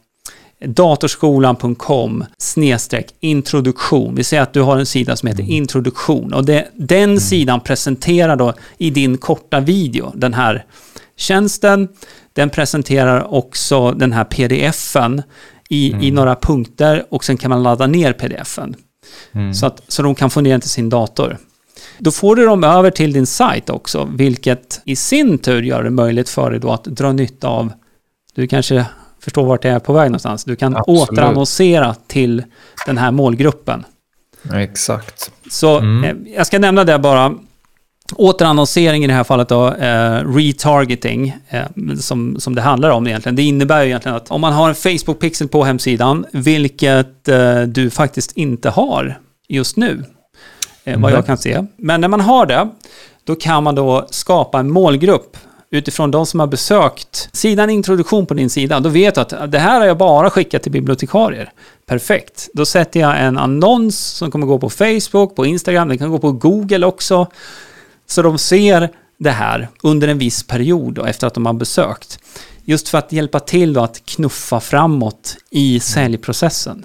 datorskolan.com 0.67 2.25
introduktion. 3.21 4.15
Vi 4.15 4.25
säger 4.25 4.43
att 4.43 4.53
du 4.53 4.61
har 4.61 4.79
en 4.79 4.87
sida 4.87 5.17
som 5.17 5.27
heter 5.27 5.43
introduktion 5.43 6.35
och 6.35 6.45
det, 6.45 6.69
den 6.77 7.21
sidan 7.21 7.61
presenterar 7.61 8.37
då 8.37 8.55
i 8.79 8.91
din 8.91 9.19
korta 9.19 9.61
video 9.61 10.13
den 10.15 10.35
här 10.35 10.65
tjänsten. 11.17 11.89
Den 12.33 12.51
presenterar 12.51 13.35
också 13.35 13.93
den 13.93 14.13
här 14.13 14.25
pdf-en 14.25 15.23
i, 15.69 16.07
i 16.07 16.11
några 16.11 16.37
punkter 16.37 17.05
och 17.11 17.25
sen 17.25 17.37
kan 17.37 17.49
man 17.51 17.63
ladda 17.63 17.87
ner 17.87 18.13
pdf-en. 18.13 18.75
Så, 19.55 19.67
att, 19.67 19.83
så 19.89 20.03
de 20.03 20.15
kan 20.15 20.31
få 20.31 20.41
ner 20.41 20.51
den 20.51 20.61
till 20.61 20.71
sin 20.71 20.89
dator. 20.89 21.39
Då 21.99 22.11
får 22.11 22.37
du 22.37 22.47
dem 22.47 22.65
över 22.65 22.91
till 22.91 23.13
din 23.13 23.27
sajt 23.27 23.71
också, 23.71 24.09
vilket 24.15 24.81
i 24.85 24.97
sin 24.97 25.39
tur 25.39 25.63
gör 25.63 25.83
det 25.83 25.91
möjligt 25.91 26.29
för 26.29 26.51
dig 26.51 26.61
då 26.61 26.73
att 26.73 26.85
dra 26.85 27.13
nytta 27.13 27.49
av, 27.49 27.73
du 28.35 28.47
kanske 28.47 28.87
förstår 29.21 29.47
vart 29.47 29.65
jag 29.65 29.75
är 29.75 29.79
på 29.79 29.93
väg 29.93 30.11
någonstans, 30.11 30.45
du 30.45 30.57
kan 30.57 30.77
Absolut. 30.77 31.01
återannonsera 31.11 31.95
till 32.07 32.43
den 32.87 32.99
här 32.99 33.11
målgruppen. 33.11 33.85
Exakt. 34.55 35.31
Så 35.51 35.79
Mm. 35.79 36.05
eh, 36.27 36.33
jag 36.37 36.47
ska 36.47 36.59
nämna 36.59 36.85
det 36.85 36.99
bara. 36.99 37.35
Återannonsering 38.17 39.05
i 39.05 39.07
det 39.07 39.13
här 39.13 39.25
fallet 39.25 39.49
då, 39.49 39.75
eh, 39.75 40.35
retargeting, 40.35 41.37
eh, 41.49 41.63
som, 42.01 42.41
som 42.41 42.55
det 42.55 42.63
handlar 42.63 42.91
om 42.91 43.07
egentligen. 43.07 43.37
Det 43.37 43.43
innebär 43.43 43.83
ju 43.83 43.87
egentligen 43.87 44.17
att 44.17 44.31
om 44.31 44.41
man 44.41 44.53
har 44.53 44.69
en 44.69 44.75
Facebook-pixel 44.75 45.49
på 45.49 45.65
hemsidan, 45.65 46.27
vilket 46.33 47.29
eh, 47.29 47.61
du 47.63 47.91
faktiskt 47.91 48.33
inte 48.33 48.71
har 48.71 49.19
just 49.49 49.77
nu, 49.77 50.05
eh, 50.85 51.01
vad 51.01 51.13
jag 51.13 51.27
kan 51.27 51.39
se. 51.39 51.67
Men 51.77 52.01
när 52.01 52.09
man 52.09 52.21
har 52.21 52.47
det, 52.47 52.69
då 53.25 53.35
kan 53.35 53.65
man 53.65 53.75
då 53.75 54.07
skapa 54.11 54.59
en 54.59 54.71
målgrupp 54.71 55.37
utifrån 55.71 56.11
de 56.11 56.27
som 56.27 56.41
har 56.41 56.47
besökt 56.47 57.29
sidan 57.33 57.71
introduktion 57.71 58.27
på 58.27 58.35
din 58.35 58.51
sida. 58.51 58.81
Då 58.81 58.89
vet 58.89 59.15
du 59.15 59.21
att 59.21 59.53
det 59.53 59.59
här 59.59 59.81
har 59.81 59.87
jag 59.87 59.99
bara 59.99 60.31
skickat 60.31 60.63
till 60.63 60.73
bibliotekarier. 60.73 61.53
Perfekt. 61.87 62.49
Då 62.55 62.65
sätter 62.67 63.01
jag 63.01 63.21
en 63.21 63.39
annons 63.39 63.99
som 63.99 64.31
kommer 64.31 64.47
gå 64.47 64.59
på 64.59 64.71
Facebook, 64.71 65.37
på 65.37 65.47
Instagram, 65.47 65.89
den 65.89 65.99
kan 65.99 66.11
gå 66.11 66.19
på 66.19 66.33
Google 66.33 66.87
också. 66.87 67.27
Så 68.11 68.23
de 68.23 68.39
ser 68.39 68.91
det 69.19 69.31
här 69.31 69.69
under 69.83 70.09
en 70.09 70.19
viss 70.19 70.43
period 70.43 70.95
då, 70.95 71.05
efter 71.05 71.27
att 71.27 71.35
de 71.35 71.47
har 71.47 71.53
besökt. 71.53 72.19
Just 72.65 72.89
för 72.89 72.99
att 72.99 73.13
hjälpa 73.13 73.41
till 73.41 73.73
då 73.73 73.81
att 73.81 74.07
knuffa 74.07 74.61
framåt 74.61 75.37
i 75.51 75.81
säljprocessen. 75.81 76.85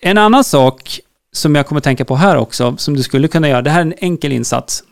En 0.00 0.18
annan 0.18 0.44
sak 0.44 1.00
som 1.32 1.54
jag 1.54 1.66
kommer 1.66 1.80
tänka 1.80 2.04
på 2.04 2.16
här 2.16 2.36
också, 2.36 2.76
som 2.76 2.96
du 2.96 3.02
skulle 3.02 3.28
kunna 3.28 3.48
göra, 3.48 3.62
det 3.62 3.70
här 3.70 3.80
är 3.80 3.84
en 3.84 3.94
enkel 3.98 4.32
insats. 4.32 4.84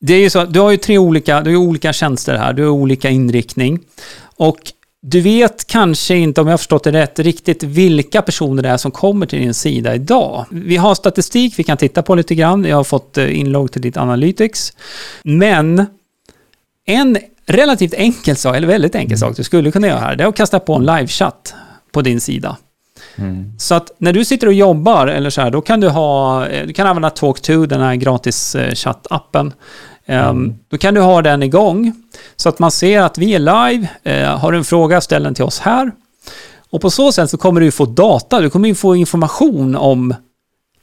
Det 0.00 0.14
är 0.14 0.20
ju 0.20 0.30
så 0.30 0.38
att 0.38 0.52
du 0.52 0.60
har 0.60 0.70
ju 0.70 0.76
tre 0.76 0.98
olika, 0.98 1.40
du 1.40 1.56
har 1.56 1.64
olika 1.64 1.92
tjänster 1.92 2.36
här, 2.36 2.52
du 2.52 2.62
har 2.62 2.70
olika 2.70 3.10
inriktning. 3.10 3.80
Och 4.36 4.58
du 5.06 5.20
vet 5.20 5.66
kanske 5.66 6.16
inte, 6.16 6.40
om 6.40 6.46
jag 6.46 6.52
har 6.52 6.58
förstått 6.58 6.84
det 6.84 6.92
rätt, 6.92 7.18
riktigt 7.18 7.62
vilka 7.62 8.22
personer 8.22 8.62
det 8.62 8.68
är 8.68 8.76
som 8.76 8.90
kommer 8.90 9.26
till 9.26 9.38
din 9.38 9.54
sida 9.54 9.94
idag. 9.94 10.46
Vi 10.50 10.76
har 10.76 10.94
statistik 10.94 11.58
vi 11.58 11.64
kan 11.64 11.76
titta 11.76 12.02
på 12.02 12.14
lite 12.14 12.34
grann. 12.34 12.64
Jag 12.64 12.76
har 12.76 12.84
fått 12.84 13.18
eh, 13.18 13.38
inlogg 13.38 13.72
till 13.72 13.82
ditt 13.82 13.96
Analytics. 13.96 14.72
Men 15.22 15.86
en 16.86 17.18
relativt 17.46 17.94
enkel 17.94 18.36
sak, 18.36 18.56
eller 18.56 18.68
väldigt 18.68 18.94
enkel 18.94 19.18
sak 19.18 19.36
du 19.36 19.44
skulle 19.44 19.70
kunna 19.70 19.86
göra 19.86 20.00
här, 20.00 20.16
det 20.16 20.24
är 20.24 20.28
att 20.28 20.36
kasta 20.36 20.60
på 20.60 20.74
en 20.74 20.86
livechatt 20.86 21.54
på 21.92 22.02
din 22.02 22.20
sida. 22.20 22.56
Så 23.58 23.74
att 23.74 23.92
när 23.98 24.12
du 24.12 24.24
sitter 24.24 24.46
och 24.46 24.52
jobbar 24.52 25.06
eller 25.06 25.30
så 25.30 25.40
här, 25.40 25.50
då 25.50 25.60
kan 25.60 25.80
du 25.80 25.88
ha, 25.88 26.46
eh, 26.46 26.66
du 26.66 26.72
kan 26.72 26.86
använda 26.86 27.08
Talk2, 27.08 27.66
den 27.66 27.80
här 27.80 27.94
gratis 27.94 28.54
eh, 28.54 28.74
chattappen. 28.74 29.52
Ehm, 30.06 30.54
Då 30.68 30.78
kan 30.78 30.94
du 30.94 31.00
ha 31.00 31.22
den 31.22 31.42
igång 31.42 31.92
så 32.36 32.48
att 32.48 32.58
man 32.58 32.70
ser 32.70 33.00
att 33.00 33.18
vi 33.18 33.34
är 33.34 33.38
live. 33.38 33.88
Eh, 34.02 34.38
har 34.38 34.52
du 34.52 34.58
en 34.58 34.64
fråga, 34.64 35.00
ställ 35.00 35.22
den 35.22 35.34
till 35.34 35.44
oss 35.44 35.58
här. 35.58 35.92
Och 36.70 36.80
på 36.80 36.90
så 36.90 37.12
sätt 37.12 37.30
så 37.30 37.36
kommer 37.36 37.60
du 37.60 37.70
få 37.70 37.84
data, 37.86 38.40
du 38.40 38.50
kommer 38.50 38.74
få 38.74 38.96
information 38.96 39.76
om 39.76 40.14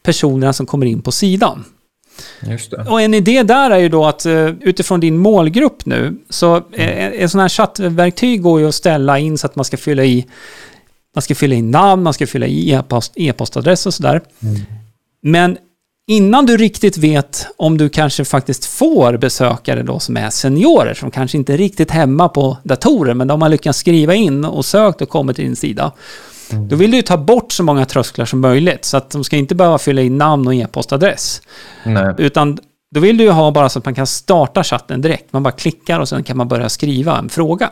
personerna 0.03 0.53
som 0.53 0.65
kommer 0.65 0.85
in 0.85 1.01
på 1.01 1.11
sidan. 1.11 1.63
Och 2.89 3.01
en 3.01 3.13
idé 3.13 3.43
där 3.43 3.71
är 3.71 3.77
ju 3.77 3.89
då 3.89 4.05
att 4.05 4.25
eh, 4.25 4.45
utifrån 4.45 4.99
din 4.99 5.17
målgrupp 5.17 5.85
nu, 5.85 6.17
så 6.29 6.55
eh, 6.55 7.21
en 7.21 7.29
sån 7.29 7.41
här 7.41 7.49
chattverktyg 7.49 8.41
går 8.41 8.59
ju 8.59 8.67
att 8.67 8.75
ställa 8.75 9.19
in 9.19 9.37
så 9.37 9.47
att 9.47 9.55
man 9.55 9.65
ska 9.65 9.77
fylla 9.77 10.03
i 10.03 10.25
man 11.15 11.21
ska 11.21 11.35
fylla 11.35 11.55
i 11.55 11.61
namn, 11.61 12.03
man 12.03 12.13
ska 12.13 12.27
fylla 12.27 12.45
i 12.45 12.71
e-post, 12.71 13.11
e-postadress 13.15 13.85
och 13.85 13.93
sådär. 13.93 14.21
Men 15.21 15.57
innan 16.11 16.45
du 16.45 16.57
riktigt 16.57 16.97
vet 16.97 17.47
om 17.57 17.77
du 17.77 17.89
kanske 17.89 18.25
faktiskt 18.25 18.65
får 18.65 19.17
besökare 19.17 19.83
då 19.83 19.99
som 19.99 20.17
är 20.17 20.29
seniorer, 20.29 20.93
som 20.93 21.11
kanske 21.11 21.37
inte 21.37 21.53
är 21.53 21.57
riktigt 21.57 21.91
hemma 21.91 22.29
på 22.29 22.57
datorer, 22.63 23.13
men 23.13 23.27
de 23.27 23.41
har 23.41 23.49
lyckats 23.49 23.79
skriva 23.79 24.15
in 24.15 24.45
och 24.45 24.65
sökt 24.65 25.01
och 25.01 25.09
kommit 25.09 25.35
till 25.35 25.45
din 25.45 25.55
sida. 25.55 25.91
Då 26.69 26.75
vill 26.75 26.91
du 26.91 27.01
ta 27.01 27.17
bort 27.17 27.51
så 27.51 27.63
många 27.63 27.85
trösklar 27.85 28.25
som 28.25 28.39
möjligt, 28.39 28.85
så 28.85 28.97
att 28.97 29.09
de 29.09 29.23
ska 29.23 29.37
inte 29.37 29.55
behöva 29.55 29.77
fylla 29.77 30.01
i 30.01 30.09
namn 30.09 30.47
och 30.47 30.53
e-postadress. 30.53 31.41
Nej. 31.85 32.13
Utan 32.17 32.57
då 32.95 32.99
vill 32.99 33.17
du 33.17 33.29
ha 33.29 33.51
bara 33.51 33.69
så 33.69 33.79
att 33.79 33.85
man 33.85 33.95
kan 33.95 34.07
starta 34.07 34.63
chatten 34.63 35.01
direkt. 35.01 35.33
Man 35.33 35.43
bara 35.43 35.51
klickar 35.51 35.99
och 35.99 36.09
sen 36.09 36.23
kan 36.23 36.37
man 36.37 36.47
börja 36.47 36.69
skriva 36.69 37.17
en 37.17 37.29
fråga. 37.29 37.69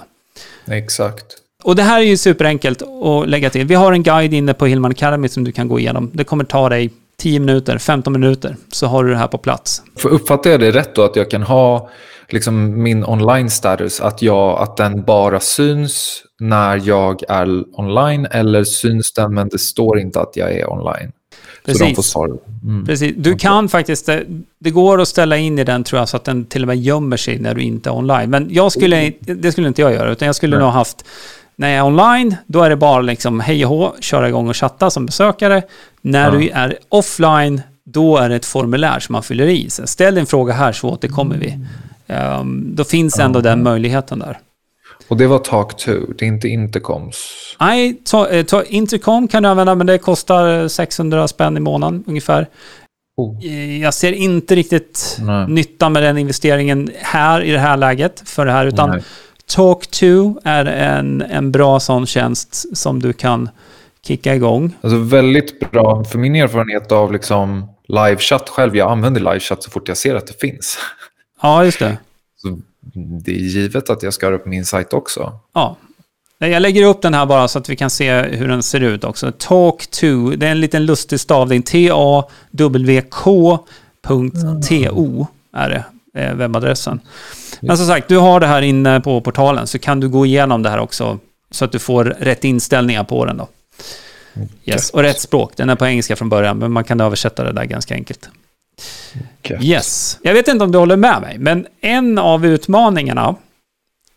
Exakt. 0.68 1.26
Och 1.64 1.76
det 1.76 1.84
här 1.84 2.00
är 2.00 2.06
ju 2.06 2.18
superenkelt 2.18 2.82
att 2.82 3.30
lägga 3.30 3.50
till. 3.50 3.66
Vi 3.66 3.76
har 3.76 3.94
en 3.94 4.04
guide 4.04 4.34
inne 4.34 4.54
på 4.54 4.66
Hillman 4.66 4.92
Academy 4.92 5.30
som 5.30 5.44
du 5.44 5.52
kan 5.52 5.68
gå 5.68 5.80
igenom. 5.80 6.12
Det 6.14 6.24
kommer 6.24 6.44
ta 6.44 6.70
dig 6.70 6.90
10 7.20 7.40
minuter, 7.40 7.78
15 7.78 8.14
minuter, 8.14 8.56
så 8.72 8.88
har 8.88 9.04
du 9.04 9.10
det 9.10 9.18
här 9.18 9.28
på 9.28 9.38
plats. 9.38 9.84
För 9.98 10.10
uppfattar 10.10 10.50
jag 10.50 10.60
det 10.60 10.72
rätt 10.72 10.96
då 10.96 11.04
att 11.04 11.16
jag 11.16 11.32
kan 11.32 11.44
ha 11.44 11.90
liksom 12.30 12.84
min 12.84 13.06
online 13.06 13.50
status, 13.50 14.02
att, 14.02 14.22
jag, 14.22 14.60
att 14.60 14.78
den 14.78 15.04
bara 15.04 15.40
syns 15.40 16.24
när 16.40 16.82
jag 16.88 17.24
är 17.30 17.80
online 17.80 18.28
eller 18.32 18.64
syns 18.64 19.14
den 19.14 19.34
men 19.34 19.50
det 19.50 19.60
står 19.60 20.00
inte 20.00 20.20
att 20.20 20.36
jag 20.36 20.52
är 20.52 20.72
online? 20.72 21.12
Så 21.66 21.72
de 21.84 21.96
Precis. 21.96 22.16
Mm. 22.64 22.86
Precis. 22.86 23.14
Du 23.18 23.36
kan 23.36 23.70
faktiskt, 23.70 24.06
det, 24.06 24.26
det 24.60 24.72
går 24.72 25.02
att 25.02 25.08
ställa 25.08 25.38
in 25.38 25.60
i 25.60 25.64
den 25.64 25.84
tror 25.84 26.00
jag 26.00 26.10
så 26.10 26.18
att 26.18 26.24
den 26.24 26.46
till 26.46 26.62
och 26.62 26.68
med 26.68 26.78
gömmer 26.78 27.18
sig 27.18 27.40
när 27.40 27.56
du 27.56 27.62
inte 27.62 27.90
är 27.90 27.94
online. 27.94 28.30
Men 28.30 28.48
jag 28.52 28.72
skulle, 28.72 29.14
det 29.20 29.52
skulle 29.52 29.68
inte 29.68 29.82
jag 29.82 29.94
göra, 29.94 30.12
utan 30.12 30.26
jag 30.26 30.36
skulle 30.36 30.56
Nej. 30.56 30.66
nog 30.66 30.74
haft, 30.74 31.06
när 31.60 31.70
jag 31.70 31.78
är 31.78 31.84
online, 31.86 32.36
då 32.46 32.62
är 32.64 32.70
det 32.70 32.76
bara 32.76 33.02
liksom 33.02 33.40
hej 33.40 33.66
och 33.66 33.70
hå, 33.72 33.96
köra 34.00 34.28
igång 34.30 34.50
och 34.50 34.56
chatta 34.56 34.90
som 34.90 35.06
besökare. 35.06 35.62
När 36.02 36.26
Ja. 36.26 36.32
du 36.32 36.50
är 36.50 36.78
offline, 36.90 37.62
då 37.86 38.18
är 38.18 38.30
det 38.30 38.36
ett 38.36 38.46
formulär 38.46 39.00
som 39.00 39.14
man 39.14 39.24
fyller 39.24 39.48
i. 39.48 39.70
Så 39.70 39.88
ställ 39.88 40.16
din 40.16 40.26
fråga 40.26 40.54
här 40.54 40.72
så 40.72 40.90
återkommer 40.90 41.38
vi. 41.38 41.60
Ehm, 42.08 42.76
då 42.76 42.84
finns 42.84 43.20
ändå 43.20 43.42
den 43.42 43.64
möjligheten 43.64 44.20
där. 44.20 44.38
Och 45.08 45.18
det 45.18 45.28
var 45.28 45.40
Talk 45.40 45.78
2, 45.78 45.92
det 46.18 46.26
är 46.26 46.28
inte 46.28 46.48
Intercoms. 46.48 47.18
Nej, 47.60 47.94
ta, 48.06 48.30
eh, 48.30 48.46
ta, 48.46 48.64
Intercom 48.64 49.28
kan 49.28 49.44
du 49.44 49.50
använda, 49.50 49.76
men 49.76 49.88
det 49.88 49.98
kostar 49.98 50.68
600 50.68 51.28
spänn 51.28 51.58
i 51.58 51.60
månaden 51.60 52.04
ungefär. 52.08 52.48
Oh. 53.18 53.46
Eh, 53.46 53.82
Jag 53.82 53.94
ser 53.94 54.12
inte 54.12 54.56
riktigt 54.56 55.18
Nej. 55.22 55.48
nyttan 55.48 55.94
med 55.94 56.04
den 56.04 56.18
investeringen 56.18 56.92
här 57.02 57.42
i 57.42 57.52
det 57.52 57.60
här 57.60 57.78
läget 57.78 58.22
för 58.26 58.46
det 58.46 58.52
här, 58.52 58.66
utan 58.66 58.90
Nej. 58.90 59.04
Talk2 59.56 60.40
är 60.44 60.66
en, 60.66 61.22
en 61.22 61.52
bra 61.52 61.80
sån 61.80 62.06
tjänst 62.06 62.78
som 62.78 63.00
du 63.00 63.14
kan 63.14 63.50
kicka 64.08 64.36
igång. 64.36 64.76
Alltså 64.82 65.00
väldigt 65.00 65.72
bra, 65.72 66.04
för 66.04 66.18
min 66.18 66.36
erfarenhet 66.36 66.92
av 66.92 67.14
liksom 67.14 67.68
livechatt 67.88 68.50
själv, 68.50 68.76
jag 68.76 68.92
använder 68.92 69.22
livechatt 69.22 69.64
så 69.64 69.72
fort 69.72 69.88
jag 69.88 69.98
ser 69.98 70.16
att 70.16 70.28
det 70.28 70.40
finns. 70.40 70.78
Ja, 71.42 71.66
just 71.66 71.80
det. 71.80 71.98
Så 72.38 72.60
det 73.26 73.32
är 73.32 73.36
givet 73.36 73.90
att 73.90 74.04
jag 74.04 74.14
ska 74.14 74.26
ha 74.26 74.32
det 74.32 74.38
på 74.38 74.50
min 74.50 74.66
sajt 74.66 74.94
också. 74.94 75.40
Ja. 75.54 75.78
Jag 76.38 76.62
lägger 76.62 76.86
upp 76.86 77.02
den 77.02 77.14
här 77.14 77.26
bara 77.26 77.48
så 77.48 77.60
att 77.60 77.70
vi 77.70 77.76
kan 77.76 77.90
se 77.90 78.22
hur 78.22 78.48
den 78.48 78.64
ser 78.64 78.80
ut 78.80 79.04
också. 79.04 79.28
Talk2, 79.28 80.36
det 80.36 80.48
är 80.48 80.52
en 80.52 80.60
liten 80.60 80.86
lustig 80.86 81.20
stavning. 81.20 81.62
T-A-W-K.to 81.62 82.88
är 85.54 85.70
det, 85.70 85.86
webbadressen. 86.14 87.00
Men 87.62 87.78
som 87.78 87.88
sagt, 87.88 88.08
du 88.08 88.18
har 88.18 88.40
det 88.40 88.48
här 88.48 88.62
inne 88.62 89.00
på 89.00 89.22
portalen 89.22 89.68
så 89.68 89.80
kan 89.80 90.00
du 90.00 90.10
gå 90.10 90.26
igenom 90.26 90.64
det 90.64 90.70
här 90.70 90.80
också 90.80 91.20
så 91.52 91.66
att 91.66 91.72
du 91.72 91.80
får 91.80 92.06
rätt 92.06 92.44
inställningar 92.44 93.04
på 93.04 93.26
den 93.26 93.38
då. 93.38 93.48
Yes. 94.66 94.90
Och 94.90 95.02
rätt 95.02 95.20
språk. 95.20 95.52
Den 95.56 95.70
är 95.70 95.76
på 95.76 95.86
engelska 95.86 96.16
från 96.16 96.30
början, 96.30 96.58
men 96.58 96.72
man 96.72 96.84
kan 96.84 97.02
översätta 97.02 97.44
det 97.44 97.52
där 97.52 97.66
ganska 97.66 97.94
enkelt. 97.94 98.30
Yes. 99.62 100.18
Jag 100.22 100.34
vet 100.34 100.48
inte 100.48 100.64
om 100.64 100.72
du 100.72 100.78
håller 100.78 100.96
med 100.98 101.22
mig, 101.22 101.38
men 101.38 101.68
en 101.82 102.18
av 102.18 102.46
utmaningarna 102.46 103.36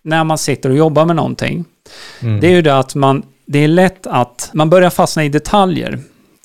när 0.02 0.24
man 0.24 0.38
sitter 0.38 0.70
och 0.70 0.76
jobbar 0.76 1.04
med 1.04 1.16
någonting, 1.16 1.64
Mm. 2.20 2.40
det 2.40 2.46
är 2.46 2.50
ju 2.50 2.62
det 2.62 2.78
att 2.78 2.94
man, 2.94 3.22
det 3.46 3.58
är 3.58 3.68
lätt 3.68 4.06
att 4.06 4.50
man 4.52 4.70
börjar 4.70 4.90
fastna 4.90 5.24
i 5.24 5.28
detaljer. 5.28 5.98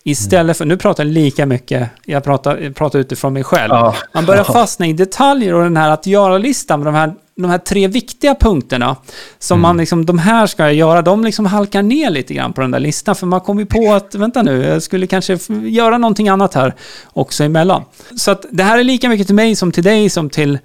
Istället 0.08 0.58
för, 0.58 0.66
nu 0.66 0.78
pratar 0.78 1.04
jag 1.04 1.14
lika 1.14 1.46
mycket, 1.46 1.90
jag 2.06 2.24
pratar, 2.24 2.58
jag 2.58 2.76
pratar 2.76 3.00
utifrån 3.00 3.34
mig 3.34 3.44
själv. 3.44 3.74
Ja. 3.74 3.96
Man 4.14 4.26
börjar 4.26 4.44
fastna 4.44 4.88
i 4.88 4.94
detaljer 4.94 5.54
och 5.54 5.64
den 5.64 5.78
här 5.78 5.90
att 5.90 6.08
göra-listan 6.08 6.80
med 6.80 6.88
de 6.88 6.96
här, 6.96 7.14
de 7.36 7.46
här 7.46 7.58
tre 7.58 7.88
viktiga 7.88 8.36
punkterna 8.36 8.96
som 9.40 9.62
man 9.62 9.78
liksom, 9.78 10.06
de 10.06 10.20
här 10.20 10.48
ska 10.48 10.64
jag 10.64 10.74
göra, 10.74 11.02
de 11.02 11.24
liksom 11.24 11.46
halkar 11.46 11.82
ner 11.82 12.10
lite 12.10 12.34
grann 12.34 12.54
på 12.54 12.62
den 12.62 12.72
där 12.72 12.80
listan. 12.80 13.16
För 13.16 13.28
man 13.28 13.42
kommer 13.42 13.62
ju 13.62 13.66
på 13.66 13.94
att, 13.94 14.16
vänta 14.16 14.42
nu, 14.42 14.64
jag 14.64 14.84
skulle 14.84 15.08
kanske 15.08 15.38
göra 15.64 15.98
någonting 15.98 16.30
annat 16.30 16.54
här 16.54 16.74
också 17.14 17.44
emellan. 17.44 17.84
Så 18.18 18.32
att 18.32 18.46
det 18.52 18.64
här 18.64 18.80
är 18.80 18.84
lika 18.84 19.10
mycket 19.10 19.28
till 19.28 19.36
mig 19.36 19.56
som 19.56 19.72
till 19.72 19.84
dig 19.84 20.10
som 20.10 20.30
till 20.30 20.60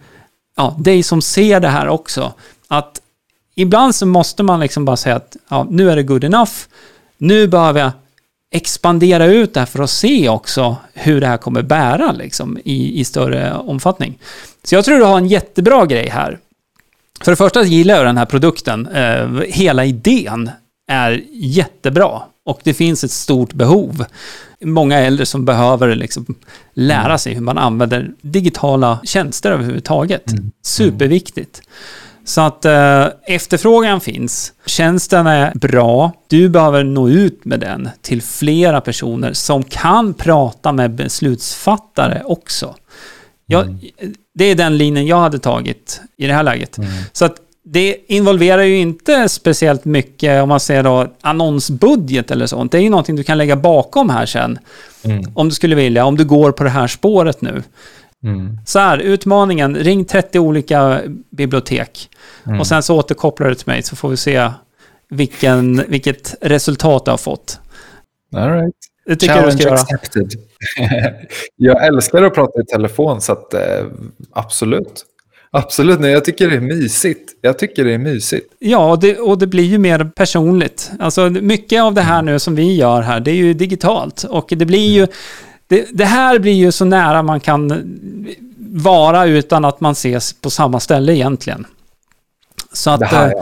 ja, 0.57 0.77
dig 0.79 1.03
som 1.03 1.23
ser 1.23 1.61
det 1.61 1.69
här 1.69 1.89
också. 1.89 2.33
Att 2.69 3.01
ibland 3.55 3.95
så 3.95 4.07
måste 4.07 4.43
man 4.43 4.61
liksom 4.61 4.85
bara 4.85 4.97
säga 4.97 5.17
att 5.17 5.37
ja, 5.49 5.67
nu 5.71 5.91
är 5.91 5.97
det 5.97 6.03
good 6.03 6.25
enough. 6.25 6.53
Nu 7.19 7.49
behöver 7.49 7.81
jag 7.81 7.91
expandera 8.53 9.27
ut 9.27 9.55
det 9.55 9.61
här 9.61 9.67
för 9.67 9.83
att 9.83 9.91
se 9.91 10.29
också 10.29 10.77
hur 10.95 11.21
det 11.21 11.27
här 11.27 11.37
kommer 11.37 11.63
bära 11.63 12.13
liksom, 12.13 12.59
i, 12.65 13.01
i 13.01 13.05
större 13.05 13.55
omfattning. 13.55 14.19
Så 14.63 14.75
jag 14.75 14.85
tror 14.85 14.99
du 14.99 15.05
har 15.05 15.19
en 15.19 15.29
jättebra 15.29 15.87
grej 15.87 16.09
här. 16.09 16.39
För 17.25 17.33
det 17.33 17.37
första 17.37 17.63
gillar 17.63 17.95
jag 17.95 18.07
den 18.07 18.19
här 18.19 18.27
produkten. 18.27 18.87
Eh, 18.87 19.41
hela 19.49 19.85
idén 19.85 20.51
är 20.89 21.25
jättebra 21.33 22.23
och 22.45 22.61
det 22.63 22.75
finns 22.75 23.05
ett 23.05 23.11
stort 23.11 23.53
behov. 23.53 24.05
Många 24.61 24.99
äldre 24.99 25.27
som 25.27 25.45
behöver 25.45 25.95
liksom 25.95 26.27
lära 26.75 27.19
sig 27.19 27.35
hur 27.35 27.41
man 27.41 27.59
använder 27.59 28.11
digitala 28.21 28.99
tjänster 29.05 29.53
överhuvudtaget. 29.53 30.25
Superviktigt. 30.63 31.63
Så 32.25 32.41
att 32.41 32.65
eh, 32.65 33.07
efterfrågan 33.27 34.01
finns. 34.01 34.53
Tjänsten 34.67 35.27
är 35.27 35.53
bra. 35.55 36.13
Du 36.29 36.49
behöver 36.49 36.85
nå 36.85 37.09
ut 37.09 37.45
med 37.45 37.61
den 37.61 37.89
till 38.03 38.23
flera 38.23 38.81
personer 38.81 39.33
som 39.33 39.63
kan 39.63 40.15
prata 40.15 40.73
med 40.73 40.91
beslutsfattare 40.91 42.23
också. 42.25 42.75
Jag, 43.47 43.93
Det 44.35 44.45
är 44.45 44.55
den 44.55 44.79
linjen 44.79 45.07
jag 45.07 45.21
hade 45.21 45.39
tagit 45.39 46.01
i 46.17 46.27
det 46.27 46.33
här 46.33 46.43
läget. 46.43 46.79
Så 47.13 47.25
att 47.25 47.37
det 47.65 47.97
involverar 48.07 48.63
ju 48.63 48.79
inte 48.79 49.29
speciellt 49.29 49.85
mycket 49.85 50.43
om 50.43 50.49
man 50.49 50.61
säger 50.61 50.83
då 50.83 51.07
annonsbudget 51.21 52.31
eller 52.31 52.47
sånt. 52.47 52.73
Det 52.73 52.79
är 52.79 52.83
ju 52.83 52.91
någonting 52.91 53.17
du 53.17 53.25
kan 53.25 53.39
lägga 53.39 53.57
bakom 53.57 54.11
här 54.11 54.27
sen. 54.27 54.59
Om 55.35 55.49
du 55.49 55.55
skulle 55.55 55.75
vilja, 55.77 56.05
om 56.05 56.17
du 56.17 56.25
går 56.25 56.53
på 56.53 56.65
det 56.65 56.71
här 56.71 56.87
spåret 56.87 57.41
nu. 57.41 57.63
Mm. 58.25 58.59
Så 58.67 58.79
här, 58.79 58.99
utmaningen, 58.99 59.77
ring 59.77 60.05
30 60.05 60.39
olika 60.39 61.01
bibliotek. 61.31 62.09
Och 62.61 62.67
sen 62.67 62.83
så 62.83 62.99
återkopplar 62.99 63.49
du 63.49 63.55
till 63.55 63.69
mig 63.69 63.83
så 63.83 63.97
får 63.97 64.09
vi 64.09 64.17
se 64.17 64.51
vilken, 65.11 65.85
vilket 65.89 66.35
resultat 66.41 67.05
du 67.05 67.11
har 67.11 67.19
fått. 67.19 67.61
All 68.37 68.51
right. 68.51 68.75
Det 69.07 69.17
tycker 69.17 69.37
jag 69.37 69.45
du 69.45 69.51
ska 69.51 69.63
Challenge 69.63 69.83
göra. 69.83 69.97
accepted. 69.97 70.33
jag 71.57 71.87
älskar 71.87 72.23
att 72.23 72.35
prata 72.35 72.61
i 72.61 72.65
telefon, 72.65 73.21
så 73.21 73.33
att, 73.33 73.55
eh, 73.55 73.87
absolut. 74.33 75.07
Absolut, 75.55 76.01
nej, 76.01 76.13
jag 76.13 76.25
tycker 76.25 76.51
det 76.51 76.57
är 76.57 76.61
mysigt. 76.61 77.33
Jag 77.41 77.59
tycker 77.59 77.85
det 77.85 77.95
är 77.95 77.99
mysigt. 77.99 78.47
Ja, 78.59 78.91
och 78.91 79.01
det, 79.01 79.19
och 79.19 79.39
det 79.39 79.47
blir 79.47 79.65
ju 79.65 79.79
mer 79.79 80.05
personligt. 80.05 80.91
Alltså 80.99 81.31
mycket 81.31 81.83
av 81.83 81.95
det 81.95 82.01
här 82.01 82.23
nu 82.23 82.39
som 82.39 82.55
vi 82.55 82.77
gör 82.77 83.03
här, 83.03 83.21
det 83.21 83.31
är 83.31 83.35
ju 83.35 83.55
digitalt. 83.55 84.25
Och 84.25 84.53
det 84.57 84.67
blir 84.67 84.93
ju... 84.93 85.07
Det, 85.67 85.87
det 85.93 86.05
här 86.05 86.39
blir 86.39 86.53
ju 86.53 86.73
så 86.73 86.85
nära 86.85 87.23
man 87.23 87.41
kan 87.41 87.85
vara 88.59 89.25
utan 89.27 89.65
att 89.65 89.81
man 89.81 89.93
ses 89.93 90.33
på 90.33 90.51
samma 90.51 90.81
ställe 90.81 91.15
egentligen. 91.15 91.67
Så 92.73 92.91
att, 92.91 93.01
Det 93.01 93.07
här, 93.07 93.27
eh, 93.27 93.33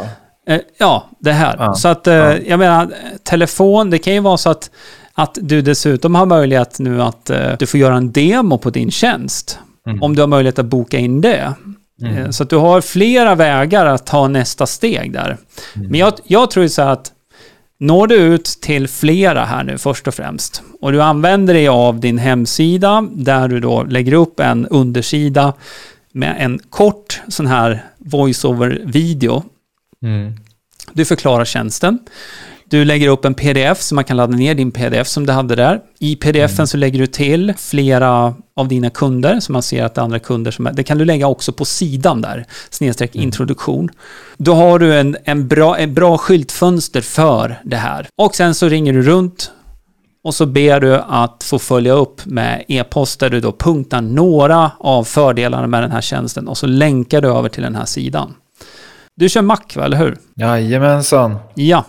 ja. 0.47 0.55
Eh, 0.55 0.61
Ja, 0.79 1.09
det 1.19 1.33
här. 1.33 1.57
Ja, 1.59 1.75
Så 1.75 1.89
att, 1.89 2.07
eh, 2.07 2.15
ja. 2.15 2.37
jag 2.47 2.59
menar, 2.59 2.89
telefon, 3.23 3.91
det 3.91 3.99
kan 3.99 4.13
ju 4.15 4.21
vara 4.21 4.37
så 4.37 4.51
att, 4.51 4.71
att 5.15 5.39
du 5.41 5.63
dessutom 5.63 6.15
har 6.15 6.27
möjlighet 6.27 6.79
nu 6.79 7.03
att 7.03 7.31
eh, 7.31 7.53
du 7.59 7.67
får 7.67 7.81
göra 7.81 7.97
en 7.97 8.13
demo 8.13 8.59
på 8.59 8.71
din 8.71 8.91
tjänst. 8.91 9.59
Mm. 9.87 10.03
Om 10.03 10.17
du 10.17 10.23
har 10.23 10.27
möjlighet 10.27 10.59
att 10.59 10.67
boka 10.67 10.99
in 10.99 11.21
det. 11.21 11.55
Eh, 12.05 12.31
Så 12.31 12.43
att 12.43 12.51
du 12.51 12.57
har 12.57 12.81
flera 12.81 13.35
vägar 13.35 13.87
att 13.87 14.07
ta 14.07 14.29
nästa 14.29 14.67
steg 14.67 15.13
där. 15.13 15.37
Mm. 15.77 15.91
Men 15.91 16.01
jag, 16.01 16.13
jag 16.25 16.51
tror 16.51 16.63
ju 16.63 16.69
så 16.69 16.83
här 16.83 16.91
att 16.91 17.13
når 17.81 18.07
du 18.07 18.15
ut 18.15 18.45
till 18.45 18.89
flera 18.89 19.45
här 19.45 19.65
nu 19.65 19.79
först 19.79 20.09
och 20.09 20.15
främst 20.15 20.63
och 20.81 20.93
du 20.93 21.03
använder 21.03 21.55
dig 21.55 21.69
av 21.69 22.01
din 22.01 22.19
hemsida 22.19 23.09
där 23.13 23.49
du 23.49 23.61
då 23.61 23.83
lägger 23.83 24.13
upp 24.13 24.41
en 24.41 24.67
undersida 24.67 25.53
med 26.13 26.37
en 26.39 26.59
kort 26.71 27.21
sån 27.29 27.47
här 27.47 27.85
voice-over-video 27.99 29.43
Mm. 30.03 30.33
du 30.93 31.05
förklarar 31.05 31.45
tjänsten. 31.45 31.99
Du 32.71 32.85
lägger 32.85 33.09
upp 33.09 33.25
en 33.25 33.35
pdf 33.35 33.81
så 33.81 33.95
man 33.95 34.05
kan 34.05 34.17
ladda 34.17 34.37
ner 34.37 34.55
din 34.55 34.73
pdf 34.73 35.07
som 35.09 35.27
du 35.27 35.33
hade 35.33 35.57
där. 35.57 35.81
I 35.99 36.17
pdfen 36.17 36.67
så 36.67 36.77
lägger 36.77 36.99
du 36.99 37.07
till 37.07 37.55
flera 37.59 38.35
av 38.57 38.69
dina 38.69 38.91
kunder 38.91 39.41
så 39.41 39.53
man 39.53 39.63
ser 39.63 39.85
att 39.85 39.95
det 39.95 40.01
är 40.01 40.03
andra 40.03 40.19
kunder 40.19 40.51
som 40.51 40.67
är. 40.67 40.73
Det 40.73 40.83
kan 40.83 40.99
du 40.99 41.05
lägga 41.05 41.27
också 41.27 41.53
på 41.53 41.65
sidan 41.65 42.21
där, 42.21 42.47
snedstreck 42.71 43.15
introduktion. 43.15 43.89
Då 44.37 44.55
har 44.55 44.79
du 44.79 44.99
en, 44.99 45.17
en, 45.25 45.49
bra, 45.49 45.79
en 45.79 45.95
bra 45.95 46.19
skyltfönster 46.19 47.01
för 47.01 47.61
det 47.65 47.77
här. 47.77 48.07
Och 48.17 48.35
sen 48.35 48.55
så 48.55 48.69
ringer 48.69 48.93
du 48.93 49.03
runt 49.03 49.51
och 50.25 50.35
så 50.35 50.47
ber 50.47 50.81
du 50.81 50.95
att 50.97 51.45
få 51.45 51.59
följa 51.59 51.93
upp 51.93 52.27
med 52.27 52.65
e-post 52.69 53.21
där 53.21 53.31
du 53.31 53.41
då 53.41 53.53
punktar 53.53 54.01
några 54.01 54.71
av 54.79 55.05
fördelarna 55.05 55.67
med 55.67 55.83
den 55.83 55.91
här 55.91 56.01
tjänsten 56.01 56.49
och 56.49 56.59
så 56.59 56.67
länkar 56.67 57.21
du 57.21 57.29
över 57.29 57.49
till 57.49 57.63
den 57.63 57.75
här 57.75 57.85
sidan. 57.85 58.35
Du 59.17 59.29
kör 59.29 59.43
Mac, 59.43 59.61
va, 59.75 59.85
eller 59.85 59.97
hur? 59.97 60.19
Jajamensan. 60.37 61.37
Ja. 61.55 61.85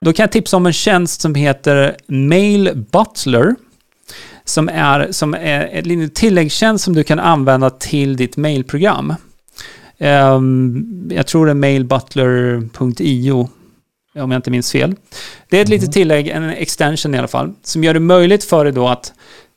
Då 0.00 0.12
kan 0.12 0.22
jag 0.22 0.32
tipsa 0.32 0.56
om 0.56 0.66
en 0.66 0.72
tjänst 0.72 1.20
som 1.20 1.34
heter 1.34 1.96
Mail 2.06 2.86
Butler. 2.92 3.54
Som 4.44 4.68
är, 4.68 5.12
som 5.12 5.34
är 5.34 5.88
en 5.90 6.10
tilläggstjänst 6.10 6.84
som 6.84 6.94
du 6.94 7.04
kan 7.04 7.18
använda 7.18 7.70
till 7.70 8.16
ditt 8.16 8.36
mailprogram. 8.36 9.14
Ehm, 9.98 11.10
jag 11.14 11.26
tror 11.26 11.46
det 11.46 11.52
är 11.52 11.54
mailbutler.io 11.54 13.48
om 14.14 14.30
jag 14.30 14.38
inte 14.38 14.50
minns 14.50 14.72
fel. 14.72 14.94
Det 15.48 15.58
är 15.58 15.62
ett 15.62 15.68
litet 15.68 15.92
tillägg, 15.92 16.28
en 16.28 16.50
extension 16.50 17.14
i 17.14 17.18
alla 17.18 17.28
fall, 17.28 17.54
som 17.62 17.84
gör 17.84 17.94
det 17.94 18.00
möjligt 18.00 18.44
för 18.44 18.64
dig 18.64 18.72
då 18.72 18.88
att 18.88 19.12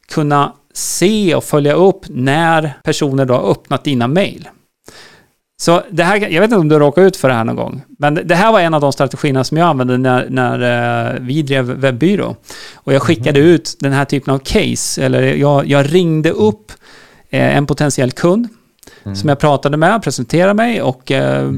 kunna 0.09 0.53
se 0.73 1.35
och 1.35 1.43
följa 1.43 1.73
upp 1.73 2.05
när 2.09 2.73
personer 2.83 3.25
då 3.25 3.33
har 3.33 3.51
öppnat 3.51 3.83
dina 3.83 4.07
mail. 4.07 4.49
Så 5.61 5.81
det 5.91 6.03
här, 6.03 6.17
jag 6.17 6.41
vet 6.41 6.43
inte 6.43 6.55
om 6.55 6.67
du 6.67 6.79
råkar 6.79 7.01
ut 7.01 7.17
för 7.17 7.27
det 7.27 7.33
här 7.33 7.43
någon 7.43 7.55
gång, 7.55 7.81
men 7.87 8.19
det 8.23 8.35
här 8.35 8.51
var 8.51 8.59
en 8.59 8.73
av 8.73 8.81
de 8.81 8.93
strategierna 8.93 9.43
som 9.43 9.57
jag 9.57 9.67
använde 9.67 9.97
när, 9.97 10.29
när 10.29 11.13
eh, 11.13 11.19
vi 11.21 11.41
drev 11.41 11.65
webbyrå. 11.65 12.35
Och 12.75 12.93
jag 12.93 13.01
skickade 13.01 13.39
ut 13.39 13.75
den 13.79 13.91
här 13.91 14.05
typen 14.05 14.33
av 14.33 14.39
case, 14.39 15.03
eller 15.05 15.21
jag, 15.21 15.67
jag 15.67 15.93
ringde 15.93 16.31
upp 16.31 16.71
eh, 17.29 17.57
en 17.57 17.65
potentiell 17.65 18.11
kund 18.11 18.47
som 19.15 19.29
jag 19.29 19.39
pratade 19.39 19.77
med, 19.77 20.03
presenterade 20.03 20.53
mig 20.53 20.81
och 20.81 21.11
eh, 21.11 21.49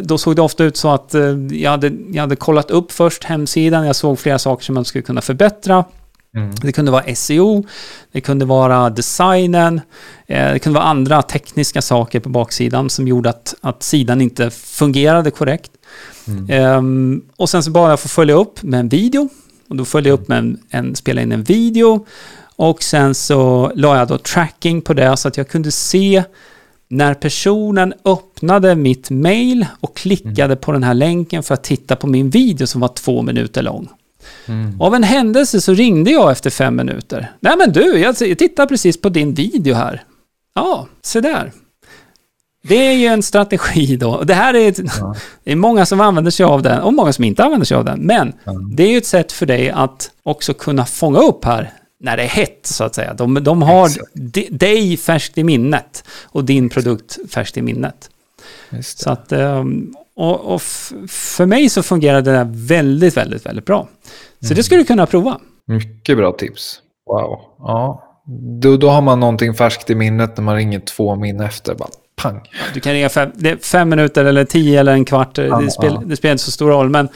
då 0.00 0.18
såg 0.18 0.36
det 0.36 0.42
ofta 0.42 0.64
ut 0.64 0.76
så 0.76 0.88
att 0.88 1.14
eh, 1.14 1.22
jag, 1.50 1.70
hade, 1.70 1.92
jag 2.12 2.20
hade 2.20 2.36
kollat 2.36 2.70
upp 2.70 2.92
först 2.92 3.24
hemsidan, 3.24 3.86
jag 3.86 3.96
såg 3.96 4.18
flera 4.18 4.38
saker 4.38 4.64
som 4.64 4.74
man 4.74 4.84
skulle 4.84 5.02
kunna 5.02 5.20
förbättra. 5.20 5.84
Mm. 6.36 6.50
Det 6.62 6.72
kunde 6.72 6.90
vara 6.90 7.14
SEO, 7.14 7.64
det 8.12 8.20
kunde 8.20 8.44
vara 8.44 8.90
designen, 8.90 9.80
eh, 10.26 10.52
det 10.52 10.58
kunde 10.58 10.78
vara 10.78 10.88
andra 10.88 11.22
tekniska 11.22 11.82
saker 11.82 12.20
på 12.20 12.28
baksidan 12.28 12.90
som 12.90 13.08
gjorde 13.08 13.30
att, 13.30 13.54
att 13.60 13.82
sidan 13.82 14.20
inte 14.20 14.50
fungerade 14.50 15.30
korrekt. 15.30 15.70
Ehm, 16.48 17.22
och 17.36 17.50
sen 17.50 17.62
så 17.62 17.70
bad 17.70 17.92
jag 17.92 18.00
få 18.00 18.08
följa 18.08 18.34
upp 18.34 18.62
med 18.62 18.80
en 18.80 18.88
video. 18.88 19.28
Och 19.68 19.76
då 19.76 19.84
följde 19.84 20.10
jag 20.10 20.20
upp 20.20 20.28
med 20.28 20.38
en, 20.38 20.58
en 20.70 20.96
spela 20.96 21.22
in 21.22 21.32
en 21.32 21.42
video. 21.42 22.06
Och 22.56 22.82
sen 22.82 23.14
så 23.14 23.72
la 23.74 23.98
jag 23.98 24.08
då 24.08 24.18
tracking 24.18 24.82
på 24.82 24.94
det 24.94 25.16
så 25.16 25.28
att 25.28 25.36
jag 25.36 25.48
kunde 25.48 25.70
se 25.70 26.24
när 26.88 27.14
personen 27.14 27.94
öppnade 28.04 28.74
mitt 28.74 29.10
mail 29.10 29.66
och 29.80 29.96
klickade 29.96 30.56
på 30.56 30.72
den 30.72 30.82
här 30.82 30.94
länken 30.94 31.42
för 31.42 31.54
att 31.54 31.64
titta 31.64 31.96
på 31.96 32.06
min 32.06 32.30
video 32.30 32.66
som 32.66 32.80
var 32.80 32.88
två 32.88 33.22
minuter 33.22 33.62
lång. 33.62 33.88
Av 34.80 34.94
en 34.94 35.02
händelse 35.02 35.60
så 35.60 35.74
ringde 35.74 36.10
jag 36.10 36.30
efter 36.32 36.50
fem 36.50 36.76
minuter. 36.76 37.32
Nej 37.40 37.56
men 37.58 37.72
du, 37.72 37.98
jag 37.98 38.16
tittar 38.18 38.66
precis 38.66 39.00
på 39.00 39.08
din 39.08 39.34
video 39.34 39.74
här. 39.74 40.02
Ja, 40.54 40.86
se 41.02 41.20
där. 41.20 41.52
Det 42.62 42.86
är 42.86 42.92
ju 42.92 43.06
en 43.06 43.22
strategi 43.22 43.96
då. 43.96 44.22
Det 44.22 44.34
här 44.34 44.54
är, 44.54 44.68
ett, 44.68 44.76
det 45.44 45.52
är 45.52 45.56
många 45.56 45.86
som 45.86 46.00
använder 46.00 46.30
sig 46.30 46.44
av 46.44 46.62
den 46.62 46.80
och 46.80 46.94
många 46.94 47.12
som 47.12 47.24
inte 47.24 47.44
använder 47.44 47.66
sig 47.66 47.76
av 47.76 47.84
den. 47.84 48.00
Men 48.00 48.32
det 48.72 48.82
är 48.82 48.88
ju 48.90 48.98
ett 48.98 49.06
sätt 49.06 49.32
för 49.32 49.46
dig 49.46 49.70
att 49.70 50.10
också 50.22 50.54
kunna 50.54 50.86
fånga 50.86 51.18
upp 51.18 51.44
här 51.44 51.72
när 52.02 52.16
det 52.16 52.22
är 52.22 52.28
hett 52.28 52.60
så 52.62 52.84
att 52.84 52.94
säga. 52.94 53.14
De, 53.14 53.34
de 53.44 53.62
har 53.62 53.86
Exakt. 53.86 54.10
di- 54.14 54.48
dig 54.50 54.96
färskt 54.96 55.38
i 55.38 55.44
minnet 55.44 56.04
och 56.24 56.44
din 56.44 56.68
produkt 56.68 57.18
färskt 57.30 57.56
i 57.56 57.62
minnet. 57.62 58.10
Så 58.82 59.10
att, 59.10 59.32
ehm, 59.32 59.94
och, 60.16 60.54
och 60.54 60.62
för 61.08 61.46
mig 61.46 61.68
så 61.68 61.82
fungerar 61.82 62.22
det 62.22 62.32
där 62.32 62.48
väldigt, 62.50 63.16
väldigt, 63.16 63.46
väldigt 63.46 63.64
bra. 63.64 63.88
Så 64.40 64.54
det 64.54 64.62
skulle 64.62 64.80
du 64.80 64.84
kunna 64.84 65.06
prova. 65.06 65.40
Mycket 65.66 66.16
bra 66.16 66.32
tips. 66.32 66.80
Wow. 67.06 67.40
Ja. 67.58 68.06
Då, 68.62 68.76
då 68.76 68.88
har 68.88 69.02
man 69.02 69.20
någonting 69.20 69.54
färskt 69.54 69.90
i 69.90 69.94
minnet 69.94 70.36
när 70.36 70.44
man 70.44 70.56
ringer 70.56 70.80
två 70.80 71.16
min 71.16 71.40
efter. 71.40 71.74
Bara 71.74 71.88
pang. 72.22 72.40
Du 72.74 72.80
kan 72.80 72.92
ringa 72.92 73.08
fem, 73.08 73.30
fem 73.62 73.88
minuter 73.88 74.24
eller 74.24 74.44
tio 74.44 74.80
eller 74.80 74.92
en 74.92 75.04
kvart. 75.04 75.38
Ja, 75.38 75.60
det, 75.60 75.70
spel, 75.70 75.92
ja. 75.94 76.02
det 76.06 76.16
spelar 76.16 76.32
inte 76.32 76.44
så 76.44 76.50
stor 76.50 76.70
roll. 76.70 76.90
Men, 76.90 77.08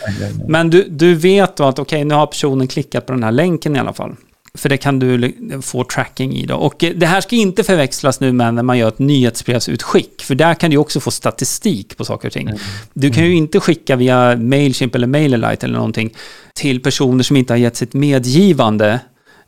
men 0.48 0.70
du, 0.70 0.88
du 0.88 1.14
vet 1.14 1.56
då 1.56 1.64
att 1.64 1.78
okej, 1.78 2.04
nu 2.04 2.14
har 2.14 2.26
personen 2.26 2.68
klickat 2.68 3.06
på 3.06 3.12
den 3.12 3.24
här 3.24 3.32
länken 3.32 3.76
i 3.76 3.78
alla 3.78 3.92
fall. 3.92 4.16
För 4.58 4.68
det 4.68 4.76
kan 4.76 4.98
du 4.98 5.32
få 5.62 5.84
tracking 5.84 6.36
i 6.36 6.46
då. 6.46 6.54
Och 6.54 6.84
eh, 6.84 6.92
det 6.96 7.06
här 7.06 7.20
ska 7.20 7.36
inte 7.36 7.64
förväxlas 7.64 8.20
nu 8.20 8.32
med 8.32 8.54
när 8.54 8.62
man 8.62 8.78
gör 8.78 8.88
ett 8.88 8.98
nyhetsbrevsutskick. 8.98 10.22
För 10.22 10.34
där 10.34 10.54
kan 10.54 10.70
du 10.70 10.76
också 10.76 11.00
få 11.00 11.10
statistik 11.10 11.96
på 11.96 12.04
saker 12.04 12.28
och 12.28 12.32
ting. 12.32 12.50
Du 12.92 13.10
kan 13.10 13.24
ju 13.24 13.34
inte 13.34 13.60
skicka 13.60 13.96
via 13.96 14.36
Mailchimp 14.36 14.94
eller 14.94 15.06
MailerLite 15.06 15.66
eller 15.66 15.76
någonting 15.76 16.14
till 16.54 16.82
personer 16.82 17.22
som 17.22 17.36
inte 17.36 17.52
har 17.52 17.58
gett 17.58 17.76
sitt 17.76 17.92
medgivande. 17.92 19.00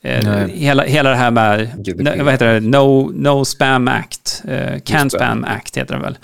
Eh, 0.03 0.25
Nej. 0.25 0.51
hela, 0.57 0.85
hela 0.85 1.11
det 1.11 1.17
här 1.17 1.31
med, 1.31 1.71
vad 2.19 2.33
heter 2.33 2.53
det, 2.53 2.61
No, 2.61 3.13
no 3.15 3.45
Spam 3.45 3.89
Act, 3.89 4.43
eh, 4.49 4.81
Can 4.85 5.09
det. 5.09 5.11
Spam 5.11 5.45
Act 5.45 5.77
heter 5.77 5.95
den 5.95 6.03
väl. 6.03 6.19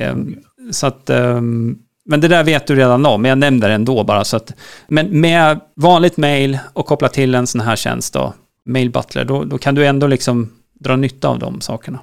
Ehm, 0.00 0.36
så 0.70 0.86
att, 0.86 1.10
ehm, 1.10 1.78
men 2.08 2.20
det 2.20 2.28
där 2.28 2.44
vet 2.44 2.66
du 2.66 2.74
redan 2.76 3.06
om, 3.06 3.22
men 3.22 3.28
jag 3.28 3.38
nämnde 3.38 3.66
det 3.68 3.74
ändå 3.74 4.04
bara. 4.04 4.24
Så 4.24 4.36
att, 4.36 4.54
men 4.88 5.20
med 5.20 5.60
vanligt 5.76 6.16
mail 6.16 6.58
och 6.72 6.86
koppla 6.86 7.08
till 7.08 7.34
en 7.34 7.46
sån 7.46 7.60
här 7.60 7.76
tjänst 7.76 8.14
då, 8.14 8.34
Mail 8.66 8.90
Butler, 8.90 9.24
då, 9.24 9.44
då 9.44 9.58
kan 9.58 9.74
du 9.74 9.86
ändå 9.86 10.06
liksom 10.06 10.52
dra 10.80 10.96
nytta 10.96 11.28
av 11.28 11.38
de 11.38 11.60
sakerna. 11.60 11.98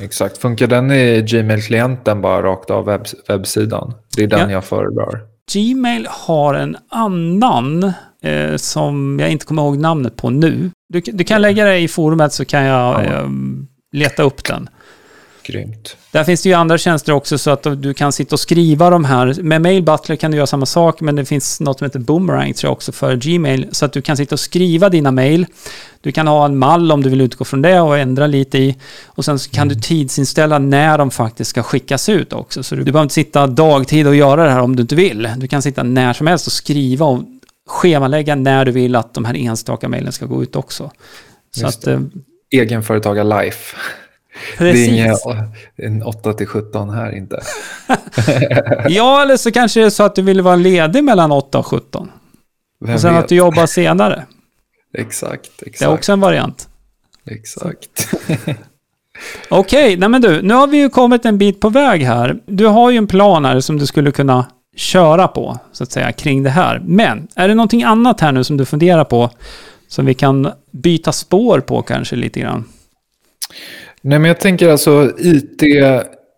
Exakt. 0.00 0.38
Funkar 0.38 0.66
den 0.66 0.90
i 0.90 1.22
Gmail-klienten 1.22 2.20
bara 2.22 2.42
rakt 2.42 2.70
av 2.70 2.84
webb, 2.84 3.04
webbsidan? 3.28 3.94
Det 4.16 4.22
är 4.22 4.26
den 4.26 4.40
Ja. 4.40 4.50
jag 4.50 4.64
föredrar. 4.64 5.20
Gmail 5.52 6.06
har 6.10 6.54
en 6.54 6.76
annan 6.88 7.92
eh, 8.22 8.56
som 8.56 9.18
jag 9.20 9.30
inte 9.30 9.46
kommer 9.46 9.62
ihåg 9.62 9.78
namnet 9.78 10.16
på 10.16 10.30
nu. 10.30 10.70
Du, 10.88 11.00
du 11.00 11.24
kan 11.24 11.42
lägga 11.42 11.64
det 11.64 11.78
i 11.78 11.88
forumet 11.88 12.32
så 12.32 12.44
kan 12.44 12.62
jag 12.62 12.94
Ja. 12.94 13.00
ehm, 13.02 13.66
leta 13.92 14.22
upp 14.22 14.44
den. 14.44 14.68
Grymt. 15.42 15.96
Där 16.10 16.24
finns 16.24 16.42
det 16.42 16.48
ju 16.48 16.54
andra 16.54 16.78
tjänster 16.78 17.12
också 17.12 17.38
så 17.38 17.50
att 17.50 17.66
du 17.82 17.94
kan 17.94 18.12
sitta 18.12 18.34
och 18.34 18.40
skriva 18.40 18.90
de 18.90 19.04
här. 19.04 19.42
Med 19.42 19.62
Mail 19.62 19.82
Butler 19.82 20.16
kan 20.16 20.30
du 20.30 20.36
göra 20.36 20.46
samma 20.46 20.66
sak, 20.66 21.00
men 21.00 21.16
det 21.16 21.24
finns 21.24 21.60
något 21.60 21.78
som 21.78 21.84
heter 21.84 21.98
Boomerang 21.98 22.52
tror 22.52 22.68
jag 22.68 22.72
också 22.72 22.92
för 22.92 23.16
Gmail. 23.16 23.68
Så 23.72 23.84
att 23.84 23.92
du 23.92 24.02
kan 24.02 24.16
sitta 24.16 24.34
och 24.34 24.40
skriva 24.40 24.88
dina 24.88 25.10
mail. 25.10 25.46
Du 26.00 26.12
kan 26.12 26.26
ha 26.26 26.44
en 26.44 26.58
mall 26.58 26.92
om 26.92 27.02
du 27.02 27.10
vill 27.10 27.20
utgå 27.20 27.44
från 27.44 27.62
det 27.62 27.80
och 27.80 27.98
ändra 27.98 28.26
lite 28.26 28.58
i. 28.58 28.76
Och 29.06 29.24
sen 29.24 29.38
kan 29.38 29.68
du 29.68 29.74
tidsinställa 29.74 30.58
när 30.58 30.98
de 30.98 31.10
faktiskt 31.10 31.50
ska 31.50 31.62
skickas 31.62 32.08
ut 32.08 32.32
också. 32.32 32.62
Så 32.62 32.74
du, 32.74 32.84
du 32.84 32.92
behöver 32.92 33.02
inte 33.02 33.14
sitta 33.14 33.46
dagtid 33.46 34.06
och 34.06 34.16
göra 34.16 34.44
det 34.44 34.50
här 34.50 34.60
om 34.60 34.76
du 34.76 34.82
inte 34.82 34.94
vill. 34.94 35.28
Du 35.36 35.48
kan 35.48 35.62
sitta 35.62 35.82
när 35.82 36.12
som 36.12 36.26
helst 36.26 36.46
och 36.46 36.52
skriva 36.52 37.06
och 37.06 37.22
schemalägga 37.68 38.34
när 38.34 38.64
du 38.64 38.72
vill 38.72 38.96
att 38.96 39.14
de 39.14 39.24
här 39.24 39.36
enstaka 39.36 39.88
mailen 39.88 40.12
ska 40.12 40.26
gå 40.26 40.42
ut 40.42 40.56
också. 40.56 40.90
Så 41.56 41.60
Just 41.62 41.78
att, 41.78 41.86
eh, 41.86 42.00
Egenföretagar-life. 42.50 43.76
Precis. 44.60 44.88
Det 44.88 45.00
är 45.00 45.86
inga 45.86 45.96
en 45.96 46.02
8 46.02 46.32
till 46.32 46.46
17 46.46 46.90
här 46.90 47.16
inte. 47.16 47.40
Ja, 48.88 49.22
eller 49.22 49.36
så 49.36 49.52
kanske 49.52 49.80
det 49.80 49.86
är 49.86 49.90
så 49.90 50.02
att 50.02 50.14
du 50.14 50.22
vill 50.22 50.40
vara 50.40 50.56
ledig 50.56 51.04
mellan 51.04 51.32
8 51.32 51.58
och 51.58 51.66
17. 51.66 52.10
Vem 52.84 52.94
Och 52.94 53.00
sen 53.00 53.14
vet? 53.14 53.22
att 53.22 53.28
du 53.28 53.34
jobbar 53.34 53.66
senare. 53.66 54.24
Exakt, 54.98 55.50
exakt. 55.62 55.78
Det 55.78 55.84
är 55.84 55.92
också 55.92 56.12
en 56.12 56.20
variant. 56.20 56.68
Exakt. 57.30 58.08
Okej, 59.48 59.96
nej 59.96 60.08
men 60.08 60.22
du, 60.22 60.42
nu 60.42 60.54
har 60.54 60.66
vi 60.66 60.76
ju 60.76 60.88
kommit 60.88 61.24
en 61.24 61.38
bit 61.38 61.60
på 61.60 61.68
väg 61.68 62.02
här. 62.02 62.38
Du 62.46 62.66
har 62.66 62.90
ju 62.90 62.96
en 62.96 63.06
plan 63.06 63.44
här 63.44 63.60
som 63.60 63.78
du 63.78 63.86
skulle 63.86 64.10
kunna 64.10 64.46
köra 64.76 65.28
på, 65.28 65.58
så 65.72 65.82
att 65.82 65.92
säga, 65.92 66.12
kring 66.12 66.42
det 66.42 66.50
här. 66.50 66.82
Men, 66.84 67.28
är 67.34 67.48
det 67.48 67.54
någonting 67.54 67.82
annat 67.82 68.20
här 68.20 68.32
nu 68.32 68.44
som 68.44 68.56
du 68.56 68.64
funderar 68.64 69.04
på, 69.04 69.30
som 69.88 70.06
vi 70.06 70.14
kan 70.14 70.52
byta 70.70 71.12
spår 71.12 71.60
på 71.60 71.82
kanske 71.82 72.16
lite 72.16 72.40
grann? 72.40 72.64
Nej, 74.02 74.18
men 74.18 74.28
jag 74.28 74.40
tänker 74.40 74.68
alltså 74.68 75.12
IT, 75.18 75.62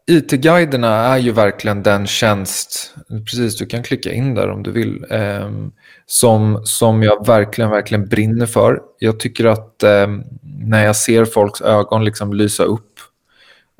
IT-guiderna 0.06 0.88
är 0.88 1.18
ju 1.18 1.32
verkligen 1.32 1.82
den 1.82 2.06
tjänst, 2.06 2.94
precis 3.08 3.56
du 3.56 3.66
kan 3.66 3.82
klicka 3.82 4.12
in 4.12 4.34
där 4.34 4.50
om 4.50 4.62
du 4.62 4.70
vill, 4.70 5.06
ehm, 5.10 5.72
som, 6.06 6.60
som 6.64 7.02
jag 7.02 7.26
verkligen, 7.26 7.70
verkligen 7.70 8.08
brinner 8.08 8.46
för. 8.46 8.80
Jag 8.98 9.20
tycker 9.20 9.44
att 9.44 9.82
ehm, 9.82 10.22
när 10.42 10.84
jag 10.84 10.96
ser 10.96 11.24
folks 11.24 11.60
ögon 11.60 12.04
liksom 12.04 12.32
lysa 12.32 12.64
upp 12.64 13.00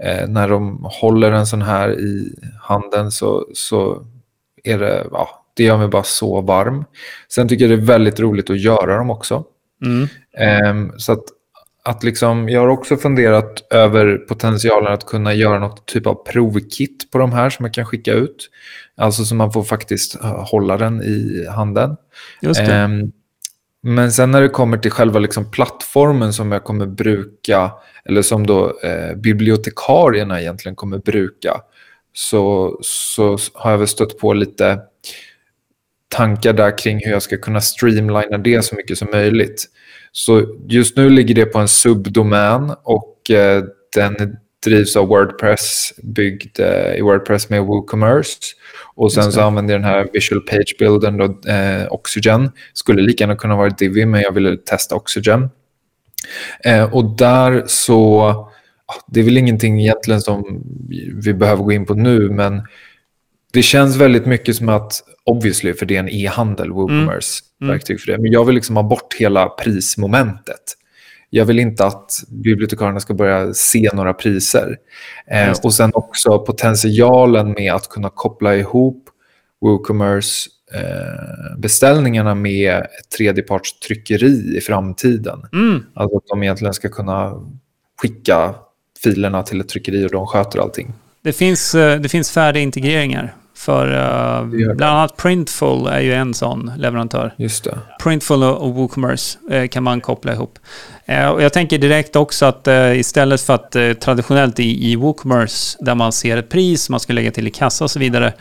eh, 0.03 0.29
när 0.29 0.49
de 0.49 0.85
håller 0.85 1.33
en 1.33 1.47
sån 1.47 1.63
här 1.63 2.01
i 2.01 2.35
handen 2.61 3.11
så, 3.11 3.47
så 3.55 4.07
är 4.65 4.79
det, 4.79 5.07
ja, 5.11 5.45
det 5.55 5.65
gör 5.65 5.79
mig 5.79 5.89
bara 5.89 6.03
så 6.03 6.41
varm. 6.41 6.85
Sen 7.29 7.49
tycker 7.49 7.69
jag 7.69 7.79
det 7.79 7.83
är 7.83 7.87
väldigt 7.87 8.21
roligt 8.21 8.51
att 8.51 8.61
göra 8.61 8.97
dem 8.97 9.11
också. 9.11 9.45
Mm. 9.85 10.09
Ehm, 10.39 10.93
så 10.99 11.13
att, 11.13 11.25
att 11.85 12.03
liksom, 12.03 12.49
jag 12.49 12.61
har 12.61 12.69
också 12.69 12.97
funderat 12.97 13.73
över 13.73 14.17
potentialen 14.17 14.93
att 14.93 15.07
kunna 15.07 15.35
göra 15.35 15.59
något 15.59 15.87
typ 15.87 16.07
av 16.07 16.15
provkit 16.15 17.11
på 17.11 17.19
de 17.19 17.33
här 17.33 17.51
som 17.51 17.65
jag 17.65 17.75
kan 17.75 17.87
skicka 17.87 18.13
ut. 18.13 18.51
Alltså 18.97 19.25
så 19.25 19.35
man 19.35 19.53
får 19.53 19.63
faktiskt 19.63 20.23
eh, 20.23 20.45
hålla 20.51 20.77
den 20.77 21.03
i 21.03 21.47
handen. 21.51 21.97
Ehm, 22.59 23.13
men 23.83 24.13
sen 24.13 24.31
när 24.31 24.43
det 24.43 24.49
kommer 24.49 24.79
till 24.79 24.91
själva 24.91 25.19
liksom 25.19 25.51
plattformen 25.51 26.33
som 26.33 26.53
jag 26.53 26.65
kommer 26.65 26.87
bruka, 26.87 27.73
eller 28.05 28.23
som 28.23 28.47
då 28.47 28.79
eh, 28.83 29.17
bibliotekarierna 29.17 30.41
egentligen 30.41 30.77
kommer 30.77 30.99
bruka, 30.99 31.61
så, 32.13 32.79
så 32.83 33.39
har 33.55 33.71
jag 33.71 33.79
väl 33.79 33.89
stött 33.89 34.19
på 34.19 34.33
lite 34.33 34.81
tankar 36.13 36.53
där 36.53 36.79
kring 36.79 37.01
hur 37.05 37.13
jag 37.13 37.23
ska 37.23 37.37
kunna 37.37 37.61
streamlina 37.61 38.39
det 38.39 38.63
så 38.63 38.77
mycket 38.77 38.99
som 38.99 39.09
möjligt. 39.13 39.65
Så 40.13 40.57
just 40.69 40.97
nu 40.97 41.11
ligger 41.11 41.35
det 41.35 41.47
på 41.47 41.59
en 41.59 41.69
subdomän 41.69 42.75
och 42.83 43.31
eh, 43.31 43.63
den 43.95 44.37
drivs 44.65 44.97
av 44.97 45.07
Wordpress, 45.07 45.93
byggd 46.03 46.61
eh, 46.61 46.95
i 46.95 47.01
Wordpress 47.01 47.51
med 47.51 47.63
WooCommerce. 47.63 48.39
Och 48.95 49.13
sen 49.13 49.33
så 49.33 49.41
använder 49.41 49.75
jag 49.75 49.83
den 49.83 49.91
här 49.91 50.09
Visual 50.13 50.41
Page 50.41 50.77
Buildern, 50.79 51.17
då, 51.17 51.51
eh, 51.51 51.87
Oxygen. 51.91 52.51
Skulle 52.73 53.03
lika 53.03 53.25
gärna 53.25 53.37
kunna 53.37 53.57
vara 53.57 53.69
Divi, 53.69 54.07
men 54.07 54.21
jag 54.21 54.33
ville 54.33 54.57
testa 54.57 54.95
Oxygen. 54.95 55.51
Eh, 56.65 56.95
och 56.95 57.17
där 57.17 57.65
så, 57.67 58.21
ah, 58.21 58.51
det 59.07 59.21
är 59.21 59.25
väl 59.25 59.39
ingenting 59.39 59.81
egentligen 59.81 60.21
som 60.21 60.63
vi 61.25 61.35
behöver 61.35 61.63
gå 61.63 61.73
in 61.73 61.87
på 61.87 61.95
nu, 61.95 62.31
men 62.31 62.63
det 63.53 63.63
känns 63.63 63.97
väldigt 63.97 64.27
mycket 64.27 64.57
som 64.57 64.69
att, 64.69 64.93
obviously, 65.27 65.75
för 65.75 65.87
det 65.87 65.97
är 65.97 66.01
en 66.01 66.09
e-handel, 66.09 66.71
WooCommerce, 66.71 67.43
Mm. 67.61 67.73
verktyg 67.73 68.01
för 68.01 68.13
det. 68.13 68.19
Men 68.19 68.33
jag 68.33 68.45
vill 68.45 68.55
liksom 68.55 68.77
ha 68.77 68.83
bort 68.83 69.15
hela 69.19 69.49
prismomentet. 69.49 70.61
Jag 71.31 71.45
vill 71.45 71.59
inte 71.59 71.87
att 71.87 72.11
bibliotekarierna 72.29 73.01
ska 73.01 73.15
börja 73.15 73.55
se 73.55 73.91
några 73.93 74.15
priser. 74.15 74.77
Eh, 75.27 75.55
och 75.63 75.75
sen 75.75 75.91
också 75.95 76.39
potentialen 76.39 77.53
med 77.53 77.73
att 77.73 77.89
kunna 77.89 78.11
koppla 78.11 78.57
ihop 78.57 79.09
WooCommerce 79.61 80.51
eh, 80.75 81.59
beställningarna 81.59 82.35
med 82.35 82.77
ett 82.77 83.11
tredjepartstryckeri 83.19 84.57
i 84.57 84.61
framtiden. 84.61 85.43
Mm. 85.53 85.87
Alltså 85.95 86.17
att 86.17 86.27
de 86.27 86.43
egentligen 86.43 86.75
ska 86.75 86.89
kunna 86.89 87.33
skicka 88.03 88.55
filerna 89.03 89.43
till 89.43 89.61
ett 89.61 89.69
tryckeri 89.69 90.07
och 90.07 90.11
de 90.11 90.27
sköter 90.27 90.59
allting. 90.61 90.93
Det 91.23 91.33
finns, 91.33 91.75
eh, 91.75 92.01
det 92.01 92.09
finns 92.09 92.31
färdiga 92.31 92.63
integreringar. 92.63 93.35
För 93.65 93.87
det. 93.87 94.75
bland 94.75 94.97
annat 94.97 95.17
Printful 95.17 95.87
är 95.87 96.01
ju 96.01 96.15
en 96.15 96.35
sån 96.35 96.73
leverantör. 96.77 97.35
Just 97.37 97.65
det. 97.65 97.79
Printful 98.03 98.43
och 98.43 98.75
WooCommerce 98.75 99.39
eh, 99.51 99.69
kan 99.69 99.83
man 99.83 100.01
koppla 100.01 100.33
ihop. 100.33 100.59
Eh, 101.05 101.29
och 101.29 101.43
jag 101.43 101.53
tänker 101.53 101.79
direkt 101.79 102.17
också 102.17 102.47
att 102.47 102.69
istället 102.95 103.41
för 103.41 103.55
att 103.55 104.01
traditionellt 104.01 104.61
i, 104.61 104.91
i 104.93 104.97
WooCommerce 104.97 105.77
där 105.81 105.95
man 105.95 106.13
ser 106.13 106.37
ett 106.37 106.49
pris, 106.49 106.91
man 106.91 107.01
ska 107.01 107.13
lägga 107.13 107.31
till 107.31 107.47
i 107.47 107.51
kassa 107.51 107.85
och 107.85 107.91
så 107.91 107.99
vidare, 107.99 108.33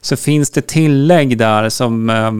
så 0.00 0.16
finns 0.16 0.50
det 0.50 0.66
tillägg 0.66 1.38
där 1.38 1.68
som 1.68 2.10
eh, 2.10 2.32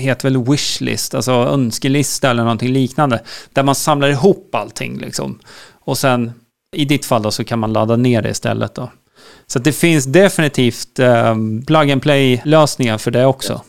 heter 0.00 0.30
väl 0.30 0.44
wishlist, 0.44 1.14
alltså 1.14 1.32
önskelista 1.32 2.30
eller 2.30 2.42
någonting 2.42 2.72
liknande, 2.72 3.20
där 3.52 3.62
man 3.62 3.74
samlar 3.74 4.08
ihop 4.08 4.54
allting 4.54 4.98
liksom. 4.98 5.38
Och 5.84 5.98
sen 5.98 6.32
i 6.76 6.84
ditt 6.84 7.06
fall 7.06 7.22
då 7.22 7.30
så 7.30 7.44
kan 7.44 7.58
man 7.58 7.72
ladda 7.72 7.96
ner 7.96 8.22
det 8.22 8.30
istället 8.30 8.74
då. 8.74 8.90
Så 9.46 9.58
att 9.58 9.64
det 9.64 9.72
finns 9.72 10.04
definitivt 10.04 10.98
eh, 10.98 11.34
plug 11.66 11.90
and 11.90 12.02
play-lösningar 12.02 12.98
för 12.98 13.10
det 13.10 13.26
också. 13.26 13.62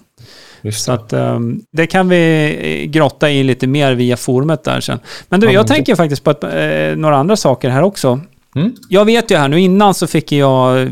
Just 0.62 0.84
Så 0.86 0.92
det. 0.92 0.98
att 0.98 1.14
um, 1.14 1.62
det 1.72 1.88
kan 1.88 2.10
vi 2.10 2.56
eh, 2.84 2.90
grotta 2.90 3.32
i 3.32 3.44
lite 3.44 3.68
mer 3.68 3.94
via 3.94 4.18
forumet 4.18 4.64
där 4.64 4.82
sen. 4.82 5.00
Men 5.30 5.40
du, 5.40 5.48
Ja, 5.48 5.54
jag 5.54 5.68
tänker 5.68 5.96
faktiskt 5.96 6.24
på 6.24 6.32
ett, 6.32 6.44
eh, 6.44 6.98
några 6.98 7.16
andra 7.18 7.36
saker 7.36 7.70
här 7.70 7.82
också. 7.82 8.20
Mm. 8.56 8.74
Jag 8.90 9.06
vet 9.06 9.32
ju 9.32 9.36
här 9.38 9.48
nu 9.48 9.60
innan 9.60 9.94
så 9.94 10.08
fick 10.08 10.32
jag, 10.32 10.88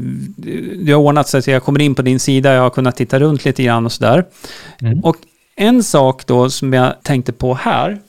det 0.85 0.91
har 0.91 0.99
ordnat 0.99 1.27
sig 1.29 1.41
så 1.41 1.51
jag 1.51 1.63
kommer 1.63 1.81
in 1.81 1.95
på 1.95 2.01
din 2.01 2.19
sida, 2.19 2.53
jag 2.53 2.61
har 2.61 2.69
kunnat 2.69 2.95
titta 2.95 3.19
runt 3.19 3.45
lite 3.45 3.63
grann 3.63 3.85
och 3.85 3.91
sådär. 3.91 4.25
Mm. 4.81 4.99
Och 4.99 5.15
en 5.55 5.83
sak 5.83 6.25
då 6.25 6.49
som 6.49 6.73
jag 6.73 6.93
tänkte 7.03 7.31
på 7.33 7.53
här, 7.53 7.99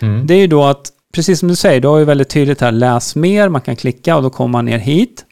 Mm. 0.00 0.26
det 0.26 0.34
är 0.34 0.38
ju 0.38 0.46
då 0.46 0.64
att, 0.64 0.82
precis 1.14 1.38
som 1.38 1.48
du 1.48 1.56
säger, 1.56 1.80
du 1.80 1.88
har 1.88 1.98
ju 1.98 2.04
väldigt 2.04 2.28
tydligt 2.28 2.60
här, 2.60 2.72
läs 2.72 3.16
mer, 3.16 3.48
man 3.48 3.60
kan 3.60 3.76
klicka 3.76 4.16
och 4.16 4.22
då 4.22 4.30
kommer 4.30 4.48
man 4.52 4.64
ner 4.64 4.78
hit. 4.78 5.24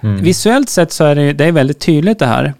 Mm. 0.00 0.22
Visuellt 0.22 0.68
sett 0.68 0.92
så 0.92 1.04
är 1.04 1.14
det, 1.14 1.32
det 1.32 1.44
är 1.44 1.52
väldigt 1.52 1.80
tydligt 1.80 2.18
det 2.18 2.26
här. 2.26 2.54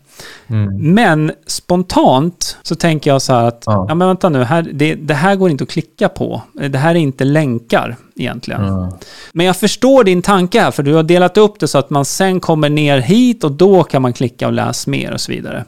Mm. 0.47 0.95
Men 0.95 1.33
spontant 1.47 2.57
så 2.63 2.75
tänker 2.75 3.11
jag 3.11 3.23
så 3.23 3.33
här 3.33 3.45
att, 3.45 3.63
ja, 3.67 3.87
Ja. 3.89 3.95
men 3.95 4.09
vänta 4.09 4.29
nu, 4.29 4.45
här, 4.45 4.63
det, 4.73 4.95
det 4.95 5.15
här 5.15 5.37
går 5.37 5.51
inte 5.51 5.65
att 5.65 5.71
klicka 5.71 6.09
på. 6.09 6.43
Det 6.71 6.79
här 6.79 6.91
är 6.91 6.99
inte 6.99 7.25
länkar 7.25 7.97
egentligen. 8.17 8.65
Mm. 8.65 8.91
Men 9.33 9.47
jag 9.47 9.57
förstår 9.57 10.05
din 10.05 10.23
tanke 10.23 10.61
här, 10.61 10.71
för 10.71 10.83
du 10.83 10.95
har 10.95 11.03
delat 11.03 11.37
upp 11.37 11.61
det 11.61 11.69
så 11.69 11.79
att 11.79 11.91
man 11.91 12.05
sen 12.05 12.41
kommer 12.41 12.69
ner 12.69 12.99
hit 12.99 13.45
och 13.45 13.53
då 13.53 13.83
kan 13.83 14.03
man 14.03 14.13
klicka 14.13 14.47
och 14.47 14.53
läsa 14.53 14.91
mer 14.91 15.13
och 15.13 15.21
så 15.21 15.33
vidare. 15.33 15.65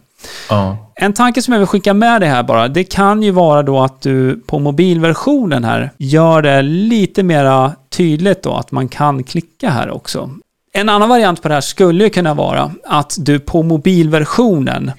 Ja. 0.49 0.93
En 0.95 1.13
tanke 1.13 1.43
som 1.43 1.53
jag 1.53 1.59
vill 1.59 1.67
skicka 1.69 1.95
med 1.95 2.21
dig 2.21 2.29
här 2.31 2.43
bara, 2.43 2.69
det 2.69 2.85
kan 2.85 3.23
ju 3.23 3.31
vara 3.31 3.63
då 3.63 3.81
att 3.81 4.01
du 4.01 4.41
på 4.47 4.59
mobilversionen 4.59 5.65
här 5.65 5.91
gör 5.97 6.43
det 6.43 6.63
lite 6.63 7.23
mera 7.23 7.73
tydligt 7.89 8.43
då 8.43 8.53
att 8.55 8.73
man 8.73 8.89
kan 8.89 9.25
klicka 9.25 9.71
här 9.71 9.91
också. 9.91 10.31
En 10.73 10.89
annan 10.89 11.09
variant 11.09 11.43
på 11.43 11.49
det 11.49 11.55
här 11.55 11.61
skulle 11.61 12.11
kunna 12.11 12.35
vara 12.35 12.73
att 12.85 13.17
du 13.19 13.39
på 13.39 13.63
mobilversionen 13.63 14.93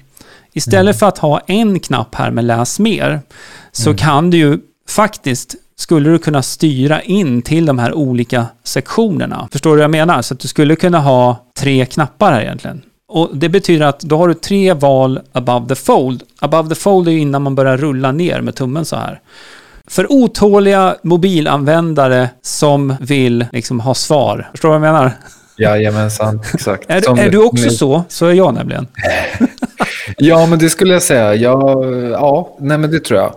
istället 0.52 0.98
för 0.98 1.06
att 1.06 1.18
ha 1.18 1.40
en 1.46 1.80
knapp 1.80 2.14
här 2.14 2.30
med 2.30 2.44
läs 2.44 2.78
mer 2.78 3.20
så 3.72 3.94
kan 3.94 4.30
du 4.30 4.36
ju 4.36 4.58
faktiskt 4.88 5.54
skulle 5.76 6.10
du 6.10 6.18
kunna 6.18 6.42
styra 6.42 7.02
in 7.02 7.42
till 7.42 7.66
de 7.66 7.78
här 7.78 7.94
olika 7.94 8.46
sektionerna. 8.64 9.48
Förstår 9.52 9.70
du 9.70 9.76
vad 9.76 9.84
jag 9.84 9.90
menar? 9.90 10.22
Så 10.22 10.34
att 10.34 10.40
du 10.40 10.48
skulle 10.48 10.76
kunna 10.76 11.00
ha 11.00 11.46
tre 11.58 11.86
knappar 11.86 12.32
här 12.32 12.40
egentligen. 12.40 12.82
Och 13.08 13.30
det 13.32 13.48
betyder 13.48 13.86
att 13.86 14.00
då 14.00 14.16
har 14.16 14.28
du 14.28 14.34
tre 14.34 14.72
val 14.72 15.20
above 15.32 15.68
the 15.68 15.74
fold. 15.74 16.22
Above 16.40 16.68
the 16.68 16.74
fold 16.74 17.08
är 17.08 17.12
ju 17.12 17.18
innan 17.18 17.42
man 17.42 17.54
börjar 17.54 17.76
rulla 17.76 18.12
ner 18.12 18.40
med 18.40 18.54
tummen 18.54 18.84
så 18.84 18.96
här. 18.96 19.20
För 19.86 20.12
otåliga 20.12 20.96
mobilanvändare 21.02 22.30
som 22.42 22.96
vill 23.00 23.46
liksom 23.52 23.80
ha 23.80 23.94
svar. 23.94 24.48
Förstår 24.50 24.68
du 24.68 24.78
vad 24.78 24.88
jag 24.88 24.94
menar? 24.94 25.12
Jajamensan, 25.62 26.40
exakt. 26.54 26.84
Är, 26.90 27.00
Som- 27.00 27.18
är 27.18 27.30
du 27.30 27.38
också 27.38 27.64
nu- 27.64 27.70
så? 27.70 28.04
Så 28.08 28.26
är 28.26 28.32
jag 28.32 28.54
nämligen. 28.54 28.86
Ja, 30.16 30.46
men 30.46 30.58
det 30.58 30.70
skulle 30.70 30.92
jag 30.92 31.02
säga. 31.02 31.34
Ja, 31.34 31.84
ja 32.10 32.56
nej, 32.60 32.78
men 32.78 32.90
det 32.90 33.00
tror 33.04 33.20
jag. 33.20 33.34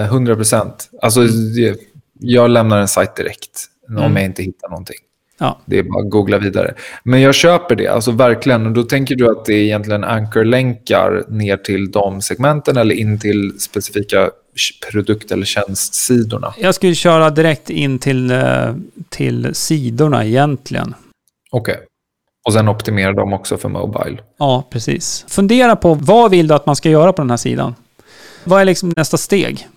Eh, 0.00 0.04
100 0.06 0.34
procent. 0.36 0.90
Alltså, 1.02 1.20
det- 1.20 1.80
jag 2.20 2.50
lämnar 2.50 2.78
en 2.80 2.88
sajt 2.88 3.16
direkt 3.16 3.64
om 3.88 3.96
Mm. 3.98 4.16
jag 4.16 4.24
inte 4.24 4.42
hittar 4.42 4.68
någonting. 4.68 4.96
Ja. 5.40 5.60
Det 5.64 5.78
är 5.78 5.82
bara 5.82 6.02
att 6.04 6.10
googla 6.10 6.38
vidare. 6.38 6.74
Men 7.04 7.20
jag 7.20 7.34
köper 7.34 7.76
det, 7.76 7.86
alltså 7.88 8.10
verkligen. 8.10 8.66
Och 8.66 8.72
då 8.72 8.82
tänker 8.82 9.16
du 9.16 9.30
att 9.30 9.44
det 9.44 9.52
är 9.54 9.62
egentligen 9.62 10.04
anchor-länkar 10.04 11.24
ner 11.28 11.56
till 11.56 11.90
de 11.90 12.20
segmenten 12.22 12.76
eller 12.76 12.94
in 12.94 13.18
till 13.18 13.60
specifika 13.60 14.30
produkt 14.92 15.30
eller 15.32 15.46
tjänstsidorna? 15.46 16.54
Jag 16.58 16.74
skulle 16.74 16.94
köra 16.94 17.30
direkt 17.30 17.70
in 17.70 17.98
till, 17.98 18.30
eh, 18.30 18.74
till 19.08 19.50
sidorna 19.54 20.24
egentligen. 20.24 20.94
Okej. 21.50 21.72
Okay. 21.72 21.86
Och 22.46 22.52
sen 22.52 22.68
optimera 22.68 23.12
dem 23.12 23.32
också 23.32 23.56
för 23.56 23.68
Mobile? 23.68 24.18
Ja, 24.38 24.68
precis. 24.70 25.24
Fundera 25.28 25.76
på 25.76 25.94
vad 25.94 26.30
vill 26.30 26.48
du 26.48 26.54
att 26.54 26.66
man 26.66 26.76
ska 26.76 26.90
göra 26.90 27.12
på 27.12 27.22
den 27.22 27.30
här 27.30 27.36
sidan? 27.36 27.74
Vad 28.44 28.60
är 28.60 28.64
liksom 28.64 28.92
nästa 28.96 29.16
steg? 29.16 29.68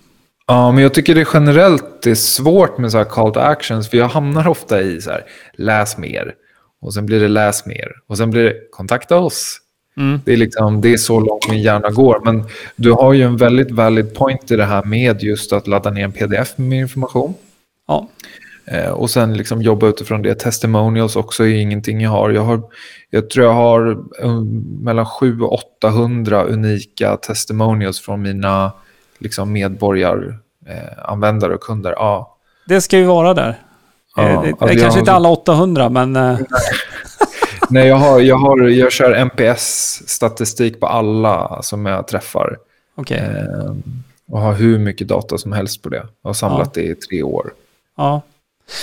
Ja, 0.46 0.72
men 0.72 0.82
jag 0.82 0.94
tycker 0.94 1.14
det 1.14 1.28
generellt 1.34 2.06
är 2.06 2.14
svårt 2.14 2.78
med 2.78 2.90
så 2.90 2.98
här 2.98 3.04
call 3.04 3.32
to 3.32 3.40
actions, 3.40 3.90
för 3.90 3.96
jag 3.98 4.08
hamnar 4.08 4.48
ofta 4.48 4.80
i 4.80 5.00
så 5.00 5.10
här, 5.10 5.24
läs 5.54 5.98
mer. 5.98 6.34
Och 6.80 6.94
sen 6.94 7.06
blir 7.06 7.20
det 7.20 7.28
läs 7.28 7.66
mer. 7.66 7.88
Och 8.06 8.16
sen 8.16 8.30
blir 8.30 8.44
det 8.44 8.54
kontakta 8.70 9.18
oss. 9.18 9.58
Mm. 9.96 10.20
Det, 10.24 10.32
är 10.32 10.36
liksom, 10.36 10.80
det 10.80 10.92
är 10.92 10.96
så 10.96 11.20
långt 11.20 11.48
min 11.48 11.62
hjärna 11.62 11.90
går. 11.90 12.20
Men 12.24 12.44
du 12.76 12.92
har 12.92 13.12
ju 13.12 13.22
en 13.22 13.36
väldigt 13.36 13.70
valid 13.70 14.14
point 14.14 14.50
i 14.50 14.56
det 14.56 14.64
här 14.64 14.84
med 14.84 15.22
just 15.22 15.52
att 15.52 15.66
ladda 15.66 15.90
ner 15.90 16.04
en 16.04 16.12
pdf 16.12 16.58
med 16.58 16.80
information. 16.80 17.34
Ja. 17.88 18.08
Eh, 18.64 18.90
och 18.90 19.10
sen 19.10 19.36
liksom 19.36 19.62
jobba 19.62 19.86
utifrån 19.86 20.22
det. 20.22 20.34
Testimonials 20.34 21.16
också 21.16 21.44
är 21.44 21.54
ingenting 21.54 22.00
jag 22.00 22.10
har. 22.10 22.30
Jag, 22.30 22.42
har, 22.42 22.62
jag 23.10 23.30
tror 23.30 23.46
jag 23.46 23.54
har 23.54 23.98
um, 24.18 24.78
mellan 24.80 25.06
700 25.06 25.46
och 25.46 25.58
800 25.78 26.44
unika 26.44 27.16
testimonials 27.16 28.00
från 28.00 28.22
mina 28.22 28.72
liksom, 29.18 29.52
medborgaranvändare 29.52 31.50
eh, 31.52 31.56
och 31.56 31.62
kunder. 31.62 31.92
Ja. 31.92 32.36
Det 32.66 32.80
ska 32.80 32.98
ju 32.98 33.04
vara 33.04 33.34
där. 33.34 33.58
Ja, 34.16 34.22
eh, 34.22 34.42
det, 34.42 34.48
alltså 34.58 34.78
kanske 34.78 35.00
inte 35.00 35.12
alla 35.12 35.28
800, 35.28 35.88
men... 35.88 36.16
Eh. 36.16 36.38
Nej, 37.70 37.88
jag, 37.88 37.96
har, 37.96 38.20
jag, 38.20 38.36
har, 38.36 38.62
jag 38.62 38.92
kör 38.92 39.12
NPS-statistik 39.14 40.80
på 40.80 40.86
alla 40.86 41.62
som 41.62 41.86
jag 41.86 42.08
träffar. 42.08 42.58
Okay. 42.96 43.18
Eh, 43.18 43.74
och 44.30 44.40
har 44.40 44.52
hur 44.52 44.78
mycket 44.78 45.08
data 45.08 45.38
som 45.38 45.52
helst 45.52 45.82
på 45.82 45.88
det. 45.88 46.06
Jag 46.22 46.28
har 46.28 46.34
samlat 46.34 46.72
ja. 46.74 46.82
det 46.82 46.88
i 46.88 46.94
tre 46.94 47.22
år. 47.22 47.52
Ja. 47.96 48.22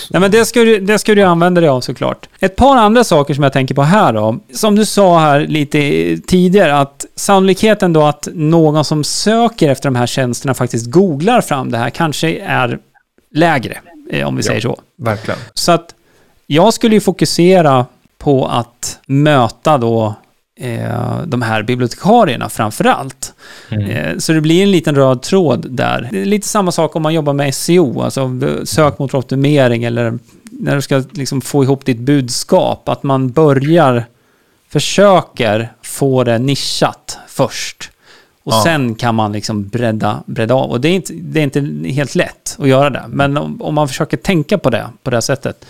Nej, 0.10 0.22
men 0.22 0.32
det 0.32 0.46
ska, 0.46 0.60
du, 0.60 0.80
det 0.80 1.00
ska 1.00 1.16
du 1.16 1.22
använda 1.22 1.62
dig 1.62 1.70
av 1.70 1.82
såklart. 1.82 2.30
Ett 2.40 2.56
par 2.56 2.78
andra 2.78 3.04
saker 3.04 3.34
som 3.34 3.44
jag 3.44 3.54
tänker 3.54 3.76
på 3.76 3.82
här 3.82 4.14
då. 4.14 4.40
Som 4.54 4.76
du 4.76 4.86
sa 4.86 5.20
här 5.20 5.40
lite 5.40 5.80
tidigare, 6.28 6.78
att 6.78 7.06
sannolikheten 7.16 7.94
då 7.94 8.04
att 8.04 8.28
någon 8.34 8.86
som 8.86 9.04
söker 9.04 9.70
efter 9.70 9.90
de 9.90 9.96
här 9.96 10.08
tjänsterna 10.08 10.54
faktiskt 10.54 10.92
googlar 10.92 11.42
fram 11.42 11.72
det 11.72 11.78
här 11.78 11.90
kanske 11.90 12.38
är 12.38 12.80
lägre, 13.32 13.78
eh, 14.12 14.28
om 14.28 14.36
vi 14.36 14.42
ja, 14.42 14.48
säger 14.48 14.62
så. 14.62 14.80
Verkligen. 14.98 15.40
Så 15.54 15.72
att 15.72 15.96
jag 16.48 16.74
skulle 16.74 16.96
ju 16.96 17.02
fokusera 17.02 17.86
på 18.18 18.48
att 18.48 19.00
möta 19.06 19.78
då 19.78 20.16
de 21.26 21.42
här 21.42 21.64
bibliotekarierna 21.64 22.50
framför 22.50 22.86
allt. 22.86 23.34
Mm. 23.70 23.90
Eh, 23.90 24.18
så 24.18 24.34
det 24.34 24.42
blir 24.42 24.64
en 24.64 24.72
liten 24.72 24.96
röd 24.96 25.22
tråd 25.22 25.66
där. 25.70 26.10
Det 26.12 26.22
är 26.22 26.26
lite 26.26 26.48
samma 26.48 26.72
sak 26.72 26.96
om 26.96 27.02
man 27.02 27.14
jobbar 27.14 27.34
med 27.34 27.56
SEO, 27.56 28.02
alltså 28.02 28.40
sökmotoroptimering 28.64 29.84
eller 29.84 30.20
när 30.52 30.76
du 30.76 30.82
ska 30.82 31.04
liksom 31.12 31.42
få 31.42 31.64
ihop 31.64 31.86
ditt 31.86 32.00
budskap. 32.00 32.90
Att 32.90 33.04
man 33.04 33.32
börjar, 33.32 34.06
försöker 34.70 35.74
få 35.82 36.24
det 36.24 36.40
nischat 36.40 37.18
först. 37.28 37.92
Och 38.44 38.54
ja. 38.54 38.62
sen 38.64 38.96
kan 38.96 39.16
man 39.16 39.32
liksom 39.32 39.68
bredda, 39.68 40.24
bredda 40.26 40.54
av. 40.54 40.72
Och 40.72 40.82
det 40.82 40.88
är, 40.88 40.94
inte, 40.94 41.14
det 41.14 41.40
är 41.40 41.44
inte 41.44 41.90
helt 41.90 42.16
lätt 42.16 42.56
att 42.60 42.68
göra 42.68 42.90
det. 42.90 43.04
Men 43.08 43.38
om, 43.38 43.62
om, 43.62 43.76
man 43.76 43.88
försöker 43.88 44.18
tänka 44.18 44.58
på 44.58 44.70
det 44.70 44.86
på 45.04 45.10
det 45.10 45.22
sättet. 45.22 45.66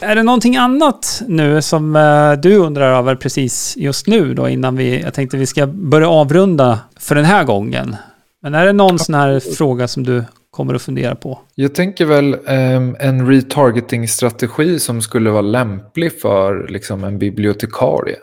Är 0.00 0.16
det 0.16 0.22
någonting 0.22 0.56
annat 0.56 1.22
nu 1.26 1.62
som 1.62 1.96
eh, 1.96 2.32
du 2.32 2.56
undrar 2.56 2.98
över 2.98 3.14
precis 3.14 3.74
just 3.76 4.06
nu 4.06 4.34
då 4.34 4.48
innan 4.48 4.76
vi, 4.76 5.00
jag 5.00 5.14
tänkte 5.14 5.36
vi 5.36 5.46
ska 5.46 5.66
börja 5.66 6.08
avrunda 6.08 6.78
för 7.00 7.14
den 7.14 7.24
här 7.24 7.44
gången. 7.44 7.96
Men 8.42 8.54
är 8.54 8.66
det 8.66 8.72
någon 8.72 8.98
sån 8.98 9.14
här 9.14 9.40
fråga 9.56 9.88
som 9.88 10.04
du 10.04 10.24
kommer 10.50 10.74
att 10.74 10.82
fundera 10.82 11.14
på? 11.14 11.38
Jag 11.54 11.74
tänker 11.74 12.04
väl 12.04 12.34
um, 12.34 12.96
en 13.00 13.28
retargeting-strategi 13.28 14.78
som 14.78 15.02
skulle 15.02 15.30
vara 15.30 15.42
lämplig 15.42 16.20
för 16.20 16.68
liksom, 16.68 17.04
en 17.04 17.18
bibliotekarie 17.18 18.16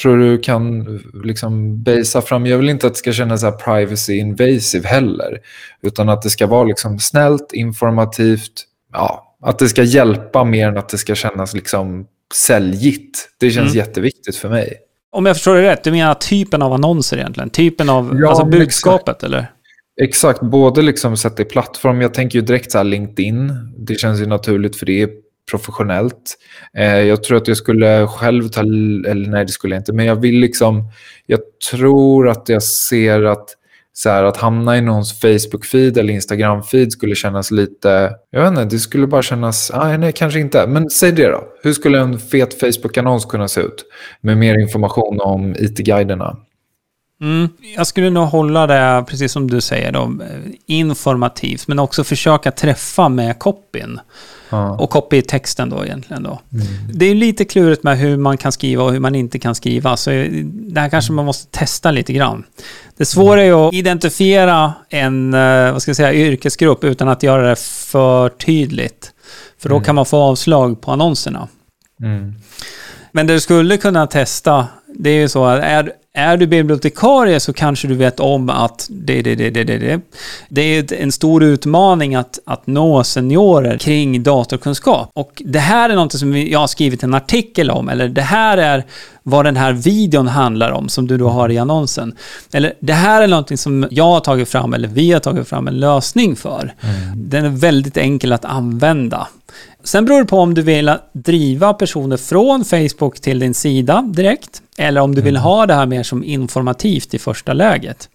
tror 0.00 0.18
du 0.18 0.38
kan 0.38 0.84
liksom 1.24 1.82
basea 1.82 2.22
fram, 2.22 2.46
jag 2.46 2.58
vill 2.58 2.68
inte 2.68 2.86
att 2.86 2.92
det 2.92 2.98
ska 2.98 3.12
kännas 3.12 3.40
så 3.40 3.52
privacy 3.52 4.18
invasive 4.18 4.88
heller, 4.88 5.38
utan 5.82 6.08
att 6.08 6.22
det 6.22 6.30
ska 6.30 6.46
vara 6.46 6.64
liksom 6.64 6.98
snällt, 6.98 7.52
informativt, 7.52 8.64
ja, 8.92 9.36
att 9.42 9.58
det 9.58 9.68
ska 9.68 9.82
hjälpa 9.82 10.44
mer 10.44 10.68
än 10.68 10.78
att 10.78 10.88
det 10.88 10.98
ska 10.98 11.14
kännas 11.14 11.54
liksom 11.54 12.06
säljigt. 12.34 13.28
Det 13.40 13.50
känns 13.50 13.74
mm. 13.74 13.86
jätteviktigt 13.86 14.36
för 14.36 14.48
mig. 14.48 14.76
Om 15.12 15.26
jag 15.26 15.36
förstår 15.36 15.54
det 15.54 15.62
rätt, 15.62 15.84
du 15.84 15.90
menar 15.90 16.14
typen 16.14 16.62
av 16.62 16.72
annonser 16.72 17.16
egentligen? 17.16 17.50
Typen 17.50 17.88
av 17.88 18.20
ja, 18.20 18.28
alltså 18.28 18.44
budskapet 18.44 19.08
exakt. 19.08 19.22
eller? 19.22 19.52
Exakt, 20.00 20.40
både 20.40 20.82
liksom 20.82 21.16
sätta 21.16 21.42
i 21.42 21.44
plattform. 21.44 22.00
Jag 22.00 22.14
tänker 22.14 22.38
ju 22.38 22.44
direkt 22.44 22.72
så 22.72 22.78
här 22.78 22.84
LinkedIn. 22.84 23.52
Det 23.78 23.94
känns 23.94 24.20
ju 24.20 24.26
naturligt 24.26 24.76
för 24.76 24.86
det 24.86 25.02
är 25.02 25.08
professionellt. 25.52 26.38
Eh, 26.78 27.00
jag 27.00 27.22
tror 27.22 27.36
att 27.36 27.48
jag 27.48 27.56
skulle 27.56 28.06
själv 28.06 28.48
ta, 28.48 28.60
eller 28.60 29.28
nej 29.28 29.44
det 29.44 29.52
skulle 29.52 29.74
jag 29.74 29.80
inte, 29.80 29.92
men 29.92 30.06
jag 30.06 30.16
vill 30.16 30.40
liksom, 30.40 30.90
jag 31.26 31.40
tror 31.70 32.28
att 32.28 32.48
jag 32.48 32.62
ser 32.62 33.22
att 33.22 33.56
så 33.94 34.10
här, 34.10 34.24
att 34.24 34.36
hamna 34.36 34.78
i 34.78 34.80
någons 34.80 35.22
Facebook-feed 35.22 35.98
eller 35.98 36.14
Instagram-feed 36.14 36.90
skulle 36.90 37.14
kännas 37.14 37.50
lite... 37.50 38.10
Jag 38.30 38.40
vet 38.40 38.50
inte, 38.50 38.64
det 38.64 38.78
skulle 38.78 39.06
bara 39.06 39.22
kännas... 39.22 39.70
Ah, 39.74 39.96
nej, 39.96 40.12
kanske 40.12 40.40
inte. 40.40 40.66
Men 40.66 40.90
säg 40.90 41.12
det 41.12 41.28
då. 41.28 41.44
Hur 41.62 41.72
skulle 41.72 42.00
en 42.00 42.18
fet 42.18 42.60
Facebook-annons 42.60 43.24
kunna 43.24 43.48
se 43.48 43.60
ut? 43.60 43.84
Med 44.20 44.38
mer 44.38 44.60
information 44.60 45.20
om 45.20 45.54
IT-guiderna. 45.58 46.36
Mm, 47.20 47.48
jag 47.76 47.86
skulle 47.86 48.10
nog 48.10 48.24
hålla 48.24 48.66
det, 48.66 49.04
precis 49.08 49.32
som 49.32 49.50
du 49.50 49.60
säger, 49.60 49.92
då, 49.92 50.02
eh, 50.02 50.52
informativt. 50.66 51.68
Men 51.68 51.78
också 51.78 52.04
försöka 52.04 52.50
träffa 52.50 53.08
med 53.08 53.38
copyn. 53.38 54.00
Ja. 54.52 54.70
Och 54.70 54.90
copy 54.90 55.16
i 55.16 55.22
texten 55.22 55.70
då 55.70 55.84
egentligen. 55.84 56.22
Då. 56.22 56.40
Mm. 56.52 56.66
Det 56.92 57.06
är 57.06 57.14
lite 57.14 57.44
klurigt 57.44 57.82
med 57.82 57.98
hur 57.98 58.16
man 58.16 58.36
kan 58.36 58.52
skriva 58.52 58.82
och 58.82 58.92
hur 58.92 59.00
man 59.00 59.14
inte 59.14 59.38
kan 59.38 59.54
skriva. 59.54 59.96
Så 59.96 60.10
det 60.44 60.80
här 60.80 60.88
kanske 60.88 61.12
man 61.12 61.24
måste 61.24 61.58
testa 61.58 61.90
lite 61.90 62.12
grann. 62.12 62.44
Det 62.96 63.04
svåra 63.04 63.42
är 63.42 63.68
att 63.68 63.74
identifiera 63.74 64.72
en 64.88 65.34
eh, 65.34 65.72
vad 65.72 65.82
ska 65.82 65.88
jag 65.88 65.96
säga, 65.96 66.14
yrkesgrupp 66.14 66.84
utan 66.84 67.08
att 67.08 67.22
göra 67.22 67.48
det 67.48 67.56
för 67.58 68.28
tydligt. 68.28 69.12
För 69.58 69.68
då 69.68 69.74
mm. 69.74 69.84
kan 69.84 69.94
man 69.94 70.06
få 70.06 70.16
avslag 70.16 70.80
på 70.80 70.92
annonserna. 70.92 71.48
Mm. 72.00 72.34
Men 73.12 73.26
det 73.26 73.34
du 73.34 73.40
skulle 73.40 73.76
kunna 73.76 74.06
testa, 74.06 74.66
det 74.94 75.10
är 75.10 75.20
ju 75.20 75.28
så 75.28 75.44
att 75.44 75.62
är, 75.62 75.92
är 76.14 76.36
du 76.36 76.46
bibliotekarie 76.46 77.40
så 77.40 77.52
kanske 77.52 77.88
du 77.88 77.94
vet 77.94 78.20
om 78.20 78.50
att 78.50 78.86
det, 78.90 79.22
det, 79.22 79.34
det, 79.34 79.50
det, 79.50 79.64
det, 79.64 79.78
det. 79.78 80.00
det 80.48 80.62
är 80.62 80.92
en 81.02 81.12
stor 81.12 81.42
utmaning 81.42 82.14
att, 82.14 82.38
att 82.46 82.66
nå 82.66 83.04
seniorer 83.04 83.78
kring 83.78 84.22
datorkunskap. 84.22 85.10
Och 85.14 85.42
det 85.44 85.58
här 85.58 85.90
är 85.90 85.94
något 85.94 86.12
som 86.12 86.36
jag 86.36 86.58
har 86.58 86.66
skrivit 86.66 87.02
en 87.02 87.14
artikel 87.14 87.70
om, 87.70 87.88
eller 87.88 88.08
det 88.08 88.22
här 88.22 88.58
är 88.58 88.84
vad 89.22 89.44
den 89.44 89.56
här 89.56 89.72
videon 89.72 90.28
handlar 90.28 90.70
om 90.70 90.88
som 90.88 91.06
du 91.06 91.18
då 91.18 91.28
har 91.28 91.50
i 91.50 91.58
annonsen. 91.58 92.14
Eller 92.52 92.74
det 92.80 92.92
här 92.92 93.22
är 93.22 93.26
någonting 93.26 93.58
som 93.58 93.86
jag 93.90 94.04
har 94.04 94.20
tagit 94.20 94.48
fram, 94.48 94.74
eller 94.74 94.88
vi 94.88 95.12
har 95.12 95.20
tagit 95.20 95.48
fram 95.48 95.68
en 95.68 95.80
lösning 95.80 96.36
för. 96.36 96.74
Mm. 96.80 97.30
Den 97.30 97.44
är 97.44 97.48
väldigt 97.50 97.96
enkel 97.96 98.32
att 98.32 98.44
använda. 98.44 99.28
Sen 99.84 100.04
beror 100.04 100.18
det 100.18 100.24
på 100.24 100.38
om 100.38 100.54
du 100.54 100.62
vill 100.62 100.96
driva 101.12 101.74
personer 101.74 102.16
från 102.16 102.64
Facebook 102.64 103.20
till 103.20 103.38
din 103.38 103.54
sida 103.54 104.02
direkt, 104.08 104.62
eller 104.78 105.00
om 105.00 105.14
du 105.14 105.22
vill 105.22 105.36
mm. 105.36 105.42
ha 105.42 105.66
det 105.66 105.74
här 105.74 105.86
mer 105.86 106.02
som 106.02 106.24
informativt 106.24 107.14
i 107.14 107.18
första 107.18 107.52
läget. 107.52 108.08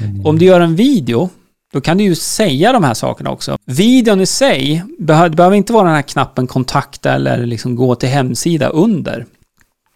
Mm. 0.00 0.26
Om 0.26 0.38
du 0.38 0.44
gör 0.44 0.60
en 0.60 0.76
video, 0.76 1.30
då 1.72 1.80
kan 1.80 1.98
du 1.98 2.04
ju 2.04 2.14
säga 2.14 2.72
de 2.72 2.84
här 2.84 2.94
sakerna 2.94 3.30
också. 3.30 3.58
Videon 3.64 4.20
i 4.20 4.26
sig, 4.26 4.84
det 4.98 5.30
behöver 5.30 5.54
inte 5.54 5.72
vara 5.72 5.84
den 5.84 5.94
här 5.94 6.02
knappen 6.02 6.46
kontakta 6.46 7.12
eller 7.12 7.46
liksom 7.46 7.76
gå 7.76 7.94
till 7.94 8.08
hemsida 8.08 8.68
under. 8.68 9.26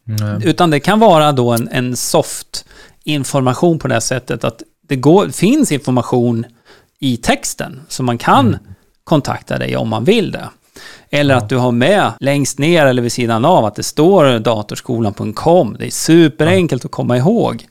Mm. 0.09 0.43
Utan 0.43 0.71
det 0.71 0.81
kan 0.81 1.01
vara 1.01 1.33
då 1.33 1.51
en, 1.51 1.69
en 1.69 1.97
soft 1.97 2.65
information 3.05 3.79
på 3.79 3.89
det 3.89 4.01
sättet 4.01 4.45
att 4.45 4.63
det 4.89 4.97
går, 4.97 5.29
finns 5.29 5.73
information 5.73 6.47
i 6.99 7.17
texten, 7.17 7.81
så 7.89 8.03
man 8.03 8.19
kan 8.19 8.49
mm. 8.49 8.61
kontakta 9.05 9.59
dig 9.59 9.77
om 9.77 9.89
man 9.89 10.05
vill 10.05 10.33
det. 10.33 10.49
Eller 11.15 11.35
att 11.35 11.49
du 11.49 11.57
har 11.57 11.73
med 11.73 12.13
längst 12.21 12.59
ner 12.59 12.87
eller 12.87 13.03
vid 13.03 13.13
sidan 13.13 13.45
av 13.45 13.65
att 13.65 13.75
det 13.75 13.83
står 13.83 14.39
datorskolan.com. 14.39 15.77
Det 15.79 15.87
är 15.87 15.91
superenkelt 15.91 16.85
att 16.85 16.91
komma 16.91 17.17
ihåg. 17.17 17.67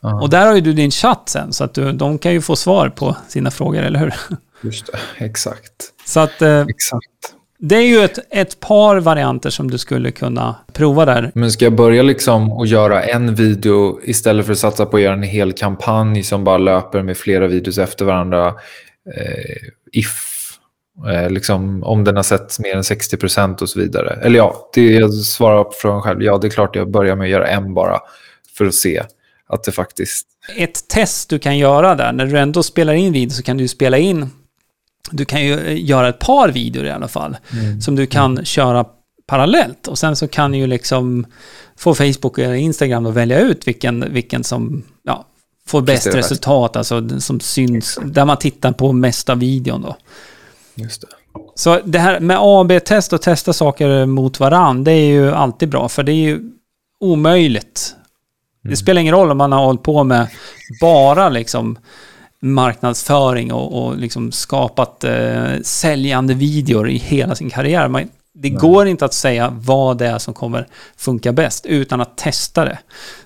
Och 0.00 0.30
där 0.30 0.46
har 0.46 0.54
ju 0.54 0.60
du 0.60 0.72
din 0.72 0.90
chatt 0.90 1.28
sen, 1.28 1.52
så 1.52 1.64
att 1.64 1.74
du, 1.74 1.92
de 1.92 2.18
kan 2.18 2.32
ju 2.32 2.40
få 2.40 2.56
svar 2.56 2.88
på 2.88 3.16
sina 3.28 3.50
frågor, 3.50 3.82
eller 3.82 3.98
hur? 3.98 4.14
Just 4.60 4.86
det, 4.86 5.24
exakt. 5.24 5.72
Så 6.04 6.20
att... 6.20 6.42
Eh, 6.42 6.60
exakt. 6.60 7.34
Det 7.60 7.76
är 7.76 7.88
ju 7.88 7.98
ett, 8.04 8.18
ett 8.30 8.60
par 8.60 8.96
varianter 8.96 9.50
som 9.50 9.70
du 9.70 9.78
skulle 9.78 10.10
kunna 10.10 10.56
prova 10.72 11.04
där. 11.04 11.30
Men 11.34 11.52
ska 11.52 11.64
jag 11.64 11.74
börja 11.74 12.02
liksom 12.02 12.52
och 12.52 12.66
göra 12.66 13.02
en 13.02 13.34
video 13.34 14.00
istället 14.02 14.46
för 14.46 14.52
att 14.52 14.58
satsa 14.58 14.86
på 14.86 14.96
att 14.96 15.02
göra 15.02 15.14
en 15.14 15.22
hel 15.22 15.52
kampanj 15.52 16.22
som 16.22 16.44
bara 16.44 16.58
löper 16.58 17.02
med 17.02 17.16
flera 17.16 17.46
videos 17.46 17.78
efter 17.78 18.04
varandra? 18.04 18.46
Eh, 19.16 19.56
if 19.92 20.27
Eh, 21.06 21.30
liksom, 21.30 21.82
om 21.82 22.04
den 22.04 22.16
har 22.16 22.22
sett 22.22 22.58
mer 22.58 22.76
än 22.76 22.84
60 22.84 23.16
procent 23.16 23.62
och 23.62 23.68
så 23.68 23.80
vidare. 23.80 24.18
Eller 24.22 24.36
ja, 24.36 24.70
det 24.74 24.92
jag 24.92 25.14
svarar 25.14 25.64
på 25.64 25.72
frågan 25.72 26.02
själv. 26.02 26.22
Ja, 26.22 26.38
det 26.38 26.46
är 26.46 26.50
klart 26.50 26.76
jag 26.76 26.90
börjar 26.90 27.16
med 27.16 27.24
att 27.24 27.30
göra 27.30 27.48
en 27.48 27.74
bara 27.74 28.00
för 28.56 28.64
att 28.64 28.74
se 28.74 29.02
att 29.48 29.64
det 29.64 29.72
faktiskt... 29.72 30.26
Ett 30.56 30.88
test 30.88 31.30
du 31.30 31.38
kan 31.38 31.58
göra 31.58 31.94
där, 31.94 32.12
när 32.12 32.26
du 32.26 32.38
ändå 32.38 32.62
spelar 32.62 32.92
in 32.92 33.12
video 33.12 33.30
så 33.30 33.42
kan 33.42 33.56
du 33.56 33.68
spela 33.68 33.98
in... 33.98 34.30
Du 35.10 35.24
kan 35.24 35.44
ju 35.44 35.54
eh, 35.54 35.84
göra 35.84 36.08
ett 36.08 36.18
par 36.18 36.48
videor 36.48 36.86
i 36.86 36.90
alla 36.90 37.08
fall, 37.08 37.36
mm. 37.52 37.80
som 37.80 37.96
du 37.96 38.06
kan 38.06 38.32
mm. 38.32 38.44
köra 38.44 38.84
parallellt. 39.26 39.88
Och 39.88 39.98
sen 39.98 40.16
så 40.16 40.28
kan 40.28 40.54
ju 40.54 40.66
liksom 40.66 41.26
få 41.76 41.94
Facebook 41.94 42.38
eller 42.38 42.54
Instagram 42.54 43.06
att 43.06 43.14
välja 43.14 43.40
ut 43.40 43.68
vilken, 43.68 44.12
vilken 44.12 44.44
som 44.44 44.82
ja, 45.02 45.26
får 45.66 45.82
bäst 45.82 46.06
resultat, 46.06 46.76
alltså 46.76 47.20
som 47.20 47.40
syns, 47.40 47.98
där 48.04 48.24
man 48.24 48.36
tittar 48.36 48.72
på 48.72 48.92
mesta 48.92 49.34
videon 49.34 49.82
då. 49.82 49.96
Just 50.78 51.00
det. 51.00 51.08
Så 51.54 51.80
det 51.84 51.98
här 51.98 52.20
med 52.20 52.36
AB-test 52.40 53.12
och 53.12 53.22
testa 53.22 53.52
saker 53.52 54.06
mot 54.06 54.40
varann, 54.40 54.84
det 54.84 54.92
är 54.92 55.06
ju 55.06 55.32
alltid 55.32 55.68
bra, 55.68 55.88
för 55.88 56.02
det 56.02 56.12
är 56.12 56.14
ju 56.14 56.40
omöjligt. 57.00 57.94
Mm. 58.64 58.70
Det 58.70 58.76
spelar 58.76 59.00
ingen 59.00 59.14
roll 59.14 59.30
om 59.30 59.38
man 59.38 59.52
har 59.52 59.64
hållit 59.64 59.82
på 59.82 60.04
med 60.04 60.26
bara 60.80 61.28
liksom 61.28 61.78
marknadsföring 62.40 63.52
och, 63.52 63.82
och 63.82 63.96
liksom 63.96 64.32
skapat 64.32 65.04
eh, 65.04 65.60
säljande 65.62 66.34
videor 66.34 66.88
i 66.88 66.96
hela 66.96 67.34
sin 67.34 67.50
karriär. 67.50 67.88
Man, 67.88 68.08
det 68.34 68.50
Nej. 68.50 68.58
går 68.58 68.86
inte 68.86 69.04
att 69.04 69.14
säga 69.14 69.52
vad 69.60 69.98
det 69.98 70.06
är 70.06 70.18
som 70.18 70.34
kommer 70.34 70.66
funka 70.96 71.32
bäst 71.32 71.66
utan 71.66 72.00
att 72.00 72.16
testa 72.16 72.64
det. 72.64 72.78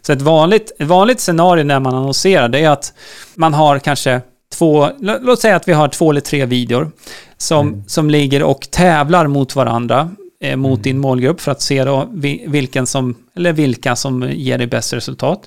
Så 0.03 0.13
ett 0.13 0.23
vanligt, 0.23 0.73
ett 0.79 0.87
vanligt 0.87 1.21
scenario 1.21 1.65
när 1.65 1.81
man 1.81 1.95
annonserar 1.95 2.49
det 2.49 2.61
är 2.61 2.71
att 2.71 2.93
man 3.35 3.55
har 3.55 3.79
kanske 3.79 4.21
två, 4.53 4.89
låt 5.01 5.41
säga 5.41 5.57
att 5.57 5.69
vi 5.69 5.73
har 5.73 5.89
två 5.89 6.11
eller 6.11 6.21
tre 6.21 6.47
videor 6.47 6.91
som, 7.37 7.69
mm. 7.69 7.85
som 7.87 8.11
ligger 8.11 8.43
och 8.43 8.69
tävlar 8.71 9.27
mot 9.27 9.57
varandra, 9.57 10.11
eh, 10.43 10.57
mot 10.57 10.79
mm. 10.79 10.83
din 10.83 10.99
målgrupp 10.99 11.41
för 11.41 11.53
att 11.53 11.63
se 11.63 11.85
då 11.85 12.09
vilken 12.47 12.87
som, 12.87 13.15
eller 13.37 13.53
vilka 13.53 13.97
som 13.97 14.31
ger 14.33 14.59
dig 14.59 14.67
bäst 14.67 14.93
resultat. 14.93 15.41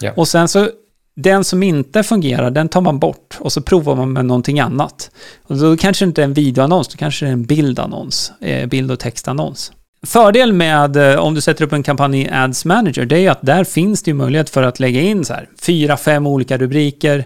Ja. 0.00 0.12
Och 0.16 0.28
sen 0.28 0.48
så, 0.48 0.68
den 1.16 1.44
som 1.44 1.62
inte 1.62 2.02
fungerar, 2.02 2.50
den 2.50 2.68
tar 2.68 2.80
man 2.80 2.98
bort 2.98 3.36
och 3.40 3.52
så 3.52 3.60
provar 3.60 3.96
man 3.96 4.12
med 4.12 4.24
någonting 4.24 4.60
annat. 4.60 5.10
Och 5.42 5.56
då 5.56 5.76
kanske 5.76 6.04
det 6.04 6.08
inte 6.08 6.22
är 6.22 6.24
en 6.24 6.34
videoannons, 6.34 6.88
då 6.88 6.96
kanske 6.96 7.24
det 7.24 7.28
är 7.28 7.32
en 7.32 7.44
bildannons, 7.44 8.32
eh, 8.40 8.66
bild 8.66 8.90
och 8.90 8.98
textannons. 8.98 9.72
Fördel 10.06 10.52
med 10.52 10.96
eh, 10.96 11.18
om 11.18 11.34
du 11.34 11.40
sätter 11.40 11.64
upp 11.64 11.72
en 11.72 11.82
kampanj 11.82 12.20
i 12.20 12.28
Ads 12.32 12.64
Manager, 12.64 13.04
det 13.04 13.18
är 13.18 13.30
att 13.30 13.42
där 13.42 13.64
finns 13.64 14.02
det 14.02 14.10
ju 14.10 14.14
möjlighet 14.14 14.50
för 14.50 14.62
att 14.62 14.80
lägga 14.80 15.00
in 15.00 15.24
så 15.24 15.32
här 15.32 15.48
fyra, 15.62 15.96
fem 15.96 16.26
olika 16.26 16.58
rubriker, 16.58 17.24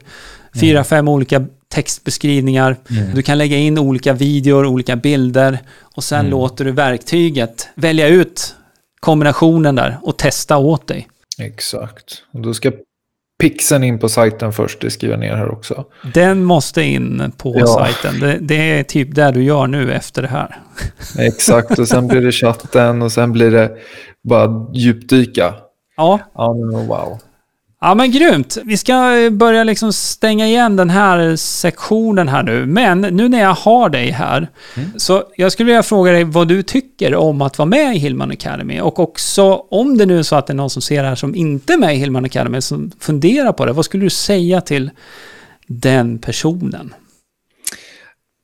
fyra, 0.60 0.84
fem 0.84 1.08
olika 1.08 1.46
textbeskrivningar. 1.68 2.76
Mm. 2.90 3.14
Du 3.14 3.22
kan 3.22 3.38
lägga 3.38 3.56
in 3.56 3.78
olika 3.78 4.12
videor, 4.12 4.66
olika 4.66 4.96
bilder 4.96 5.58
och 5.80 6.04
sen 6.04 6.20
mm. 6.20 6.30
låter 6.30 6.64
du 6.64 6.72
verktyget 6.72 7.68
välja 7.74 8.08
ut 8.08 8.54
kombinationen 9.00 9.74
där 9.74 9.98
och 10.02 10.16
testa 10.16 10.56
åt 10.56 10.86
dig. 10.86 11.08
Exakt. 11.38 12.22
Och 12.32 12.40
då 12.40 12.54
ska 12.54 12.72
pixeln 13.40 13.84
in 13.84 13.98
på 13.98 14.08
sajten 14.08 14.52
först, 14.52 14.80
det 14.80 14.90
skriver 14.90 15.14
jag 15.14 15.20
ner 15.20 15.36
här 15.36 15.50
också. 15.50 15.84
Den 16.14 16.44
måste 16.44 16.82
in 16.82 17.32
på 17.36 17.54
ja. 17.58 17.66
sajten. 17.66 18.20
Det, 18.20 18.38
det, 18.40 18.78
är 18.78 18.82
typ 18.82 19.14
det 19.14 19.30
du 19.30 19.42
gör 19.42 19.66
nu 19.66 19.92
efter 19.92 20.22
det 20.22 20.28
här. 20.28 20.60
Exakt, 21.18 21.78
och 21.78 21.88
sen 21.88 22.08
blir 22.08 22.20
det 22.20 22.32
chatten 22.32 23.02
och 23.02 23.12
sen 23.12 23.32
blir 23.32 23.50
det 23.50 23.76
bara 24.28 24.66
djupdyka. 24.74 25.54
Ja. 25.96 26.20
Ja, 26.34 26.52
wow. 26.88 27.18
Ja 27.80 27.94
men 27.94 28.10
grymt. 28.10 28.58
Vi 28.64 28.76
ska 28.76 29.28
börja 29.32 29.64
liksom 29.64 29.92
stänga 29.92 30.46
igen 30.46 30.76
den 30.76 30.90
här 30.90 31.36
sektionen 31.36 32.28
här 32.28 32.42
nu. 32.42 32.66
Men 32.66 33.00
nu 33.00 33.28
när 33.28 33.40
jag 33.40 33.54
har 33.54 33.88
dig 33.88 34.10
här, 34.10 34.48
mm. 34.76 34.90
så 34.96 35.24
jag 35.36 35.52
skulle 35.52 35.66
vilja 35.66 35.82
fråga 35.82 36.12
dig 36.12 36.24
vad 36.24 36.48
du 36.48 36.62
tycker 36.62 37.14
om 37.14 37.42
att 37.42 37.58
vara 37.58 37.66
med 37.66 37.96
i 37.96 37.98
Hillman 37.98 38.30
Academy. 38.30 38.80
Och 38.80 38.98
också 38.98 39.44
om 39.70 39.98
det 39.98 40.06
nu 40.06 40.18
är 40.18 40.22
så 40.22 40.36
att 40.36 40.46
det 40.46 40.52
är 40.52 40.54
någon 40.54 40.70
som 40.70 40.82
ser 40.82 41.02
det 41.02 41.08
här 41.08 41.14
som 41.14 41.34
inte 41.34 41.72
är 41.72 41.78
med 41.78 41.94
i 41.94 41.98
Hillman 41.98 42.24
Academy, 42.24 42.60
som 42.60 42.90
funderar 43.00 43.52
på 43.52 43.66
det. 43.66 43.72
Vad 43.72 43.84
skulle 43.84 44.04
du 44.04 44.10
säga 44.10 44.60
till 44.60 44.90
den 45.66 46.18
personen? 46.18 46.94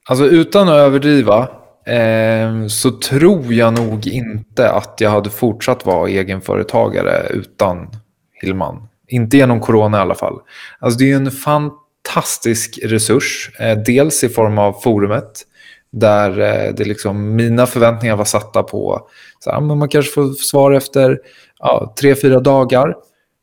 Alltså 0.08 0.26
utan 0.26 0.68
att 0.68 0.74
överdriva, 0.74 1.48
eh, 1.86 2.66
så 2.66 2.90
tror 2.90 3.52
jag 3.52 3.74
nog 3.74 4.06
inte 4.06 4.70
att 4.70 5.00
jag 5.00 5.10
hade 5.10 5.30
fortsatt 5.30 5.86
vara 5.86 6.08
egenföretagare 6.08 7.26
utan 7.30 7.88
Hillman. 8.42 8.88
Inte 9.08 9.36
genom 9.36 9.60
corona 9.60 9.98
i 9.98 10.00
alla 10.00 10.14
fall. 10.14 10.40
Alltså 10.78 10.98
det 10.98 11.12
är 11.12 11.16
en 11.16 11.30
fantastisk 11.30 12.78
resurs. 12.82 13.50
Eh, 13.60 13.78
dels 13.78 14.24
i 14.24 14.28
form 14.28 14.58
av 14.58 14.72
forumet. 14.72 15.42
Där 15.92 16.40
eh, 16.40 16.74
det 16.74 16.84
liksom, 16.84 17.36
mina 17.36 17.66
förväntningar 17.66 18.16
var 18.16 18.24
satta 18.24 18.62
på 18.62 19.08
så 19.40 19.50
här, 19.50 19.60
men 19.60 19.78
man 19.78 19.88
kanske 19.88 20.12
får 20.12 20.32
svar 20.32 20.72
efter 20.72 21.18
ja, 21.58 21.94
tre, 22.00 22.14
fyra 22.14 22.40
dagar. 22.40 22.94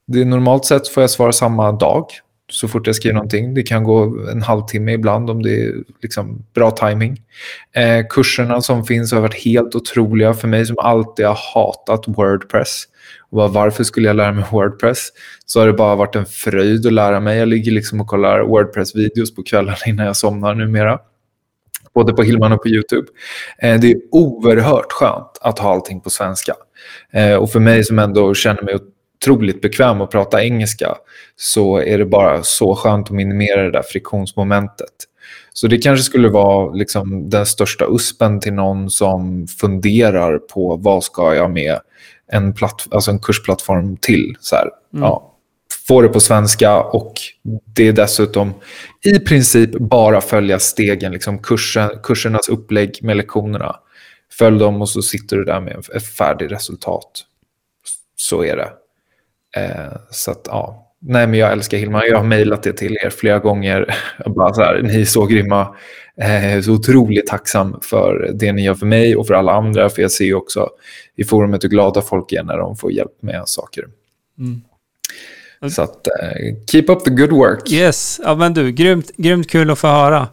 Det 0.07 0.21
är 0.21 0.25
normalt 0.25 0.65
sett 0.65 0.87
får 0.87 1.03
jag 1.03 1.09
svar 1.09 1.31
samma 1.31 1.71
dag 1.71 2.05
så 2.51 2.67
fort 2.67 2.87
jag 2.87 2.95
skriver 2.95 3.13
någonting. 3.13 3.53
Det 3.53 3.63
kan 3.63 3.83
gå 3.83 4.03
en 4.31 4.41
halvtimme 4.41 4.93
ibland 4.93 5.29
om 5.29 5.41
det 5.41 5.65
är 5.65 5.73
liksom 6.01 6.45
bra 6.53 6.71
timing. 6.71 7.21
Eh, 7.75 8.05
kurserna 8.09 8.61
som 8.61 8.85
finns 8.85 9.11
har 9.11 9.21
varit 9.21 9.43
helt 9.43 9.75
otroliga 9.75 10.33
för 10.33 10.47
mig 10.47 10.65
som 10.65 10.79
alltid 10.79 11.25
har 11.25 11.39
hatat 11.53 12.07
Wordpress 12.07 12.83
och 13.31 13.53
varför 13.53 13.83
skulle 13.83 14.07
jag 14.07 14.15
lära 14.15 14.31
mig 14.31 14.45
Wordpress? 14.51 15.09
Så 15.45 15.59
har 15.59 15.67
det 15.67 15.73
bara 15.73 15.95
varit 15.95 16.15
en 16.15 16.25
fröjd 16.25 16.85
att 16.85 16.93
lära 16.93 17.19
mig. 17.19 17.37
Jag 17.37 17.47
ligger 17.47 17.71
liksom 17.71 18.01
och 18.01 18.07
kollar 18.07 18.41
Wordpress-videos 18.41 19.35
på 19.35 19.43
kvällarna 19.43 19.77
innan 19.85 20.05
jag 20.05 20.15
somnar 20.15 20.55
numera. 20.55 20.99
Både 21.93 22.13
på 22.13 22.23
Hillman 22.23 22.51
och 22.51 22.63
på 22.63 22.69
YouTube. 22.69 23.07
Eh, 23.61 23.79
det 23.79 23.91
är 23.91 23.97
oerhört 24.11 24.91
skönt 24.91 25.37
att 25.41 25.59
ha 25.59 25.71
allting 25.73 26.01
på 26.01 26.09
svenska. 26.09 26.53
Eh, 27.13 27.35
och 27.35 27.51
för 27.51 27.59
mig 27.59 27.83
som 27.83 27.99
ändå 27.99 28.33
känner 28.33 28.61
mig 28.61 28.75
otroligt 29.21 29.61
bekväm 29.61 30.01
att 30.01 30.11
prata 30.11 30.43
engelska 30.43 30.95
så 31.35 31.77
är 31.77 31.97
det 31.97 32.05
bara 32.05 32.43
så 32.43 32.75
skönt 32.75 33.07
att 33.07 33.15
minimera 33.15 33.63
det 33.63 33.71
där 33.71 33.83
friktionsmomentet. 33.91 34.93
Så 35.53 35.67
det 35.67 35.77
kanske 35.77 36.03
skulle 36.03 36.29
vara 36.29 36.73
liksom 36.73 37.29
den 37.29 37.45
största 37.45 37.85
uspen 37.89 38.39
till 38.39 38.53
någon 38.53 38.89
som 38.89 39.47
funderar 39.47 40.37
på 40.37 40.75
vad 40.75 41.03
ska 41.03 41.35
jag 41.35 41.51
med 41.51 41.79
en, 42.31 42.53
platt, 42.53 42.87
alltså 42.91 43.11
en 43.11 43.19
kursplattform 43.19 43.97
till. 43.97 44.37
Så 44.39 44.55
här, 44.55 44.69
mm. 44.93 45.03
ja, 45.03 45.31
få 45.87 46.01
det 46.01 46.09
på 46.09 46.19
svenska 46.19 46.81
och 46.81 47.13
det 47.65 47.87
är 47.87 47.93
dessutom 47.93 48.53
i 49.03 49.19
princip 49.19 49.71
bara 49.71 50.21
följa 50.21 50.59
stegen, 50.59 51.11
liksom 51.11 51.39
kursen, 51.39 51.89
kursernas 52.03 52.49
upplägg 52.49 52.99
med 53.01 53.17
lektionerna. 53.17 53.75
Följ 54.37 54.59
dem 54.59 54.81
och 54.81 54.89
så 54.89 55.01
sitter 55.01 55.37
du 55.37 55.43
där 55.43 55.61
med 55.61 55.85
ett 55.95 56.05
färdigt 56.05 56.51
resultat. 56.51 57.11
Så 58.15 58.43
är 58.43 58.55
det. 58.55 58.71
Eh, 59.61 59.97
så 60.09 60.31
att, 60.31 60.41
ja. 60.45 60.87
Nej, 60.99 61.27
men 61.27 61.39
jag 61.39 61.51
älskar 61.51 61.77
Hilma. 61.77 62.05
Jag 62.05 62.17
har 62.17 62.23
mejlat 62.23 62.63
det 62.63 62.73
till 62.73 62.97
er 63.03 63.09
flera 63.09 63.39
gånger. 63.39 63.95
Jag 64.25 64.33
bara 64.33 64.53
så 64.53 64.61
här, 64.61 64.81
ni 64.81 65.01
är 65.01 65.05
så 65.05 65.25
grymma. 65.25 65.75
Eh, 66.21 66.61
så 66.61 66.71
otroligt 66.71 67.27
tacksam 67.27 67.79
för 67.81 68.31
det 68.33 68.51
ni 68.51 68.63
gör 68.63 68.75
för 68.75 68.85
mig 68.85 69.15
och 69.15 69.27
för 69.27 69.33
alla 69.33 69.51
andra. 69.51 69.89
För 69.89 70.01
jag 70.01 70.11
ser 70.11 70.25
ju 70.25 70.33
också 70.33 70.69
i 71.15 71.23
forumet 71.23 71.63
hur 71.63 71.69
glada 71.69 72.01
folk 72.01 72.31
är 72.31 72.43
när 72.43 72.57
de 72.57 72.77
får 72.77 72.91
hjälp 72.91 73.21
med 73.21 73.43
saker. 73.45 73.85
Mm. 74.39 74.61
Så 75.69 75.81
att, 75.81 76.07
uh, 76.21 76.55
keep 76.71 76.85
up 76.87 77.03
the 77.03 77.09
good 77.09 77.31
work. 77.31 77.71
Yes, 77.71 78.19
ja 78.23 78.35
men 78.35 78.53
du, 78.53 78.71
grymt, 78.71 79.11
grymt 79.17 79.49
kul 79.49 79.71
att 79.71 79.79
få 79.79 79.87
höra 79.87 80.27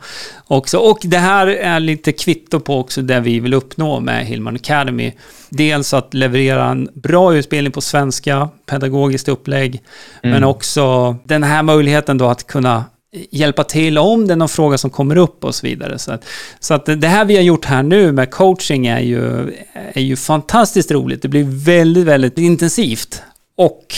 också. 0.47 0.79
Och 0.79 0.99
det 1.03 1.19
här 1.19 1.47
är 1.47 1.81
lite 1.81 2.13
kvitto 2.13 2.61
på 2.61 2.79
också 2.79 3.03
det 3.03 3.21
vi 3.21 3.41
vill 3.41 3.55
uppnå 3.55 4.01
med 4.01 4.27
Hillman 4.27 4.57
Academy. 4.57 5.13
Dels 5.49 5.95
att 5.95 6.15
leverera 6.15 6.65
en 6.67 6.89
bra 6.95 7.35
utbildning 7.35 7.73
på 7.73 7.81
svenska, 7.81 8.49
pedagogiskt 8.67 9.29
upplägg, 9.29 9.83
mm. 10.23 10.35
men 10.35 10.45
också 10.45 11.17
den 11.25 11.43
här 11.43 11.63
möjligheten 11.63 12.19
då 12.19 12.27
att 12.29 12.47
kunna 12.47 12.85
hjälpa 13.13 13.65
till 13.65 13.99
om 13.99 14.27
det 14.27 14.35
är 14.35 14.37
någon 14.37 14.49
fråga 14.49 14.79
som 14.79 14.91
kommer 14.91 15.17
upp 15.17 15.45
och 15.45 15.55
så 15.55 15.67
vidare. 15.67 15.99
Så 15.99 16.13
att, 16.13 16.25
så 16.61 16.75
att 16.75 16.87
det 16.87 17.09
här 17.09 17.25
vi 17.25 17.37
har 17.37 17.43
gjort 17.43 17.65
här 17.65 17.83
nu 17.83 18.13
med 18.13 18.31
coaching 18.31 18.87
är 18.87 19.01
ju, 19.01 19.53
är 19.73 20.03
ju 20.03 20.17
fantastiskt 20.17 20.91
roligt. 20.91 21.23
Det 21.23 21.29
blir 21.29 21.65
väldigt, 21.65 22.05
väldigt 22.05 22.39
intensivt. 22.39 23.23
Och 23.57 23.95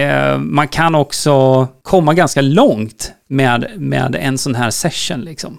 eh, 0.00 0.38
man 0.38 0.68
kan 0.68 0.94
också 0.94 1.68
komma 1.82 2.14
ganska 2.14 2.40
långt 2.40 3.12
med, 3.28 3.70
med 3.76 4.16
en 4.20 4.38
sån 4.38 4.54
här 4.54 4.70
session. 4.70 5.20
Liksom. 5.20 5.58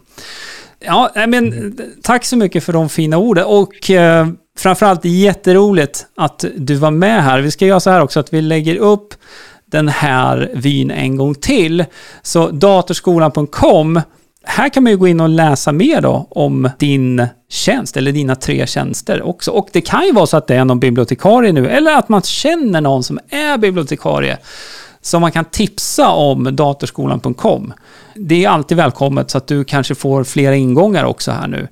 Ja, 0.80 1.12
men 1.28 1.78
tack 2.04 2.26
så 2.26 2.38
mycket 2.38 2.64
för 2.64 2.74
de 2.74 2.90
fina 2.90 3.18
orden. 3.18 3.46
Och 3.46 3.92
eh, 3.92 4.28
framförallt 4.58 5.06
jätteroligt 5.06 6.06
att 6.16 6.46
du 6.58 6.76
var 6.76 6.92
med 6.92 7.24
här. 7.24 7.40
Vi 7.40 7.52
ska 7.52 7.66
göra 7.66 7.80
så 7.80 7.90
här 7.90 8.02
också 8.02 8.20
att 8.20 8.34
vi 8.34 8.42
lägger 8.42 8.76
upp 8.76 9.14
den 9.72 9.88
här 9.88 10.52
vyn 10.54 10.92
en 10.92 11.16
gång 11.16 11.36
till. 11.36 11.86
Så 12.22 12.50
datorskolan.com 12.50 14.02
här 14.48 14.70
kan 14.70 14.84
man 14.84 14.92
ju 14.92 14.98
gå 14.98 15.08
in 15.08 15.20
och 15.20 15.30
läsa 15.30 15.72
mer 15.72 16.02
då 16.02 16.28
om 16.30 16.70
din 16.80 17.28
tjänst 17.50 17.98
eller 17.98 18.12
dina 18.12 18.36
tre 18.36 18.68
tjänster 18.68 19.22
också. 19.22 19.52
Och 19.52 19.70
det 19.72 19.82
kan 19.82 20.06
ju 20.06 20.12
vara 20.12 20.26
så 20.26 20.38
att 20.38 20.48
det 20.48 20.56
är 20.56 20.66
någon 20.66 20.80
bibliotekarie 20.80 21.52
nu 21.52 21.68
eller 21.68 21.96
att 21.96 22.10
man 22.10 22.22
känner 22.22 22.82
någon 22.82 23.04
som 23.04 23.20
är 23.30 23.58
bibliotekarie 23.58 24.38
som 25.02 25.22
man 25.22 25.32
kan 25.32 25.46
tipsa 25.46 26.10
om 26.10 26.56
datorskolan.com. 26.56 27.74
Det 28.16 28.46
är 28.46 28.50
alltid 28.50 28.78
välkommet 28.78 29.32
så 29.32 29.38
att 29.38 29.48
du 29.48 29.64
kanske 29.64 29.96
får 29.96 30.24
flera 30.24 30.56
ingångar 30.56 31.04
också 31.04 31.32
här 31.32 31.48
nu. 31.48 31.68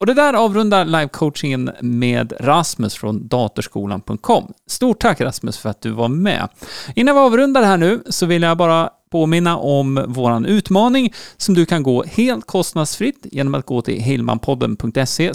Och 0.00 0.06
det 0.06 0.14
där 0.14 0.34
avrundar 0.34 0.84
livecoachingen 0.84 1.70
med 1.80 2.32
Rasmus 2.40 2.94
från 2.94 3.28
datorskolan.com. 3.28 4.52
Stort 4.66 5.00
tack 5.00 5.20
Rasmus 5.20 5.58
för 5.58 5.68
att 5.68 5.80
du 5.80 5.90
var 5.90 6.08
med. 6.08 6.48
Innan 6.94 7.14
vi 7.14 7.20
avrundar 7.20 7.62
här 7.62 7.76
nu 7.76 8.02
så 8.10 8.26
vill 8.26 8.42
jag 8.42 8.56
bara 8.56 8.90
påminna 9.16 9.56
om 9.56 10.04
våran 10.08 10.46
utmaning 10.46 11.12
som 11.36 11.54
du 11.54 11.66
kan 11.66 11.82
gå 11.82 12.04
helt 12.04 12.46
kostnadsfritt 12.46 13.26
genom 13.32 13.54
att 13.54 13.66
gå 13.66 13.82
till 13.82 14.00
hillmanpodden.se 14.00 15.32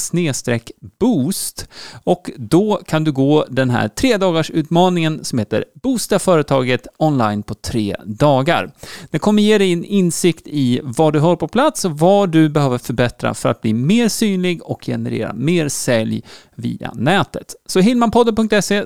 boost 0.99 1.67
och 2.03 2.31
då 2.37 2.81
kan 2.87 3.03
du 3.03 3.11
gå 3.11 3.45
den 3.49 3.69
här 3.69 3.87
tre 3.87 4.17
dagars 4.17 4.51
utmaningen 4.51 5.25
som 5.25 5.39
heter 5.39 5.65
Boosta 5.83 6.19
företaget 6.19 6.87
online 6.97 7.43
på 7.43 7.53
tre 7.53 7.95
dagar. 8.05 8.71
Den 9.11 9.19
kommer 9.19 9.43
ge 9.43 9.57
dig 9.57 9.73
en 9.73 9.85
insikt 9.85 10.47
i 10.47 10.79
vad 10.83 11.13
du 11.13 11.19
har 11.19 11.35
på 11.35 11.47
plats 11.47 11.85
och 11.85 11.99
vad 11.99 12.29
du 12.29 12.49
behöver 12.49 12.77
förbättra 12.77 13.33
för 13.33 13.49
att 13.49 13.61
bli 13.61 13.73
mer 13.73 14.09
synlig 14.09 14.63
och 14.63 14.85
generera 14.85 15.33
mer 15.33 15.69
sälj 15.69 16.23
via 16.55 16.91
nätet. 16.95 17.55
Så 17.65 17.79
hillmanpodden.se 17.79 18.85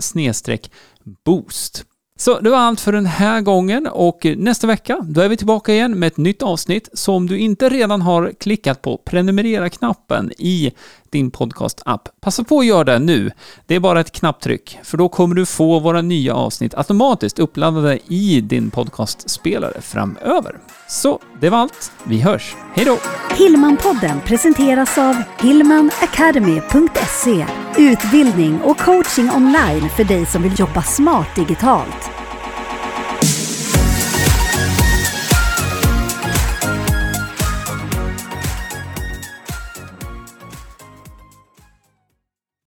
boost. 1.26 1.86
Så 2.20 2.40
det 2.40 2.50
var 2.50 2.58
allt 2.58 2.82
för 2.82 2.92
den 2.92 3.06
här 3.06 3.42
gången 3.42 3.88
och 3.88 4.26
nästa 4.38 4.68
vecka 4.68 5.00
då 5.02 5.22
är 5.22 5.30
vi 5.30 5.38
tillbaka 5.38 5.74
igen 5.74 6.00
med 6.00 6.08
ett 6.08 6.18
nytt 6.18 6.42
avsnitt. 6.42 6.90
Så 6.94 7.14
om 7.14 7.28
du 7.28 7.40
inte 7.40 7.70
redan 7.70 8.02
har 8.02 8.32
klickat 8.40 8.82
på 8.82 8.98
prenumerera-knappen 8.98 10.32
i 10.38 10.72
din 11.10 11.32
podcast-app, 11.32 12.10
passa 12.22 12.44
på 12.44 12.60
att 12.60 12.66
göra 12.66 12.84
det 12.84 13.00
nu. 13.00 13.32
Det 13.66 13.76
är 13.76 13.80
bara 13.80 14.00
ett 14.00 14.12
knapptryck, 14.12 14.80
för 14.84 14.98
då 14.98 15.10
kommer 15.10 15.36
du 15.36 15.46
få 15.46 15.80
våra 15.80 16.02
nya 16.02 16.36
avsnitt 16.36 16.74
automatiskt 16.74 17.40
uppladdade 17.40 18.00
i 18.08 18.42
din 18.42 18.72
podcastspelare 18.72 19.82
framöver. 19.82 20.56
Så 20.90 21.20
det 21.42 21.50
var 21.50 21.58
allt. 21.58 21.92
Vi 22.04 22.22
hörs. 22.22 22.56
Hej 22.74 22.86
då! 22.86 22.98
Hillmanpodden 23.36 24.22
presenteras 24.26 24.98
av 24.98 25.16
hillmanacademy.se 25.40 27.46
Utbildning 27.78 28.62
och 28.62 28.78
coaching 28.78 29.32
online 29.32 29.90
för 29.90 30.04
dig 30.04 30.26
som 30.26 30.44
vill 30.44 30.60
jobba 30.60 30.82
smart 30.82 31.36
digitalt. 31.36 32.15